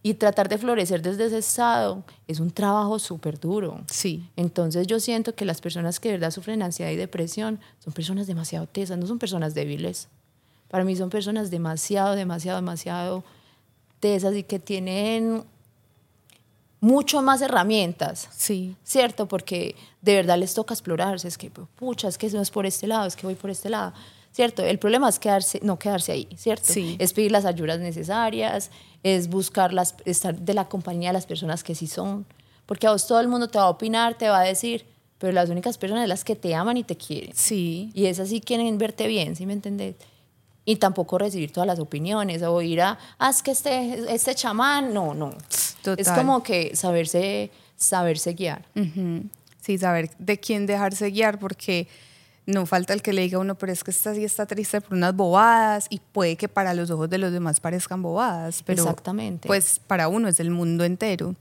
Y 0.01 0.13
tratar 0.15 0.47
de 0.49 0.57
florecer 0.57 1.01
desde 1.01 1.25
ese 1.25 1.37
estado 1.39 2.03
es 2.27 2.39
un 2.39 2.49
trabajo 2.51 2.97
súper 2.99 3.37
duro. 3.39 3.81
Sí. 3.91 4.27
Entonces 4.37 4.87
yo 4.87 4.99
siento 4.99 5.35
que 5.35 5.43
las 5.45 5.59
personas 5.61 5.99
que 5.99 6.07
de 6.09 6.13
verdad 6.15 6.31
sufren 6.31 6.61
ansiedad 6.63 6.89
y 6.89 6.95
depresión 6.95 7.59
son 7.83 7.93
personas 7.93 8.25
demasiado 8.25 8.65
tesas, 8.65 8.97
no 8.97 9.05
son 9.07 9.19
personas 9.19 9.53
débiles. 9.53 10.07
Para 10.69 10.83
mí 10.83 10.95
son 10.95 11.09
personas 11.09 11.51
demasiado, 11.51 12.15
demasiado, 12.15 12.59
demasiado 12.59 13.23
tesas 13.99 14.35
y 14.35 14.43
que 14.43 14.59
tienen 14.59 15.43
mucho 16.79 17.21
más 17.21 17.41
herramientas. 17.41 18.29
Sí. 18.35 18.75
¿cierto? 18.83 19.27
Porque 19.27 19.75
de 20.01 20.15
verdad 20.15 20.37
les 20.37 20.53
toca 20.53 20.73
explorarse, 20.73 21.27
es 21.27 21.37
que, 21.37 21.49
pucha, 21.49 22.07
es 22.07 22.17
que 22.17 22.29
no 22.29 22.41
es 22.41 22.51
por 22.51 22.65
este 22.65 22.87
lado, 22.87 23.07
es 23.07 23.15
que 23.15 23.25
voy 23.27 23.35
por 23.35 23.49
este 23.49 23.69
lado, 23.69 23.93
¿cierto? 24.31 24.63
El 24.63 24.79
problema 24.79 25.09
es 25.09 25.19
quedarse, 25.19 25.59
no 25.61 25.77
quedarse 25.77 26.11
ahí, 26.11 26.27
¿cierto? 26.37 26.71
Sí. 26.71 26.95
Es 26.99 27.13
pedir 27.13 27.31
las 27.31 27.45
ayudas 27.45 27.79
necesarias, 27.79 28.71
es 29.03 29.27
buscar 29.27 29.73
las, 29.73 29.95
estar 30.05 30.39
de 30.39 30.53
la 30.53 30.69
compañía 30.69 31.09
de 31.09 31.13
las 31.13 31.25
personas 31.25 31.63
que 31.63 31.75
sí 31.75 31.87
son, 31.87 32.25
porque 32.65 32.87
a 32.87 32.91
vos 32.91 33.07
todo 33.07 33.19
el 33.19 33.27
mundo 33.27 33.49
te 33.49 33.57
va 33.57 33.65
a 33.65 33.69
opinar, 33.69 34.17
te 34.17 34.29
va 34.29 34.39
a 34.39 34.43
decir, 34.43 34.85
pero 35.17 35.33
las 35.33 35.49
únicas 35.49 35.77
personas 35.77 36.03
son 36.03 36.09
las 36.09 36.23
que 36.23 36.35
te 36.35 36.55
aman 36.55 36.77
y 36.77 36.83
te 36.83 36.95
quieren. 36.95 37.31
Sí. 37.35 37.91
Y 37.93 38.05
esas 38.05 38.29
sí 38.29 38.39
quieren 38.39 38.77
verte 38.77 39.07
bien, 39.07 39.35
¿sí 39.35 39.45
me 39.45 39.53
entendés? 39.53 39.95
Y 40.65 40.75
tampoco 40.75 41.17
recibir 41.17 41.51
todas 41.51 41.65
las 41.65 41.79
opiniones 41.79 42.43
o 42.43 42.61
ir 42.61 42.81
a, 42.81 42.99
ah, 43.17 43.29
es 43.29 43.41
que 43.41 43.51
este, 43.51 44.13
este 44.13 44.35
chamán, 44.35 44.93
no, 44.93 45.13
no. 45.13 45.33
Total. 45.81 45.99
Es 45.99 46.11
como 46.11 46.43
que 46.43 46.75
saberse, 46.75 47.49
saberse 47.75 48.33
guiar. 48.33 48.65
Ujú. 48.75 49.23
Sí, 49.61 49.77
saber 49.77 50.11
de 50.19 50.39
quién 50.39 50.65
dejarse 50.65 51.09
guiar, 51.09 51.39
porque 51.39 51.87
no 52.49 52.65
falta 52.65 52.93
el 52.93 53.01
que 53.01 53.13
le 53.13 53.21
diga 53.21 53.37
a 53.37 53.41
uno, 53.41 53.55
pero 53.55 53.71
es 53.71 53.83
que 53.83 53.91
esta 53.91 54.13
sí 54.13 54.23
está 54.23 54.45
triste 54.45 54.81
por 54.81 54.93
unas 54.93 55.15
bobadas 55.15 55.85
y 55.89 55.99
puede 55.99 56.35
que 56.35 56.47
para 56.47 56.73
los 56.73 56.89
ojos 56.89 57.09
de 57.09 57.17
los 57.17 57.31
demás 57.31 57.59
parezcan 57.59 58.01
bobadas, 58.01 58.63
pero 58.63 58.83
Exactamente. 58.83 59.47
pues 59.47 59.79
para 59.85 60.07
uno 60.07 60.27
es 60.27 60.39
el 60.39 60.49
mundo 60.49 60.83
entero. 60.83 61.35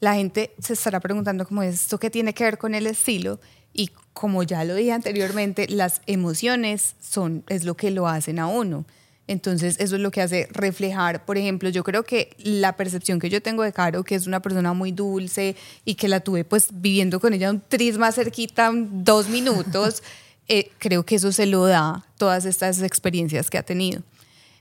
La 0.00 0.14
gente 0.14 0.52
se 0.58 0.74
estará 0.74 1.00
preguntando 1.00 1.46
como 1.46 1.62
esto 1.62 1.98
qué 1.98 2.10
tiene 2.10 2.34
que 2.34 2.44
ver 2.44 2.58
con 2.58 2.74
el 2.74 2.86
estilo 2.86 3.38
y 3.72 3.90
como 4.12 4.42
ya 4.42 4.64
lo 4.64 4.74
dije 4.74 4.92
anteriormente, 4.92 5.66
las 5.68 6.02
emociones 6.06 6.94
son 7.00 7.44
es 7.48 7.64
lo 7.64 7.74
que 7.76 7.90
lo 7.90 8.06
hacen 8.08 8.38
a 8.38 8.46
uno. 8.46 8.84
Entonces, 9.28 9.76
eso 9.78 9.94
es 9.94 10.02
lo 10.02 10.10
que 10.10 10.20
hace 10.20 10.48
reflejar, 10.50 11.24
por 11.24 11.38
ejemplo, 11.38 11.68
yo 11.68 11.84
creo 11.84 12.02
que 12.02 12.34
la 12.38 12.76
percepción 12.76 13.20
que 13.20 13.30
yo 13.30 13.40
tengo 13.40 13.62
de 13.62 13.72
Caro, 13.72 14.02
que 14.02 14.16
es 14.16 14.26
una 14.26 14.40
persona 14.42 14.72
muy 14.74 14.90
dulce 14.90 15.54
y 15.84 15.94
que 15.94 16.08
la 16.08 16.20
tuve 16.20 16.44
pues 16.44 16.68
viviendo 16.72 17.20
con 17.20 17.32
ella 17.32 17.48
un 17.50 17.60
tris 17.66 17.98
más 17.98 18.16
cerquita, 18.16 18.68
un- 18.70 19.04
dos 19.04 19.28
minutos, 19.28 20.02
eh, 20.48 20.70
creo 20.78 21.04
que 21.06 21.14
eso 21.14 21.30
se 21.32 21.46
lo 21.46 21.64
da 21.66 22.04
todas 22.18 22.44
estas 22.44 22.82
experiencias 22.82 23.48
que 23.48 23.58
ha 23.58 23.62
tenido. 23.62 24.02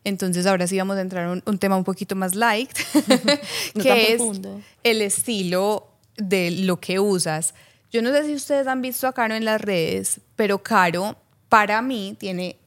Entonces, 0.03 0.45
ahora 0.45 0.67
sí 0.67 0.77
vamos 0.77 0.95
a 0.97 1.01
entrar 1.01 1.25
a 1.27 1.31
un, 1.31 1.43
un 1.45 1.57
tema 1.57 1.75
un 1.75 1.83
poquito 1.83 2.15
más 2.15 2.35
light, 2.35 2.69
No 3.75 3.83
que 3.83 3.89
tan 3.89 3.97
es 3.97 4.15
profundo. 4.17 4.61
el 4.83 5.01
estilo 5.01 5.87
de 6.17 6.51
lo 6.51 6.79
que 6.79 6.99
usas. 6.99 7.55
Yo 7.91 8.01
no 8.01 8.11
sé 8.11 8.25
si 8.25 8.33
ustedes 8.33 8.67
han 8.67 8.81
visto 8.81 9.05
a 9.05 9.13
Caro 9.13 9.35
en 9.35 9.43
las 9.43 9.59
redes, 9.59 10.21
pero 10.37 10.63
Caro 10.63 11.17
para 11.49 11.81
mí 11.81 12.15
tiene 12.17 12.57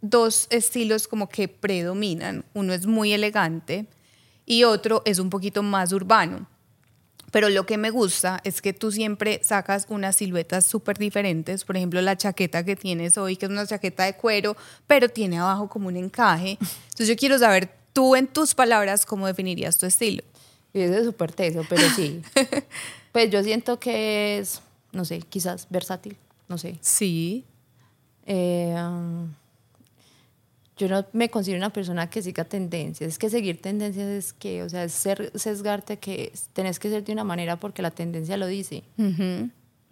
dos 0.00 0.48
estilos 0.50 1.06
como 1.06 1.28
que 1.28 1.46
predominan. 1.46 2.44
Uno 2.54 2.72
es 2.72 2.84
muy 2.84 3.12
elegante 3.12 3.86
y 4.44 4.64
otro 4.64 5.02
es 5.04 5.20
un 5.20 5.30
poquito 5.30 5.62
más 5.62 5.92
urbano. 5.92 6.48
Pero 7.30 7.48
lo 7.50 7.66
que 7.66 7.78
me 7.78 7.90
gusta 7.90 8.40
es 8.42 8.60
que 8.60 8.72
tú 8.72 8.90
siempre 8.90 9.40
sacas 9.44 9.86
unas 9.88 10.16
siluetas 10.16 10.66
súper 10.66 10.98
diferentes. 10.98 11.64
Por 11.64 11.76
ejemplo, 11.76 12.00
la 12.00 12.16
chaqueta 12.16 12.64
que 12.64 12.74
tienes 12.74 13.16
hoy, 13.16 13.36
que 13.36 13.46
es 13.46 13.52
una 13.52 13.66
chaqueta 13.66 14.04
de 14.04 14.14
cuero, 14.14 14.56
pero 14.88 15.08
tiene 15.08 15.38
abajo 15.38 15.68
como 15.68 15.86
un 15.86 15.96
encaje. 15.96 16.58
Entonces 16.60 17.08
yo 17.08 17.16
quiero 17.16 17.38
saber, 17.38 17.70
tú 17.92 18.16
en 18.16 18.26
tus 18.26 18.54
palabras, 18.54 19.06
¿cómo 19.06 19.28
definirías 19.28 19.78
tu 19.78 19.86
estilo? 19.86 20.22
Y 20.72 20.80
eso 20.80 20.94
es 20.94 21.04
súper 21.04 21.32
teso, 21.32 21.64
pero 21.68 21.88
sí. 21.90 22.22
pues 23.14 23.30
yo 23.30 23.44
siento 23.44 23.78
que 23.78 24.38
es, 24.38 24.60
no 24.90 25.04
sé, 25.04 25.20
quizás 25.20 25.68
versátil, 25.70 26.16
no 26.48 26.58
sé. 26.58 26.78
Sí, 26.80 27.44
Eh, 28.26 28.74
um, 28.76 29.32
yo 30.76 30.88
no 30.88 31.06
me 31.12 31.28
considero 31.28 31.58
una 31.58 31.72
persona 31.72 32.10
que 32.10 32.22
siga 32.22 32.42
tendencias. 32.42 33.08
Es 33.08 33.18
que 33.18 33.30
seguir 33.30 33.62
tendencias 33.62 34.08
es 34.08 34.32
que, 34.32 34.64
o 34.64 34.68
sea, 34.68 34.82
es 34.82 34.92
ser, 34.92 35.30
sesgarte 35.36 35.98
que 35.98 36.32
tenés 36.54 36.80
que 36.80 36.88
ser 36.90 37.04
de 37.04 37.12
una 37.12 37.22
manera 37.22 37.60
porque 37.60 37.82
la 37.82 37.92
tendencia 37.92 38.36
lo 38.36 38.48
dice. 38.48 38.82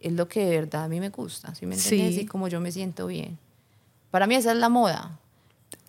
Es 0.00 0.12
lo 0.14 0.26
que 0.26 0.44
de 0.44 0.56
verdad 0.56 0.82
a 0.84 0.88
mí 0.88 0.98
me 0.98 1.10
gusta, 1.10 1.54
¿sí 1.54 1.64
me 1.64 1.76
entiendes? 1.76 2.16
Sí. 2.16 2.22
Y 2.22 2.26
como 2.26 2.48
yo 2.48 2.58
me 2.58 2.72
siento 2.72 3.06
bien. 3.06 3.38
Para 4.10 4.26
mí 4.26 4.34
esa 4.34 4.50
es 4.50 4.58
la 4.58 4.68
moda. 4.68 5.20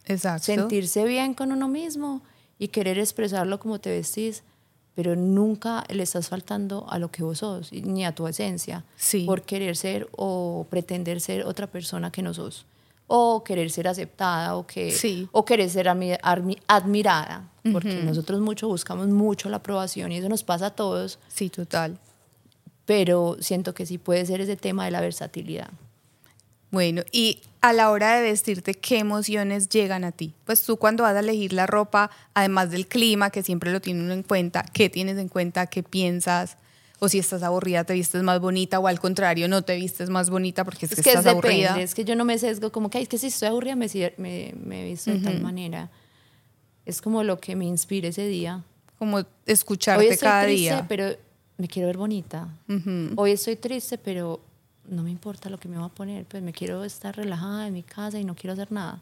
exacto. 0.05 0.43
sentirse 0.43 1.03
bien 1.05 1.33
con 1.33 1.51
uno 1.51 1.67
mismo 1.67 2.21
y 2.59 2.67
querer 2.67 2.99
expresarlo 2.99 3.59
como 3.59 3.79
te 3.79 3.89
vestís, 3.89 4.43
pero 4.95 5.15
nunca 5.15 5.83
le 5.89 6.03
estás 6.03 6.27
faltando 6.29 6.85
a 6.89 6.99
lo 6.99 7.09
que 7.09 7.23
vos 7.23 7.39
sos 7.39 7.71
ni 7.73 8.05
a 8.05 8.13
tu 8.13 8.27
esencia 8.27 8.83
Sí. 8.95 9.25
por 9.25 9.41
querer 9.41 9.75
ser 9.75 10.07
o 10.15 10.67
pretender 10.69 11.19
ser 11.21 11.45
otra 11.45 11.67
persona 11.67 12.11
que 12.11 12.21
no 12.21 12.33
sos 12.33 12.65
o 13.07 13.43
querer 13.43 13.69
ser 13.71 13.87
aceptada 13.87 14.55
o 14.55 14.65
que 14.65 14.91
Sí. 14.91 15.27
o 15.31 15.43
querer 15.45 15.69
ser 15.69 15.87
admi- 15.87 16.19
admi- 16.21 16.59
admirada 16.67 17.49
porque 17.71 17.95
nosotros 18.03 18.39
mucho 18.41 18.67
buscamos 18.67 19.07
mucho 19.07 19.49
la 19.49 19.57
aprobación 19.57 20.11
y 20.11 20.17
eso 20.17 20.29
nos 20.29 20.43
pasa 20.43 20.67
a 20.67 20.69
todos 20.71 21.17
Sí, 21.27 21.49
total. 21.49 21.97
pero 22.85 23.37
siento 23.39 23.73
que 23.73 23.85
sí 23.85 23.97
puede 23.97 24.25
ser 24.25 24.41
ese 24.41 24.55
tema 24.57 24.85
de 24.85 24.91
la 24.91 25.01
versatilidad 25.01 25.69
Bueno, 26.71 27.03
y 27.11 27.39
a 27.63 27.71
la 27.73 27.89
hora 27.91 28.15
de 28.17 28.21
vestirte, 28.23 28.73
¿qué 28.73 28.99
emociones 28.99 29.69
llegan 29.69 30.03
a 30.03 30.11
ti? 30.11 30.33
Pues 30.45 30.63
tú 30.63 30.75
cuando 30.75 31.03
vas 31.03 31.15
a 31.15 31.21
elegir 31.21 31.53
la 31.53 31.65
ropa, 31.65 32.11
además 32.33 32.69
del 32.71 32.87
clima, 32.87 33.29
que 33.29 33.41
siempre 33.41 33.71
lo 33.71 33.79
tiene 33.79 34.01
uno 34.01 34.11
en 34.13 34.23
cuenta, 34.23 34.65
¿qué 34.73 34.89
tienes 34.89 35.17
en 35.17 35.29
cuenta? 35.29 35.65
¿Qué 35.67 35.81
piensas? 35.81 36.57
o 36.99 37.09
si 37.09 37.19
estás 37.19 37.43
aburrida 37.43 37.83
te 37.83 37.93
vistes 37.93 38.23
más 38.23 38.39
bonita 38.39 38.79
o 38.79 38.87
al 38.87 38.97
contrario 38.97 39.49
no 39.49 39.61
te 39.63 39.75
vistes 39.75 40.09
más 40.09 40.29
bonita 40.29 40.63
porque 40.63 40.85
es, 40.85 40.93
Es 40.93 40.95
que, 40.97 41.01
que 41.03 41.09
es 41.09 41.15
estás 41.17 41.35
depende, 41.35 41.65
aburrida. 41.67 41.81
es 41.83 41.95
que 41.95 42.05
yo 42.05 42.15
no 42.15 42.23
me 42.23 42.37
sesgo 42.37 42.71
como 42.71 42.89
que, 42.89 42.97
"Ay, 42.99 43.03
es 43.03 43.09
que 43.09 43.17
si 43.17 43.27
estoy 43.27 43.49
aburrida 43.49 43.75
me, 43.75 43.87
me, 44.17 44.53
me 44.63 44.85
visto 44.85 45.11
de 45.11 45.19
tal 45.19 45.41
manera. 45.41 45.89
Es 46.85 47.01
como 47.01 47.23
lo 47.23 47.39
que 47.41 47.57
me 47.57 47.65
inspira 47.65 48.07
ese 48.07 48.25
día. 48.27 48.63
Como 48.99 49.17
Hoy 49.17 49.25
escucharte 49.45 50.07
estoy 50.07 50.25
cada 50.29 50.43
triste, 50.45 50.61
día. 50.61 50.85
pero 50.87 51.13
me 51.57 51.67
quiero 51.67 51.87
ver 51.87 51.97
bonita. 51.97 52.47
Hoy 53.17 53.31
estoy 53.31 53.57
triste, 53.57 53.97
pero 53.97 54.39
no 54.87 55.03
me 55.03 55.11
importa 55.11 55.49
lo 55.49 55.59
que 55.59 55.67
me 55.69 55.77
va 55.77 55.85
a 55.85 55.89
poner, 55.89 56.25
pues 56.25 56.41
me 56.43 56.51
quiero 56.53 56.83
estar 56.83 57.15
relajada 57.15 57.67
en 57.67 57.73
mi 57.73 57.83
casa 57.83 58.19
y 58.19 58.25
no 58.25 58.35
quiero 58.35 58.53
hacer 58.53 58.71
nada. 58.71 59.01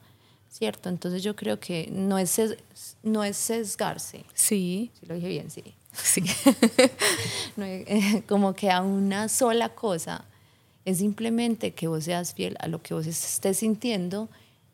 ¿Cierto? 0.50 0.90
Entonces 0.90 1.24
yo 1.24 1.34
creo 1.36 1.60
que 1.62 1.88
no 1.92 2.18
es, 2.18 2.38
ses- 2.38 2.58
no 3.04 3.24
es 3.24 3.38
sesgarse. 3.38 4.26
Sí, 4.34 4.92
Si 5.00 5.06
lo 5.06 5.16
dije 5.16 5.30
bien, 5.30 5.50
sí. 5.50 5.64
sí. 5.94 6.22
No, 7.58 7.66
eh, 7.66 8.24
como 8.28 8.54
que 8.54 8.70
a 8.70 8.82
una 8.82 9.30
sola 9.30 9.70
cosa. 9.70 10.26
Es 10.84 10.98
simplemente 10.98 11.74
que 11.74 11.88
vos 11.88 12.04
seas 12.04 12.34
fiel 12.34 12.58
a 12.60 12.68
lo 12.68 12.82
que 12.82 12.94
vos 12.94 13.06
estés 13.08 13.58
sintiendo 13.60 14.30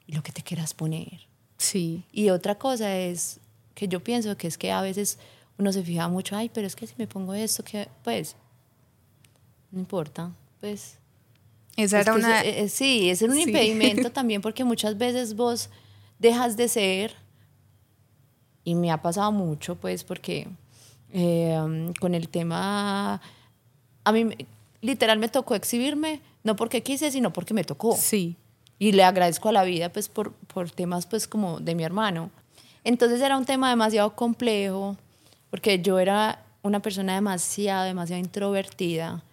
y 0.08 0.13
lo 0.13 0.24
que 0.24 0.32
te 0.32 0.41
quieras 0.41 0.74
poner. 0.74 1.20
sí. 1.58 2.04
Y 2.12 2.30
otra 2.30 2.56
cosa 2.56 2.96
es 2.98 3.39
que 3.76 3.88
yo 3.88 4.00
pienso 4.04 4.36
que 4.38 4.48
es 4.48 4.58
que 4.58 4.72
a 4.72 4.82
veces 4.82 5.20
uno 5.60 5.72
se 5.74 5.84
fija 5.84 6.08
mucho, 6.08 6.36
ay, 6.36 6.50
pero 6.54 6.65
es 6.65 6.76
que 6.76 6.88
si 6.88 6.93
me 6.98 7.08
pongo 7.08 7.34
esto, 7.36 7.63
que 7.63 7.88
pues, 8.04 8.36
no 9.72 9.80
importa, 9.80 10.32
pues. 10.60 10.98
Esa 11.76 12.00
es 12.00 12.08
era 12.08 12.15
una... 12.15 12.41
es- 12.41 12.58
eh, 12.58 12.70
sí, 12.70 13.10
es 13.10 13.22
un 13.22 13.34
Sí. 13.34 13.43
impedimento 13.43 14.12
también 14.13 14.41
porque 14.41 14.63
muchas 14.63 14.98
veces 14.98 15.36
vos 15.36 15.70
dejas 16.20 16.58
de 16.58 16.67
ser, 16.67 17.13
y 18.63 18.76
me 18.76 18.91
ha 18.91 19.02
pasado 19.02 19.32
mucho, 19.32 19.76
pues, 19.76 20.04
porque 20.04 20.48
eh, 21.13 21.91
con 22.00 22.15
el 22.15 22.28
tema, 22.30 23.22
a 24.04 24.12
mí 24.12 24.30
literal 24.82 25.20
me 25.20 25.30
tocó 25.30 25.56
exhibirme, 25.56 26.20
no 26.43 26.56
porque 26.56 26.84
quise, 26.84 27.12
sino 27.12 27.32
porque 27.32 27.54
me 27.54 27.63
tocó. 27.63 27.96
Sí, 27.96 28.36
Y 28.80 28.91
le 28.91 29.04
agradezco 29.04 29.50
a 29.50 29.52
la 29.52 29.63
vida 29.63 29.89
pues 29.89 30.08
por, 30.10 30.34
por 30.34 30.70
temas 30.72 31.06
pues 31.06 31.28
como 31.28 31.60
de 31.60 31.76
mi 31.76 31.84
hermano. 31.84 32.30
Entonces 32.84 33.22
era 33.22 33.38
un 33.38 33.46
tema 33.46 33.70
demasiado 33.70 34.15
complejo 34.15 34.96
porque 35.50 35.80
yo 35.80 35.98
era 36.00 36.43
una 36.62 36.82
persona 36.82 37.15
demasiado, 37.15 37.86
demasiado 37.86 38.22
introvertida 38.22 39.24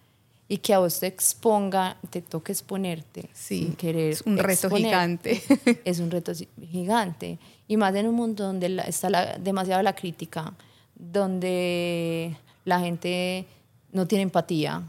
y 0.47 0.57
que 0.59 0.73
a 0.73 0.79
vos 0.79 0.99
te 0.99 1.07
exponga, 1.07 1.97
te 2.11 2.21
toque 2.21 2.51
exponerte 2.51 3.29
Sí, 3.33 3.73
querer. 3.77 4.11
es 4.11 4.21
un 4.21 4.37
reto 4.37 4.67
exponerte, 4.67 5.35
gigante. 5.37 5.81
Es 5.85 5.99
un 5.99 6.11
reto 6.11 6.31
gigante. 6.71 7.39
Y 7.67 7.77
más 7.77 7.95
en 7.95 8.07
un 8.07 8.15
mundo 8.15 8.43
donde 8.45 8.69
la- 8.69 8.83
está 8.83 9.09
la- 9.09 9.37
demasiado 9.39 9.81
la 9.81 9.93
crítica, 9.95 10.53
donde 10.95 12.35
la 12.65 12.79
gente 12.79 13.45
no 13.91 14.05
tiene 14.07 14.23
empatía, 14.23 14.83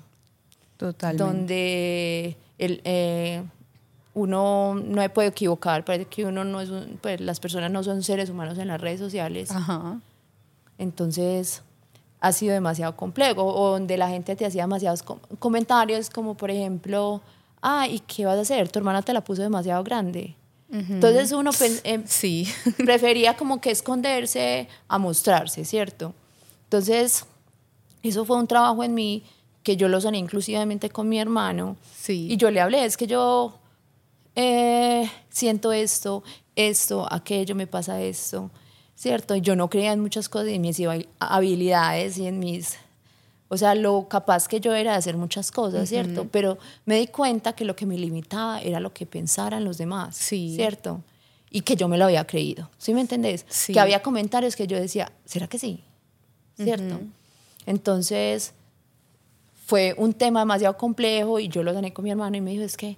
totalmente. 0.76 1.24
donde 1.24 2.36
el, 2.58 2.80
eh, 2.84 3.42
uno 4.14 4.74
no 4.74 4.96
me 5.00 5.08
puede 5.10 5.28
equivocar, 5.28 5.84
parece 5.84 6.06
que 6.06 6.24
uno 6.26 6.44
no 6.44 6.60
es 6.60 6.68
un- 6.70 6.98
pues 7.00 7.20
las 7.20 7.38
personas 7.40 7.70
no 7.70 7.82
son 7.82 8.02
seres 8.02 8.28
humanos 8.30 8.58
en 8.58 8.68
las 8.68 8.80
redes 8.80 8.98
sociales, 9.00 9.50
Ajá. 9.50 10.00
entonces 10.78 11.62
ha 12.20 12.32
sido 12.32 12.54
demasiado 12.54 12.96
complejo, 12.96 13.44
o 13.44 13.70
donde 13.70 13.96
la 13.96 14.08
gente 14.08 14.36
te 14.36 14.46
hacía 14.46 14.62
demasiados 14.62 15.02
com- 15.02 15.18
comentarios 15.38 16.10
como 16.10 16.34
por 16.36 16.50
ejemplo, 16.50 17.20
ah, 17.62 17.86
¿y 17.88 18.00
qué 18.00 18.24
vas 18.26 18.38
a 18.38 18.40
hacer? 18.42 18.68
Tu 18.70 18.78
hermana 18.78 19.02
te 19.02 19.12
la 19.12 19.22
puso 19.22 19.42
demasiado 19.42 19.82
grande. 19.84 20.34
Entonces 20.70 21.30
uno 21.32 21.50
em, 21.84 22.02
Sí, 22.06 22.48
prefería 22.78 23.36
como 23.36 23.60
que 23.60 23.70
esconderse 23.70 24.68
a 24.88 24.98
mostrarse, 24.98 25.64
¿cierto? 25.64 26.12
Entonces, 26.64 27.24
eso 28.02 28.24
fue 28.24 28.36
un 28.36 28.46
trabajo 28.48 28.82
en 28.82 28.92
mí 28.94 29.22
que 29.62 29.76
yo 29.76 29.88
lo 29.88 30.00
soné 30.00 30.18
inclusivamente 30.18 30.90
con 30.90 31.08
mi 31.08 31.20
hermano. 31.20 31.76
Sí. 31.96 32.26
Y 32.30 32.36
yo 32.36 32.50
le 32.50 32.60
hablé, 32.60 32.84
es 32.84 32.96
que 32.96 33.06
yo 33.06 33.58
eh, 34.34 35.08
siento 35.28 35.72
esto, 35.72 36.22
esto, 36.56 37.06
aquello, 37.10 37.54
me 37.54 37.66
pasa 37.66 38.00
esto, 38.02 38.50
¿cierto? 38.96 39.36
Y 39.36 39.40
yo 39.42 39.54
no 39.54 39.68
creía 39.70 39.92
en 39.92 40.00
muchas 40.00 40.28
cosas, 40.28 40.48
en 40.48 40.62
mis 40.62 40.80
habi- 40.80 41.06
habilidades 41.20 42.18
y 42.18 42.26
en 42.26 42.38
mis... 42.40 42.76
O 43.48 43.56
sea, 43.56 43.76
lo 43.76 44.08
capaz 44.08 44.48
que 44.48 44.58
yo 44.58 44.74
era 44.74 44.90
de 44.92 44.96
hacer 44.98 45.16
muchas 45.16 45.52
cosas, 45.52 45.88
¿cierto? 45.88 46.26
Pero 46.32 46.58
me 46.84 46.98
di 46.98 47.06
cuenta 47.06 47.52
que 47.52 47.64
lo 47.64 47.76
que 47.76 47.86
me 47.86 47.96
limitaba 47.96 48.60
era 48.60 48.80
lo 48.80 48.92
que 48.92 49.06
pensaran 49.06 49.62
los 49.64 49.78
demás, 49.78 50.16
Sí. 50.16 50.52
¿cierto? 50.56 51.00
Y 51.48 51.60
que 51.60 51.76
yo 51.76 51.86
me 51.86 51.96
lo 51.96 52.06
había 52.06 52.26
creído, 52.26 52.68
¿sí 52.76 52.92
me 52.92 53.00
entendés? 53.00 53.46
Sí. 53.48 53.72
Que 53.72 53.78
había 53.78 54.02
comentarios 54.02 54.56
que 54.56 54.66
yo 54.66 54.76
decía, 54.80 55.12
¿será 55.24 55.46
que 55.46 55.60
sí? 55.60 55.84
¿Cierto? 56.56 56.98
Entonces, 57.66 58.52
fue 59.66 59.94
un 59.96 60.12
tema 60.12 60.40
demasiado 60.40 60.76
complejo 60.76 61.38
y 61.38 61.46
yo 61.48 61.62
lo 61.62 61.72
gané 61.72 61.92
con 61.92 62.04
mi 62.04 62.10
hermano 62.10 62.36
y 62.36 62.40
me 62.40 62.50
dijo, 62.50 62.64
es 62.64 62.76
que 62.76 62.96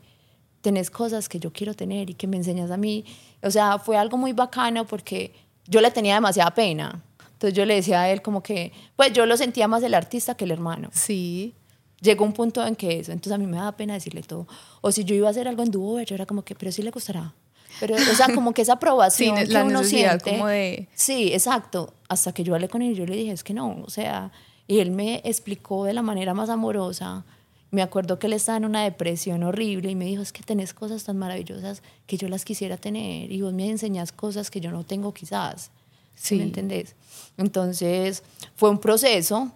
tenés 0.62 0.90
cosas 0.90 1.28
que 1.28 1.38
yo 1.38 1.52
quiero 1.52 1.74
tener 1.74 2.08
y 2.10 2.14
que 2.14 2.26
me 2.26 2.36
enseñas 2.38 2.70
a 2.70 2.76
mí. 2.76 3.04
O 3.42 3.50
sea, 3.50 3.78
fue 3.78 3.96
algo 3.96 4.16
muy 4.16 4.32
bacano 4.32 4.86
porque 4.86 5.34
yo 5.68 5.80
le 5.80 5.90
tenía 5.92 6.14
demasiada 6.14 6.50
pena. 6.52 7.02
Entonces 7.34 7.56
yo 7.56 7.64
le 7.64 7.74
decía 7.76 8.00
a 8.02 8.10
él 8.10 8.20
como 8.20 8.42
que, 8.42 8.72
pues 8.96 9.12
yo 9.12 9.24
lo 9.26 9.36
sentía 9.36 9.68
más 9.68 9.82
el 9.84 9.94
artista 9.94 10.34
que 10.36 10.44
el 10.44 10.50
hermano. 10.50 10.90
sí. 10.92 11.54
Llegó 12.00 12.24
un 12.24 12.32
punto 12.32 12.64
en 12.64 12.76
que 12.76 13.00
eso, 13.00 13.10
entonces 13.10 13.32
a 13.32 13.38
mí 13.38 13.46
me 13.46 13.56
daba 13.56 13.72
pena 13.76 13.94
decirle 13.94 14.22
todo. 14.22 14.46
O 14.82 14.92
si 14.92 15.02
yo 15.04 15.16
iba 15.16 15.26
a 15.26 15.30
hacer 15.32 15.48
algo 15.48 15.64
en 15.64 15.72
dúo, 15.72 16.00
yo 16.02 16.14
era 16.14 16.26
como 16.26 16.42
que, 16.44 16.54
pero 16.54 16.70
sí 16.70 16.80
le 16.82 16.92
gustará. 16.92 17.34
Pero, 17.80 17.96
o 17.96 18.14
sea, 18.14 18.32
como 18.32 18.52
que 18.54 18.62
esa 18.62 18.74
aprobación 18.78 19.36
Sí, 19.36 19.44
que 19.46 19.52
la 19.52 19.64
uno 19.64 19.82
siente. 19.82 20.30
como 20.30 20.46
de- 20.46 20.88
Sí, 20.94 21.32
exacto. 21.32 21.92
Hasta 22.08 22.30
que 22.32 22.44
yo 22.44 22.54
hablé 22.54 22.68
con 22.68 22.82
él 22.82 22.94
yo 22.94 23.04
le 23.04 23.16
dije, 23.16 23.32
es 23.32 23.42
que 23.42 23.52
no, 23.52 23.82
o 23.84 23.90
sea, 23.90 24.30
y 24.68 24.78
él 24.78 24.92
me 24.92 25.22
explicó 25.24 25.84
de 25.86 25.92
la 25.92 26.02
manera 26.02 26.34
más 26.34 26.50
amorosa. 26.50 27.24
Me 27.70 27.82
acuerdo 27.82 28.18
que 28.18 28.28
él 28.28 28.32
estaba 28.32 28.56
en 28.56 28.64
una 28.64 28.82
depresión 28.82 29.42
horrible 29.42 29.90
y 29.90 29.94
me 29.94 30.06
dijo, 30.06 30.22
es 30.22 30.32
que 30.32 30.42
tenés 30.42 30.72
cosas 30.72 31.04
tan 31.04 31.18
maravillosas 31.18 31.82
que 32.06 32.16
yo 32.16 32.28
las 32.28 32.44
quisiera 32.44 32.78
tener 32.78 33.30
y 33.30 33.42
vos 33.42 33.52
me 33.52 33.68
enseñás 33.68 34.10
cosas 34.10 34.50
que 34.50 34.60
yo 34.60 34.70
no 34.70 34.84
tengo 34.84 35.12
quizás. 35.12 35.70
¿Sí, 36.14 36.36
me 36.36 36.44
entendés? 36.44 36.96
Entonces, 37.36 38.22
fue 38.56 38.70
un 38.70 38.78
proceso 38.78 39.52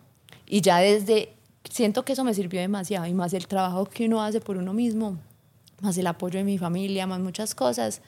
y 0.47 0.61
ya 0.61 0.79
desde, 0.79 1.33
siento 1.69 2.05
que 2.05 2.13
eso 2.13 2.23
me 2.23 2.35
sirvió 2.35 2.61
demasiado 2.61 3.07
y 3.07 3.15
más 3.15 3.33
el 3.33 3.47
trabajo 3.47 3.87
que 3.87 4.07
uno 4.07 4.23
hace 4.23 4.41
por 4.41 4.57
uno 4.57 4.73
mismo, 4.73 5.19
más 5.81 5.97
el 5.99 6.07
apoyo 6.07 6.39
de 6.39 6.45
mi 6.45 6.59
familia, 6.59 7.07
más 7.07 7.21
muchas 7.21 7.55
cosas, 7.55 8.03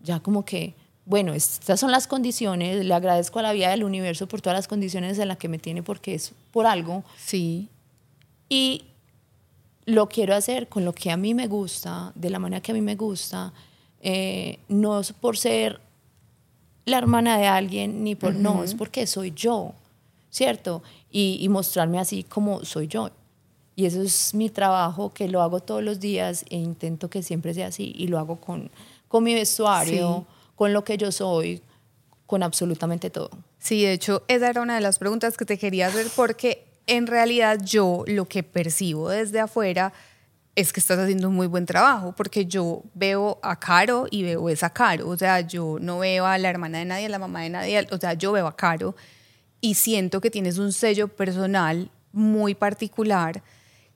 ya 0.00 0.18
como 0.20 0.44
que, 0.44 0.74
bueno, 1.04 1.32
estas 1.32 1.78
son 1.78 1.90
las 1.90 2.06
condiciones, 2.06 2.84
le 2.84 2.94
agradezco 2.94 3.38
a 3.38 3.42
la 3.42 3.52
vida 3.52 3.70
del 3.70 3.84
universo 3.84 4.26
por 4.26 4.40
todas 4.40 4.58
las 4.58 4.66
condiciones 4.66 5.18
en 5.18 5.28
las 5.28 5.36
que 5.36 5.48
me 5.48 5.58
tiene 5.58 5.82
porque 5.82 6.14
es 6.14 6.32
por 6.50 6.66
algo 6.66 7.04
Sí, 7.18 7.68
y 8.48 8.86
lo 9.84 10.08
quiero 10.08 10.34
hacer 10.34 10.68
con 10.68 10.84
lo 10.84 10.92
que 10.92 11.10
a 11.10 11.16
mí 11.16 11.34
me 11.34 11.46
gusta, 11.46 12.12
de 12.14 12.30
la 12.30 12.38
manera 12.38 12.62
que 12.62 12.72
a 12.72 12.74
mí 12.74 12.80
me 12.80 12.96
gusta, 12.96 13.52
eh, 14.00 14.58
no 14.68 15.00
es 15.00 15.12
por 15.12 15.36
ser 15.36 15.80
la 16.84 16.98
hermana 16.98 17.38
de 17.38 17.46
alguien, 17.46 18.02
ni 18.02 18.14
por, 18.14 18.34
no, 18.34 18.64
es 18.64 18.74
porque 18.74 19.06
soy 19.06 19.32
yo, 19.34 19.72
¿cierto? 20.30 20.82
Y, 21.10 21.38
y 21.40 21.48
mostrarme 21.48 21.98
así 21.98 22.24
como 22.24 22.64
soy 22.64 22.88
yo. 22.88 23.10
Y 23.74 23.86
eso 23.86 24.02
es 24.02 24.34
mi 24.34 24.50
trabajo, 24.50 25.12
que 25.14 25.28
lo 25.28 25.40
hago 25.40 25.60
todos 25.60 25.82
los 25.82 25.98
días 25.98 26.44
e 26.50 26.56
intento 26.56 27.08
que 27.08 27.22
siempre 27.22 27.54
sea 27.54 27.68
así. 27.68 27.92
Y 27.96 28.08
lo 28.08 28.18
hago 28.18 28.36
con, 28.36 28.70
con 29.08 29.24
mi 29.24 29.34
vestuario, 29.34 30.26
con 30.56 30.72
lo 30.72 30.84
que 30.84 30.98
yo 30.98 31.10
soy, 31.10 31.62
con 32.26 32.42
absolutamente 32.42 33.10
todo. 33.10 33.30
Sí, 33.58 33.82
de 33.82 33.92
hecho, 33.92 34.24
esa 34.28 34.50
era 34.50 34.60
una 34.60 34.74
de 34.74 34.80
las 34.80 34.98
preguntas 34.98 35.36
que 35.36 35.44
te 35.44 35.58
quería 35.58 35.86
hacer 35.86 36.08
porque 36.14 36.64
en 36.86 37.06
realidad 37.06 37.60
yo 37.62 38.04
lo 38.06 38.26
que 38.26 38.42
percibo 38.42 39.08
desde 39.08 39.40
afuera 39.40 39.92
es 40.54 40.72
que 40.72 40.80
estás 40.80 40.98
haciendo 40.98 41.28
un 41.28 41.34
muy 41.34 41.46
buen 41.46 41.64
trabajo 41.64 42.12
porque 42.14 42.44
yo 42.44 42.82
veo 42.94 43.38
a 43.42 43.58
Caro 43.58 44.06
y 44.10 44.22
veo 44.22 44.48
esa 44.48 44.70
Caro, 44.70 45.08
o 45.08 45.16
sea, 45.16 45.40
yo 45.40 45.78
no 45.80 46.00
veo 46.00 46.26
a 46.26 46.36
la 46.38 46.50
hermana 46.50 46.78
de 46.78 46.84
nadie, 46.84 47.06
a 47.06 47.08
la 47.08 47.18
mamá 47.18 47.40
de 47.40 47.50
nadie, 47.50 47.86
o 47.90 47.98
sea, 47.98 48.14
yo 48.14 48.32
veo 48.32 48.46
a 48.46 48.56
Caro 48.56 48.94
y 49.60 49.74
siento 49.74 50.20
que 50.20 50.30
tienes 50.30 50.58
un 50.58 50.72
sello 50.72 51.08
personal 51.08 51.90
muy 52.12 52.54
particular 52.54 53.42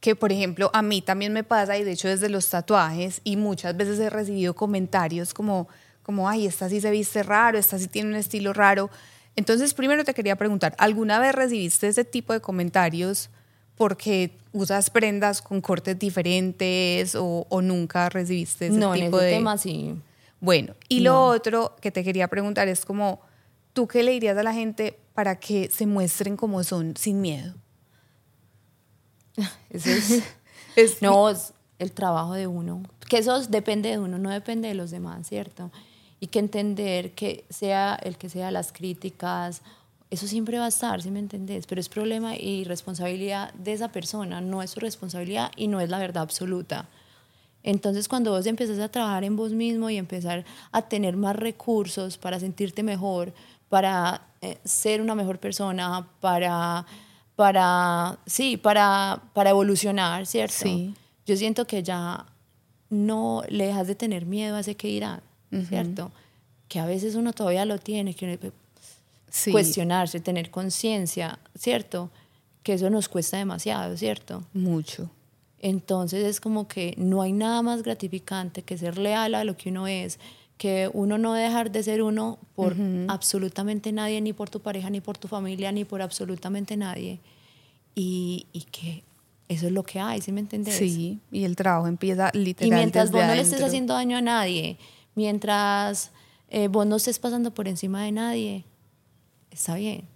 que 0.00 0.14
por 0.14 0.32
ejemplo 0.32 0.70
a 0.72 0.82
mí 0.82 1.02
también 1.02 1.32
me 1.32 1.44
pasa 1.44 1.76
y 1.76 1.84
de 1.84 1.92
hecho 1.92 2.08
desde 2.08 2.28
los 2.28 2.48
tatuajes 2.48 3.20
y 3.24 3.36
muchas 3.36 3.76
veces 3.76 3.98
he 3.98 4.10
recibido 4.10 4.54
comentarios 4.54 5.34
como 5.34 5.68
como 6.02 6.28
ay 6.28 6.46
esta 6.46 6.68
sí 6.68 6.80
se 6.80 6.90
viste 6.90 7.22
raro 7.22 7.58
esta 7.58 7.78
sí 7.78 7.88
tiene 7.88 8.10
un 8.10 8.16
estilo 8.16 8.52
raro 8.52 8.90
entonces 9.36 9.74
primero 9.74 10.04
te 10.04 10.14
quería 10.14 10.36
preguntar 10.36 10.74
alguna 10.78 11.18
vez 11.18 11.34
recibiste 11.34 11.88
ese 11.88 12.04
tipo 12.04 12.32
de 12.32 12.40
comentarios 12.40 13.30
porque 13.76 14.36
usas 14.52 14.88
prendas 14.90 15.42
con 15.42 15.60
cortes 15.60 15.98
diferentes 15.98 17.14
o, 17.14 17.46
o 17.48 17.62
nunca 17.62 18.08
recibiste 18.08 18.68
ese 18.68 18.78
no, 18.78 18.94
en 18.94 19.04
tipo 19.06 19.18
ese 19.18 19.26
de 19.26 19.32
tema 19.32 19.58
sí. 19.58 19.94
bueno, 20.40 20.74
y 20.88 21.00
lo 21.00 21.24
otro 21.26 21.76
que 21.80 21.90
te 21.90 22.02
quería 22.02 22.28
preguntar 22.28 22.68
es 22.68 22.84
como, 22.84 23.20
¿tú 23.74 23.86
qué 23.86 24.02
le 24.02 24.12
dirías 24.12 24.36
a 24.38 24.42
la 24.42 24.54
gente 24.54 24.98
para 25.14 25.38
que 25.38 25.68
se 25.70 25.86
muestren 25.86 26.36
como 26.36 26.64
son 26.64 26.96
sin 26.96 27.20
miedo? 27.20 27.54
Eso 29.70 29.90
es, 29.90 30.22
Es- 30.76 31.02
no, 31.02 31.28
es 31.30 31.52
el 31.78 31.92
trabajo 31.92 32.34
de 32.34 32.46
uno. 32.46 32.82
Que 33.08 33.18
eso 33.18 33.38
depende 33.46 33.90
de 33.90 33.98
uno, 33.98 34.18
no 34.18 34.30
depende 34.30 34.68
de 34.68 34.74
los 34.74 34.90
demás, 34.90 35.28
¿cierto? 35.28 35.70
Y 36.26 36.28
que 36.28 36.40
entender 36.40 37.12
que 37.12 37.44
sea 37.50 37.94
el 38.02 38.18
que 38.18 38.28
sea 38.28 38.50
las 38.50 38.72
críticas, 38.72 39.62
eso 40.10 40.26
siempre 40.26 40.58
va 40.58 40.64
a 40.64 40.68
estar, 40.68 41.00
¿sí 41.00 41.12
me 41.12 41.20
entendés? 41.20 41.68
Pero 41.68 41.80
es 41.80 41.88
problema 41.88 42.34
y 42.34 42.64
responsabilidad 42.64 43.54
de 43.54 43.72
esa 43.72 43.92
persona, 43.92 44.40
no 44.40 44.60
es 44.60 44.72
su 44.72 44.80
responsabilidad 44.80 45.52
y 45.54 45.68
no 45.68 45.80
es 45.80 45.88
la 45.88 46.00
verdad 46.00 46.24
absoluta. 46.24 46.88
Entonces, 47.62 48.08
cuando 48.08 48.32
vos 48.32 48.44
empezás 48.46 48.80
a 48.80 48.88
trabajar 48.88 49.22
en 49.22 49.36
vos 49.36 49.52
mismo 49.52 49.88
y 49.88 49.98
empezar 49.98 50.44
a 50.72 50.82
tener 50.82 51.16
más 51.16 51.36
recursos 51.36 52.18
para 52.18 52.40
sentirte 52.40 52.82
mejor, 52.82 53.32
para 53.68 54.22
eh, 54.40 54.58
ser 54.64 55.00
una 55.00 55.14
mejor 55.14 55.38
persona, 55.38 56.08
para, 56.18 56.86
para, 57.36 58.18
sí, 58.26 58.56
para, 58.56 59.22
para 59.32 59.50
evolucionar, 59.50 60.26
¿cierto? 60.26 60.56
Sí. 60.58 60.92
Yo 61.24 61.36
siento 61.36 61.68
que 61.68 61.84
ya 61.84 62.26
no 62.90 63.44
le 63.48 63.66
dejas 63.66 63.86
de 63.86 63.94
tener 63.94 64.26
miedo 64.26 64.56
a 64.56 64.60
ese 64.60 64.74
que 64.74 64.88
irán, 64.88 65.20
¿cierto? 65.68 66.10
Que 66.68 66.78
a 66.80 66.86
veces 66.86 67.14
uno 67.14 67.32
todavía 67.32 67.64
lo 67.64 67.78
tiene, 67.78 68.14
que 68.14 68.38
Sí. 69.30 69.50
cuestionarse, 69.52 70.20
tener 70.20 70.50
conciencia, 70.50 71.38
¿cierto? 71.58 72.10
Que 72.62 72.74
eso 72.74 72.88
nos 72.90 73.08
cuesta 73.08 73.36
demasiado, 73.36 73.96
¿cierto? 73.96 74.42
Mucho. 74.54 75.10
Entonces 75.60 76.24
es 76.24 76.40
como 76.40 76.68
que 76.68 76.94
no 76.96 77.22
hay 77.22 77.32
nada 77.32 77.62
más 77.62 77.82
gratificante 77.82 78.62
que 78.62 78.78
ser 78.78 78.98
leal 78.98 79.34
a 79.34 79.44
lo 79.44 79.56
que 79.56 79.70
uno 79.70 79.86
es, 79.86 80.18
que 80.58 80.90
uno 80.92 81.18
no 81.18 81.34
dejar 81.34 81.70
de 81.70 81.82
ser 81.82 82.02
uno 82.02 82.38
por 82.54 82.74
absolutamente 83.08 83.92
nadie, 83.92 84.20
ni 84.20 84.32
por 84.32 84.48
tu 84.48 84.60
pareja, 84.60 84.88
ni 84.90 85.00
por 85.00 85.18
tu 85.18 85.28
familia, 85.28 85.70
ni 85.72 85.84
por 85.84 86.00
absolutamente 86.02 86.76
nadie. 86.76 87.20
Y, 87.94 88.46
y 88.52 88.62
que 88.62 89.02
eso 89.48 89.66
es 89.66 89.72
lo 89.72 89.82
que 89.82 90.00
hay, 90.00 90.20
¿sí 90.20 90.32
me 90.32 90.40
entendés? 90.40 90.76
Sí, 90.76 91.18
y 91.30 91.44
el 91.44 91.56
trabajo 91.56 91.86
empieza 91.86 92.30
Y 92.32 92.38
literal 92.38 92.78
mientras 92.78 93.06
desde 93.10 93.18
vos 93.18 93.28
no 93.28 93.34
le 93.34 93.42
estés 93.42 93.62
haciendo 93.62 93.94
daño 93.94 94.16
a 94.16 94.22
nadie, 94.22 94.76
mientras 95.16 96.12
eh, 96.48 96.68
vos 96.68 96.86
no 96.86 96.96
estés 96.96 97.18
pasando 97.18 97.52
por 97.52 97.66
encima 97.66 98.04
de 98.04 98.12
nadie, 98.12 98.64
está 99.50 99.74
bien. 99.74 100.06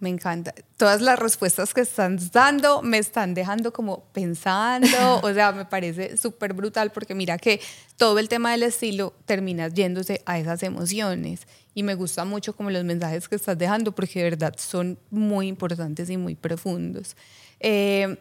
Me 0.00 0.08
encanta. 0.08 0.54
Todas 0.76 1.00
las 1.00 1.18
respuestas 1.18 1.74
que 1.74 1.80
están 1.80 2.18
dando 2.32 2.82
me 2.82 2.98
están 2.98 3.34
dejando 3.34 3.72
como 3.72 4.04
pensando, 4.12 4.88
o 5.22 5.34
sea, 5.34 5.50
me 5.50 5.64
parece 5.64 6.16
súper 6.16 6.54
brutal 6.54 6.92
porque 6.92 7.16
mira 7.16 7.36
que 7.36 7.60
todo 7.96 8.20
el 8.20 8.28
tema 8.28 8.52
del 8.52 8.62
estilo 8.62 9.12
termina 9.26 9.66
yéndose 9.66 10.22
a 10.24 10.38
esas 10.38 10.62
emociones 10.62 11.48
y 11.74 11.82
me 11.82 11.96
gusta 11.96 12.24
mucho 12.24 12.54
como 12.54 12.70
los 12.70 12.84
mensajes 12.84 13.28
que 13.28 13.34
estás 13.34 13.58
dejando 13.58 13.92
porque 13.92 14.20
de 14.20 14.30
verdad 14.30 14.54
son 14.56 14.98
muy 15.10 15.48
importantes 15.48 16.08
y 16.10 16.16
muy 16.16 16.36
profundos. 16.36 17.16
Eh, 17.58 18.18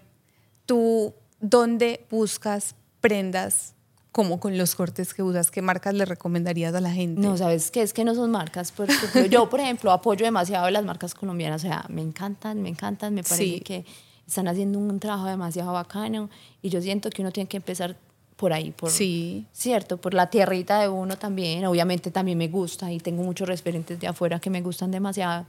¿Tú 0.66 1.14
dónde 1.40 2.06
buscas 2.10 2.74
prendas 3.02 3.76
como 4.18 4.40
con 4.40 4.58
los 4.58 4.74
cortes 4.74 5.14
que 5.14 5.22
usas? 5.22 5.52
¿Qué 5.52 5.62
marcas 5.62 5.94
le 5.94 6.04
recomendarías 6.04 6.74
a 6.74 6.82
la 6.82 6.90
gente? 6.92 7.22
No, 7.22 7.38
¿sabes 7.38 7.70
qué? 7.70 7.84
Es 7.84 7.94
que 7.94 8.04
no 8.04 8.16
son 8.16 8.32
marcas. 8.32 8.72
Porque, 8.72 8.96
yo, 9.30 9.48
por 9.48 9.60
ejemplo, 9.60 9.92
apoyo 9.92 10.26
demasiado 10.26 10.68
las 10.72 10.84
marcas 10.84 11.14
colombianas. 11.14 11.64
O 11.64 11.68
sea, 11.68 11.86
me 11.88 12.02
encantan, 12.02 12.64
me 12.64 12.70
encantan. 12.70 13.14
Me 13.14 13.22
parece 13.22 13.44
Sí. 13.44 13.60
que 13.62 13.86
están 14.28 14.48
haciendo 14.48 14.80
un 14.80 15.00
trabajo 15.00 15.28
demasiado 15.28 15.72
bacano. 15.72 16.32
Y 16.64 16.70
yo 16.70 16.82
siento 16.82 17.12
que 17.12 17.22
uno 17.22 17.32
tiene 17.32 17.48
que 17.48 17.58
empezar 17.58 17.96
por 18.38 18.54
ahí, 18.54 18.72
por, 18.72 18.90
Sí. 18.90 19.46
cierto, 19.52 19.98
por 19.98 20.16
la 20.16 20.32
tierrita 20.32 20.80
de 20.82 20.90
uno 20.90 21.16
también. 21.16 21.64
Obviamente 21.68 22.10
también 22.10 22.40
me 22.40 22.48
gusta 22.48 22.92
y 22.92 22.98
tengo 23.00 23.22
muchos 23.22 23.48
referentes 23.48 24.00
de 24.00 24.08
afuera 24.08 24.40
que 24.40 24.50
me 24.50 24.64
gustan 24.64 24.90
demasiado. 24.90 25.46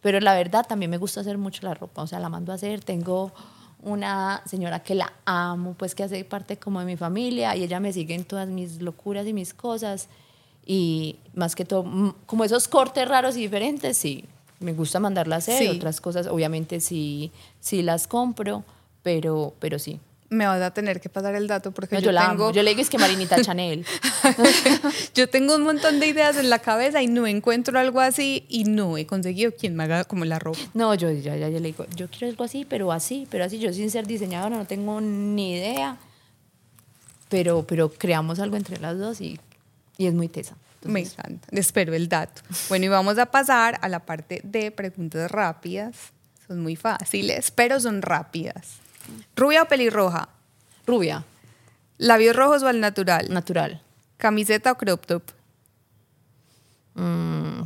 Pero 0.00 0.20
la 0.20 0.32
verdad 0.34 0.64
también 0.66 0.90
me 0.90 0.96
gusta 0.96 1.20
hacer 1.20 1.36
mucho 1.36 1.66
la 1.66 1.74
ropa. 1.74 2.00
O 2.02 2.06
sea, 2.06 2.18
la 2.18 2.30
mando 2.30 2.52
a 2.52 2.54
hacer. 2.54 2.82
Tengo 2.82 3.32
una 3.82 4.42
señora 4.46 4.82
que 4.82 4.94
la 4.94 5.12
amo, 5.24 5.74
pues 5.74 5.94
que 5.94 6.02
hace 6.02 6.24
parte 6.24 6.56
como 6.56 6.80
de 6.80 6.86
mi 6.86 6.96
familia 6.96 7.54
y 7.56 7.62
ella 7.62 7.80
me 7.80 7.92
sigue 7.92 8.14
en 8.14 8.24
todas 8.24 8.48
mis 8.48 8.80
locuras 8.82 9.26
y 9.26 9.32
mis 9.32 9.54
cosas. 9.54 10.08
Y 10.64 11.16
más 11.34 11.54
que 11.54 11.64
todo, 11.64 12.14
como 12.26 12.44
esos 12.44 12.66
cortes 12.66 13.06
raros 13.08 13.36
y 13.36 13.40
diferentes, 13.40 13.96
sí, 13.96 14.24
me 14.58 14.72
gusta 14.72 14.98
mandarla 14.98 15.36
a 15.36 15.38
hacer. 15.38 15.58
Sí. 15.58 15.68
Otras 15.68 16.00
cosas, 16.00 16.26
obviamente, 16.26 16.80
sí, 16.80 17.30
sí 17.60 17.82
las 17.82 18.08
compro, 18.08 18.64
pero, 19.02 19.54
pero 19.60 19.78
sí. 19.78 20.00
Me 20.28 20.46
vas 20.46 20.60
a 20.60 20.72
tener 20.72 21.00
que 21.00 21.08
pasar 21.08 21.34
el 21.36 21.46
dato 21.46 21.70
porque 21.70 21.94
No, 21.94 22.00
yo, 22.00 22.06
yo, 22.06 22.12
la 22.12 22.30
tengo 22.30 22.44
amo. 22.46 22.52
Yo 22.52 22.62
le 22.62 22.70
digo 22.70 22.82
es 22.82 22.90
que 22.90 22.98
Marinita 22.98 23.40
Chanel. 23.42 23.86
yo 25.14 25.28
tengo 25.28 25.54
un 25.54 25.62
montón 25.62 26.00
de 26.00 26.06
ideas 26.08 26.36
en 26.36 26.50
la 26.50 26.58
cabeza 26.58 27.02
y 27.02 27.06
no 27.06 27.26
encuentro 27.26 27.78
algo 27.78 28.00
así 28.00 28.44
y 28.48 28.64
no 28.64 28.98
he 28.98 29.06
conseguido 29.06 29.52
quien 29.54 29.76
me 29.76 29.84
haga 29.84 30.04
como 30.04 30.24
la 30.24 30.38
ropa. 30.38 30.58
No, 30.74 30.94
yo 30.94 31.10
ya, 31.12 31.36
ya, 31.36 31.48
ya 31.48 31.60
le 31.60 31.68
digo, 31.68 31.86
yo 31.94 32.08
quiero 32.08 32.28
algo 32.28 32.44
así, 32.44 32.64
pero 32.68 32.90
así, 32.92 33.26
pero 33.30 33.44
así. 33.44 33.58
Yo 33.58 33.72
sin 33.72 33.90
ser 33.90 34.06
diseñadora 34.06 34.56
no 34.56 34.66
tengo 34.66 35.00
ni 35.00 35.52
idea, 35.54 35.96
pero, 37.28 37.64
pero 37.66 37.90
creamos 37.92 38.40
algo 38.40 38.56
entre 38.56 38.78
las 38.80 38.98
dos 38.98 39.20
y, 39.20 39.38
y 39.96 40.06
es 40.06 40.14
muy 40.14 40.28
tesa. 40.28 40.56
Me 40.84 41.00
Entonces, 41.00 41.18
encanta. 41.18 41.48
Espero 41.52 41.94
el 41.94 42.08
dato. 42.08 42.42
Bueno, 42.68 42.84
y 42.84 42.88
vamos 42.88 43.18
a 43.18 43.26
pasar 43.26 43.78
a 43.82 43.88
la 43.88 44.00
parte 44.00 44.40
de 44.44 44.70
preguntas 44.70 45.30
rápidas. 45.30 45.96
Son 46.46 46.60
muy 46.60 46.76
fáciles, 46.76 47.50
pero 47.50 47.80
son 47.80 48.02
rápidas. 48.02 48.76
¿Rubia 49.36 49.62
o 49.62 49.66
pelirroja? 49.68 50.28
Rubia, 50.86 51.24
¿Labios 51.98 52.36
rojos 52.36 52.62
o 52.62 52.68
al 52.68 52.80
natural? 52.80 53.32
natural. 53.32 53.80
¿Camiseta 54.18 54.72
o 54.72 54.76
crop 54.76 55.04
top? 55.06 55.22
Mm, 56.94 57.62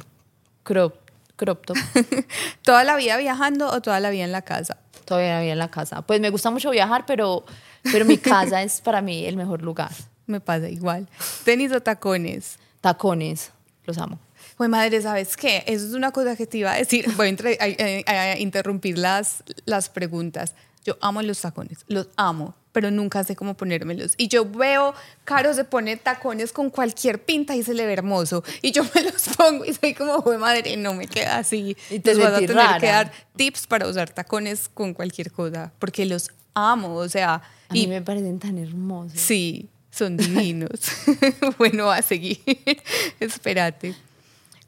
crop, 0.63 0.95
crop 1.37 1.65
top. 1.67 1.77
¿Toda 2.63 2.85
la 2.85 2.97
vida 2.97 3.17
viajando 3.17 3.69
o 3.69 3.81
toda 3.81 4.01
la 4.01 4.11
vida 4.11 4.25
en 4.25 4.33
la 4.33 4.43
casa? 4.43 4.77
Todavía 5.05 5.39
había 5.39 5.53
en 5.53 5.59
la 5.59 5.71
casa. 5.71 6.03
Pues 6.03 6.21
me 6.21 6.31
gusta 6.31 6.51
mucho 6.51 6.71
viajar, 6.71 7.05
pero, 7.07 7.45
pero 7.91 8.05
mi 8.05 8.19
casa 8.19 8.63
es 8.63 8.81
para 8.81 9.01
mí 9.01 9.25
el 9.27 9.37
mejor 9.37 9.63
lugar. 9.63 9.91
Me 10.27 10.41
pasa 10.41 10.69
igual. 10.69 11.09
¿Tenis 11.45 11.73
o 11.73 11.81
tacones? 11.81 12.59
Tacones, 12.81 13.51
los 13.85 13.99
amo. 13.99 14.19
Pues 14.57 14.69
madre, 14.71 15.01
¿sabes 15.03 15.37
qué? 15.37 15.65
Eso 15.67 15.87
es 15.87 15.95
una 15.95 16.13
cosa 16.13 16.37
que 16.37 16.47
te 16.47 16.59
iba 16.59 16.73
a 16.73 16.77
decir. 16.77 17.11
Voy 17.17 17.27
a, 17.27 17.31
entre- 17.31 17.59
a- 18.07 18.11
a- 18.13 18.23
a 18.33 18.39
interrumpir 18.39 18.99
las, 18.99 19.43
las 19.65 19.89
preguntas. 19.89 20.55
Yo 20.85 20.97
amo 21.01 21.21
los 21.23 21.41
tacones, 21.41 21.79
los 21.89 22.09
amo, 22.17 22.55
pero 22.73 22.91
nunca 22.91 23.23
sé 23.23 23.37
cómo 23.37 23.55
ponérmelos. 23.55 24.15
Y 24.17 24.29
yo 24.29 24.45
veo, 24.49 24.95
Caro 25.25 25.53
se 25.53 25.65
pone 25.65 25.97
tacones 25.99 26.53
con 26.53 26.71
cualquier 26.71 27.23
pinta 27.23 27.55
y 27.55 27.63
se 27.63 27.75
le 27.75 27.85
ve 27.85 27.93
hermoso. 27.93 28.43
Y 28.63 28.73
yo 28.73 28.83
me 28.95 29.03
los 29.03 29.29
pongo 29.37 29.65
y 29.67 29.75
soy 29.75 29.93
como, 29.95 30.23
"Jue 30.23 30.39
madre, 30.39 30.77
no 30.79 30.95
me 30.95 31.07
queda 31.07 31.37
así. 31.39 31.77
Y 31.91 31.99
te 31.99 32.15
vas 32.15 32.33
a 32.33 32.39
tener 32.39 32.57
rara. 32.57 32.79
que 32.79 32.87
dar 32.87 33.13
tips 33.37 33.67
para 33.67 33.87
usar 33.89 34.09
tacones 34.11 34.71
con 34.73 34.95
cualquier 34.95 35.31
cosa, 35.31 35.73
porque 35.79 36.07
los 36.07 36.31
amo, 36.55 36.95
o 36.97 37.09
sea, 37.09 37.35
A 37.69 37.77
y 37.77 37.83
mí 37.83 37.87
me 37.89 38.01
parecen 38.03 38.39
tan 38.39 38.57
hermosos. 38.57 39.21
Sí, 39.21 39.69
son 39.91 40.17
divinos. 40.17 40.81
bueno, 41.59 41.91
a 41.91 42.01
seguir. 42.01 42.41
Espérate. 43.21 43.95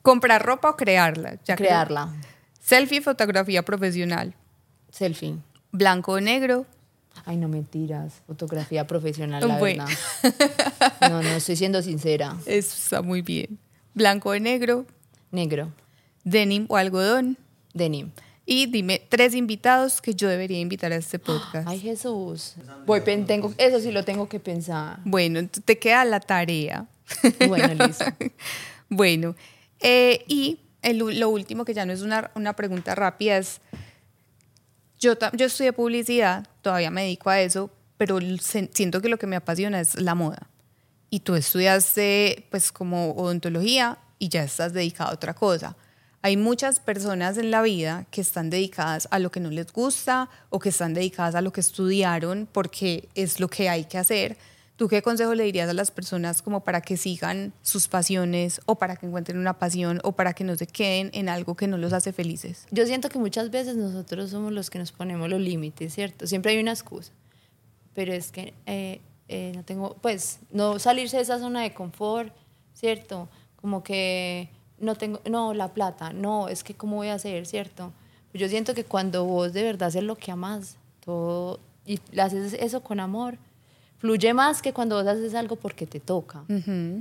¿Comprar 0.02 0.44
ropa 0.44 0.68
o 0.70 0.76
crearla? 0.76 1.38
Ya 1.44 1.56
creo- 1.56 1.68
Crearla. 1.68 2.12
Selfie, 2.60 3.00
fotografía 3.00 3.62
profesional. 3.64 4.34
Selfie. 4.90 5.36
Blanco 5.72 6.12
o 6.12 6.20
negro. 6.20 6.66
Ay, 7.24 7.36
no 7.36 7.48
mentiras. 7.48 8.22
Fotografía 8.26 8.86
profesional, 8.86 9.46
la 9.46 9.58
Bueno. 9.58 9.84
verdad. 9.86 11.10
No, 11.10 11.22
no, 11.22 11.28
estoy 11.30 11.56
siendo 11.56 11.82
sincera. 11.82 12.36
Eso 12.46 12.76
está 12.76 13.02
muy 13.02 13.22
bien. 13.22 13.58
Blanco 13.94 14.30
o 14.30 14.38
negro. 14.38 14.86
Negro. 15.30 15.72
Denim 16.24 16.66
o 16.68 16.76
algodón. 16.76 17.36
Denim. 17.74 18.10
Y 18.44 18.66
dime 18.66 19.00
tres 19.08 19.34
invitados 19.34 20.00
que 20.00 20.14
yo 20.14 20.28
debería 20.28 20.58
invitar 20.58 20.92
a 20.92 20.96
este 20.96 21.18
podcast. 21.18 21.68
Ay, 21.68 21.80
Jesús. 21.80 22.54
Voy, 22.86 23.00
tengo, 23.02 23.52
eso 23.58 23.80
sí 23.80 23.92
lo 23.92 24.04
tengo 24.04 24.28
que 24.28 24.40
pensar. 24.40 24.98
Bueno, 25.04 25.40
te 25.48 25.78
queda 25.78 26.04
la 26.04 26.20
tarea. 26.20 26.86
Bueno, 27.48 27.86
listo. 27.86 28.04
Bueno, 28.94 29.34
eh, 29.80 30.22
y 30.28 30.58
el 30.82 30.98
lo 30.98 31.30
último, 31.30 31.64
que 31.64 31.72
ya 31.72 31.86
no 31.86 31.94
es 31.94 32.02
una, 32.02 32.30
una 32.34 32.52
pregunta 32.52 32.94
rápida, 32.94 33.38
es, 33.38 33.62
yo, 35.02 35.14
yo 35.32 35.46
estudié 35.46 35.72
publicidad, 35.72 36.46
todavía 36.62 36.90
me 36.90 37.02
dedico 37.02 37.28
a 37.28 37.40
eso, 37.40 37.70
pero 37.98 38.18
siento 38.40 39.02
que 39.02 39.08
lo 39.08 39.18
que 39.18 39.26
me 39.26 39.36
apasiona 39.36 39.80
es 39.80 40.00
la 40.00 40.14
moda. 40.14 40.48
Y 41.10 41.20
tú 41.20 41.34
estudiaste 41.34 42.46
pues 42.50 42.72
como 42.72 43.12
odontología 43.12 43.98
y 44.18 44.28
ya 44.28 44.44
estás 44.44 44.72
dedicado 44.72 45.10
a 45.10 45.14
otra 45.14 45.34
cosa. 45.34 45.76
Hay 46.22 46.36
muchas 46.36 46.78
personas 46.78 47.36
en 47.36 47.50
la 47.50 47.62
vida 47.62 48.06
que 48.12 48.20
están 48.20 48.48
dedicadas 48.48 49.08
a 49.10 49.18
lo 49.18 49.32
que 49.32 49.40
no 49.40 49.50
les 49.50 49.72
gusta 49.72 50.30
o 50.50 50.60
que 50.60 50.68
están 50.68 50.94
dedicadas 50.94 51.34
a 51.34 51.40
lo 51.40 51.52
que 51.52 51.60
estudiaron 51.60 52.48
porque 52.50 53.08
es 53.16 53.40
lo 53.40 53.48
que 53.48 53.68
hay 53.68 53.84
que 53.84 53.98
hacer. 53.98 54.38
¿Tú 54.82 54.88
qué 54.88 55.00
consejo 55.00 55.32
le 55.36 55.44
dirías 55.44 55.70
a 55.70 55.74
las 55.74 55.92
personas 55.92 56.42
como 56.42 56.64
para 56.64 56.80
que 56.80 56.96
sigan 56.96 57.52
sus 57.62 57.86
pasiones 57.86 58.60
o 58.66 58.74
para 58.74 58.96
que 58.96 59.06
encuentren 59.06 59.38
una 59.38 59.56
pasión 59.56 60.00
o 60.02 60.10
para 60.10 60.32
que 60.32 60.42
no 60.42 60.56
se 60.56 60.66
queden 60.66 61.08
en 61.12 61.28
algo 61.28 61.54
que 61.54 61.68
no 61.68 61.78
los 61.78 61.92
hace 61.92 62.12
felices? 62.12 62.66
Yo 62.72 62.84
siento 62.84 63.08
que 63.08 63.20
muchas 63.20 63.52
veces 63.52 63.76
nosotros 63.76 64.30
somos 64.30 64.50
los 64.50 64.70
que 64.70 64.80
nos 64.80 64.90
ponemos 64.90 65.30
los 65.30 65.40
límites, 65.40 65.94
¿cierto? 65.94 66.26
Siempre 66.26 66.50
hay 66.50 66.58
una 66.58 66.72
excusa. 66.72 67.12
Pero 67.94 68.12
es 68.12 68.32
que 68.32 68.54
eh, 68.66 69.00
eh, 69.28 69.52
no 69.54 69.62
tengo, 69.62 69.94
pues, 70.02 70.40
no 70.50 70.80
salirse 70.80 71.18
de 71.18 71.22
esa 71.22 71.38
zona 71.38 71.62
de 71.62 71.72
confort, 71.72 72.34
¿cierto? 72.74 73.28
Como 73.54 73.84
que 73.84 74.48
no 74.80 74.96
tengo, 74.96 75.20
no, 75.30 75.54
la 75.54 75.68
plata, 75.68 76.12
no, 76.12 76.48
es 76.48 76.64
que 76.64 76.74
cómo 76.74 76.96
voy 76.96 77.06
a 77.06 77.14
hacer, 77.14 77.46
¿cierto? 77.46 77.92
Yo 78.34 78.48
siento 78.48 78.74
que 78.74 78.82
cuando 78.82 79.26
vos 79.26 79.52
de 79.52 79.62
verdad 79.62 79.90
haces 79.90 80.02
lo 80.02 80.16
que 80.16 80.32
amas, 80.32 80.76
todo, 81.04 81.60
y 81.86 82.00
haces 82.18 82.54
eso 82.54 82.82
con 82.82 82.98
amor, 82.98 83.38
fluye 84.02 84.34
más 84.34 84.60
que 84.62 84.72
cuando 84.72 84.96
vos 84.96 85.06
haces 85.06 85.32
algo 85.36 85.54
porque 85.54 85.86
te 85.86 86.00
toca, 86.00 86.44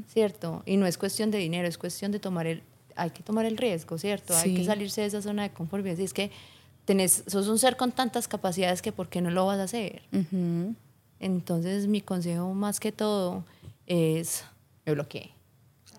¿cierto? 0.08 0.62
Y 0.68 0.78
no 0.78 0.86
es 0.86 1.00
cuestión 1.00 1.32
de 1.32 1.40
dinero, 1.40 1.68
es 1.68 1.80
cuestión 1.80 2.12
de 2.12 2.20
tomar 2.20 2.46
el, 2.46 2.62
hay 2.96 3.10
que 3.10 3.24
tomar 3.24 3.46
el 3.48 3.58
riesgo, 3.58 3.98
¿cierto? 3.98 4.36
Hay 4.38 4.54
que 4.54 4.60
Sí. 4.60 4.66
salirse 4.66 5.02
de 5.02 5.08
esa 5.08 5.20
zona 5.20 5.42
de 5.42 5.50
confort. 5.50 5.84
Y 5.86 5.90
es 6.04 6.14
que 6.14 6.30
tenés, 6.86 7.24
sos 7.26 7.48
un 7.48 7.58
ser 7.58 7.76
con 7.76 7.92
tantas 7.92 8.28
capacidades 8.28 8.84
que 8.84 8.92
¿por 8.92 9.10
qué 9.10 9.20
no 9.20 9.32
lo 9.32 9.48
vas 9.48 9.58
a 9.58 9.64
hacer? 9.64 10.04
Ujú. 10.14 10.76
Entonces, 11.20 11.88
mi 11.88 12.02
consejo 12.02 12.54
más 12.54 12.80
que 12.80 12.92
todo 12.92 13.44
es, 13.88 14.44
me 14.86 14.94
bloqueé. 14.94 15.32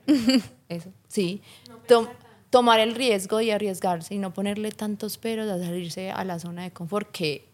Eso, 0.68 0.90
sí. 1.08 1.42
Tom- 1.88 2.06
tomar 2.50 2.78
el 2.78 2.94
riesgo 2.94 3.40
y 3.40 3.50
arriesgarse 3.50 4.14
y 4.14 4.18
no 4.18 4.32
ponerle 4.32 4.70
tantos 4.70 5.18
peros 5.18 5.50
a 5.50 5.58
salirse 5.58 6.12
a 6.12 6.22
la 6.24 6.38
zona 6.38 6.62
de 6.62 6.70
confort, 6.70 7.10
que 7.10 7.48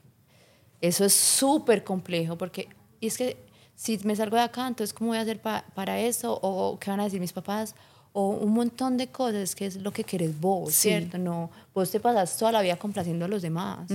eso 0.82 1.05
es 1.05 1.12
súper 1.14 1.82
complejo, 1.82 2.36
porque 2.36 2.68
y 3.01 3.07
es 3.09 3.16
que 3.16 3.36
si 3.74 3.99
me 4.05 4.16
salgo 4.16 4.36
de 4.36 4.42
acá, 4.42 4.66
entonces, 4.66 4.92
¿cómo 4.92 5.11
voy 5.11 5.18
a 5.18 5.20
hacer 5.22 5.40
pa- 5.40 5.64
para 5.74 6.01
eso? 6.01 6.38
¿O 6.42 6.78
qué 6.80 6.90
van 6.90 7.01
a 7.01 7.05
decir 7.05 7.20
mis 7.20 7.32
papás? 7.32 7.74
O 8.12 8.30
un 8.30 8.53
montón 8.53 8.96
de 8.96 9.09
cosas 9.09 9.55
que 9.55 9.66
es 9.66 9.76
lo 9.76 9.92
que 9.92 10.03
querés 10.03 10.38
vos, 10.40 10.72
Sí. 10.72 10.88
¿cierto? 10.88 11.18
No, 11.18 11.51
vos 11.74 11.90
te 11.90 12.01
pasas 12.01 12.36
toda 12.36 12.51
la 12.51 12.62
vida 12.62 12.76
complaciendo 12.76 13.26
a 13.26 13.28
los 13.28 13.42
demás. 13.42 13.88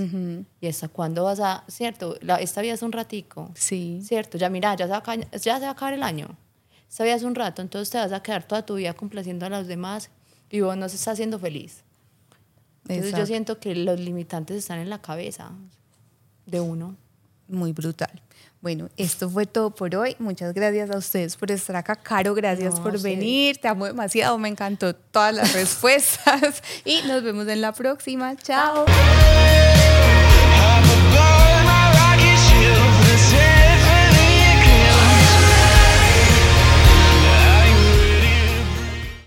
¿Y 0.62 0.68
hasta 0.68 0.88
cuándo 0.88 1.26
vas 1.26 1.40
a, 1.42 1.66
cierto? 1.68 2.16
La- 2.22 2.38
esta 2.38 2.62
vida 2.62 2.74
es 2.76 2.82
un 2.84 2.92
ratico. 2.94 3.52
Sí. 3.56 4.00
Cierto, 4.04 4.38
ya 4.38 4.50
mira, 4.50 4.76
ya 4.76 4.86
se, 4.86 4.92
va 4.92 5.04
a, 5.06 5.16
ya 5.16 5.30
se 5.40 5.50
va 5.50 5.68
a 5.68 5.72
acabar 5.72 5.94
el 5.94 6.04
año. 6.04 6.28
Esta 6.90 7.04
vida 7.04 7.16
es 7.16 7.24
un 7.24 7.36
rato, 7.36 7.62
entonces 7.62 7.90
te 7.90 7.98
vas 7.98 8.12
a 8.14 8.22
quedar 8.24 8.44
toda 8.48 8.66
tu 8.66 8.76
vida 8.76 8.94
complaciendo 8.94 9.46
a 9.48 9.50
los 9.50 9.68
demás 9.68 10.12
y 10.50 10.62
vos 10.62 10.78
no 10.78 10.88
se 10.88 10.96
estás 10.96 11.14
haciendo 11.14 11.40
feliz. 11.40 11.84
Entonces 12.84 13.04
yo 13.06 13.10
Exacto. 13.10 13.26
siento 13.26 13.60
que 13.60 13.76
los 13.76 14.00
limitantes 14.00 14.58
están 14.58 14.80
en 14.80 14.90
la 14.90 15.02
cabeza 15.02 15.52
de 16.46 16.60
uno. 16.60 16.96
Muy 17.48 17.72
brutal. 17.74 18.22
Bueno, 18.64 18.88
esto 18.96 19.30
fue 19.30 19.46
todo 19.46 19.72
por 19.72 19.94
hoy. 19.94 20.16
Muchas 20.20 20.54
gracias 20.54 20.90
a 20.90 20.98
ustedes 20.98 21.36
por 21.36 21.52
estar 21.52 21.76
acá. 21.76 21.98
Caro, 21.98 22.34
gracias 22.34 22.76
No, 22.76 22.84
por 22.84 22.98
venir. 23.02 23.58
Te 23.58 23.68
amo 23.68 23.86
demasiado. 23.86 24.38
Me 24.38 24.48
encantó 24.48 24.96
todas 24.96 25.36
las 25.36 25.52
respuestas. 25.62 26.64
Y 26.86 27.02
nos 27.06 27.24
vemos 27.24 27.46
en 27.50 27.60
la 27.60 27.74
próxima. 27.74 28.38
Chao. 28.38 28.86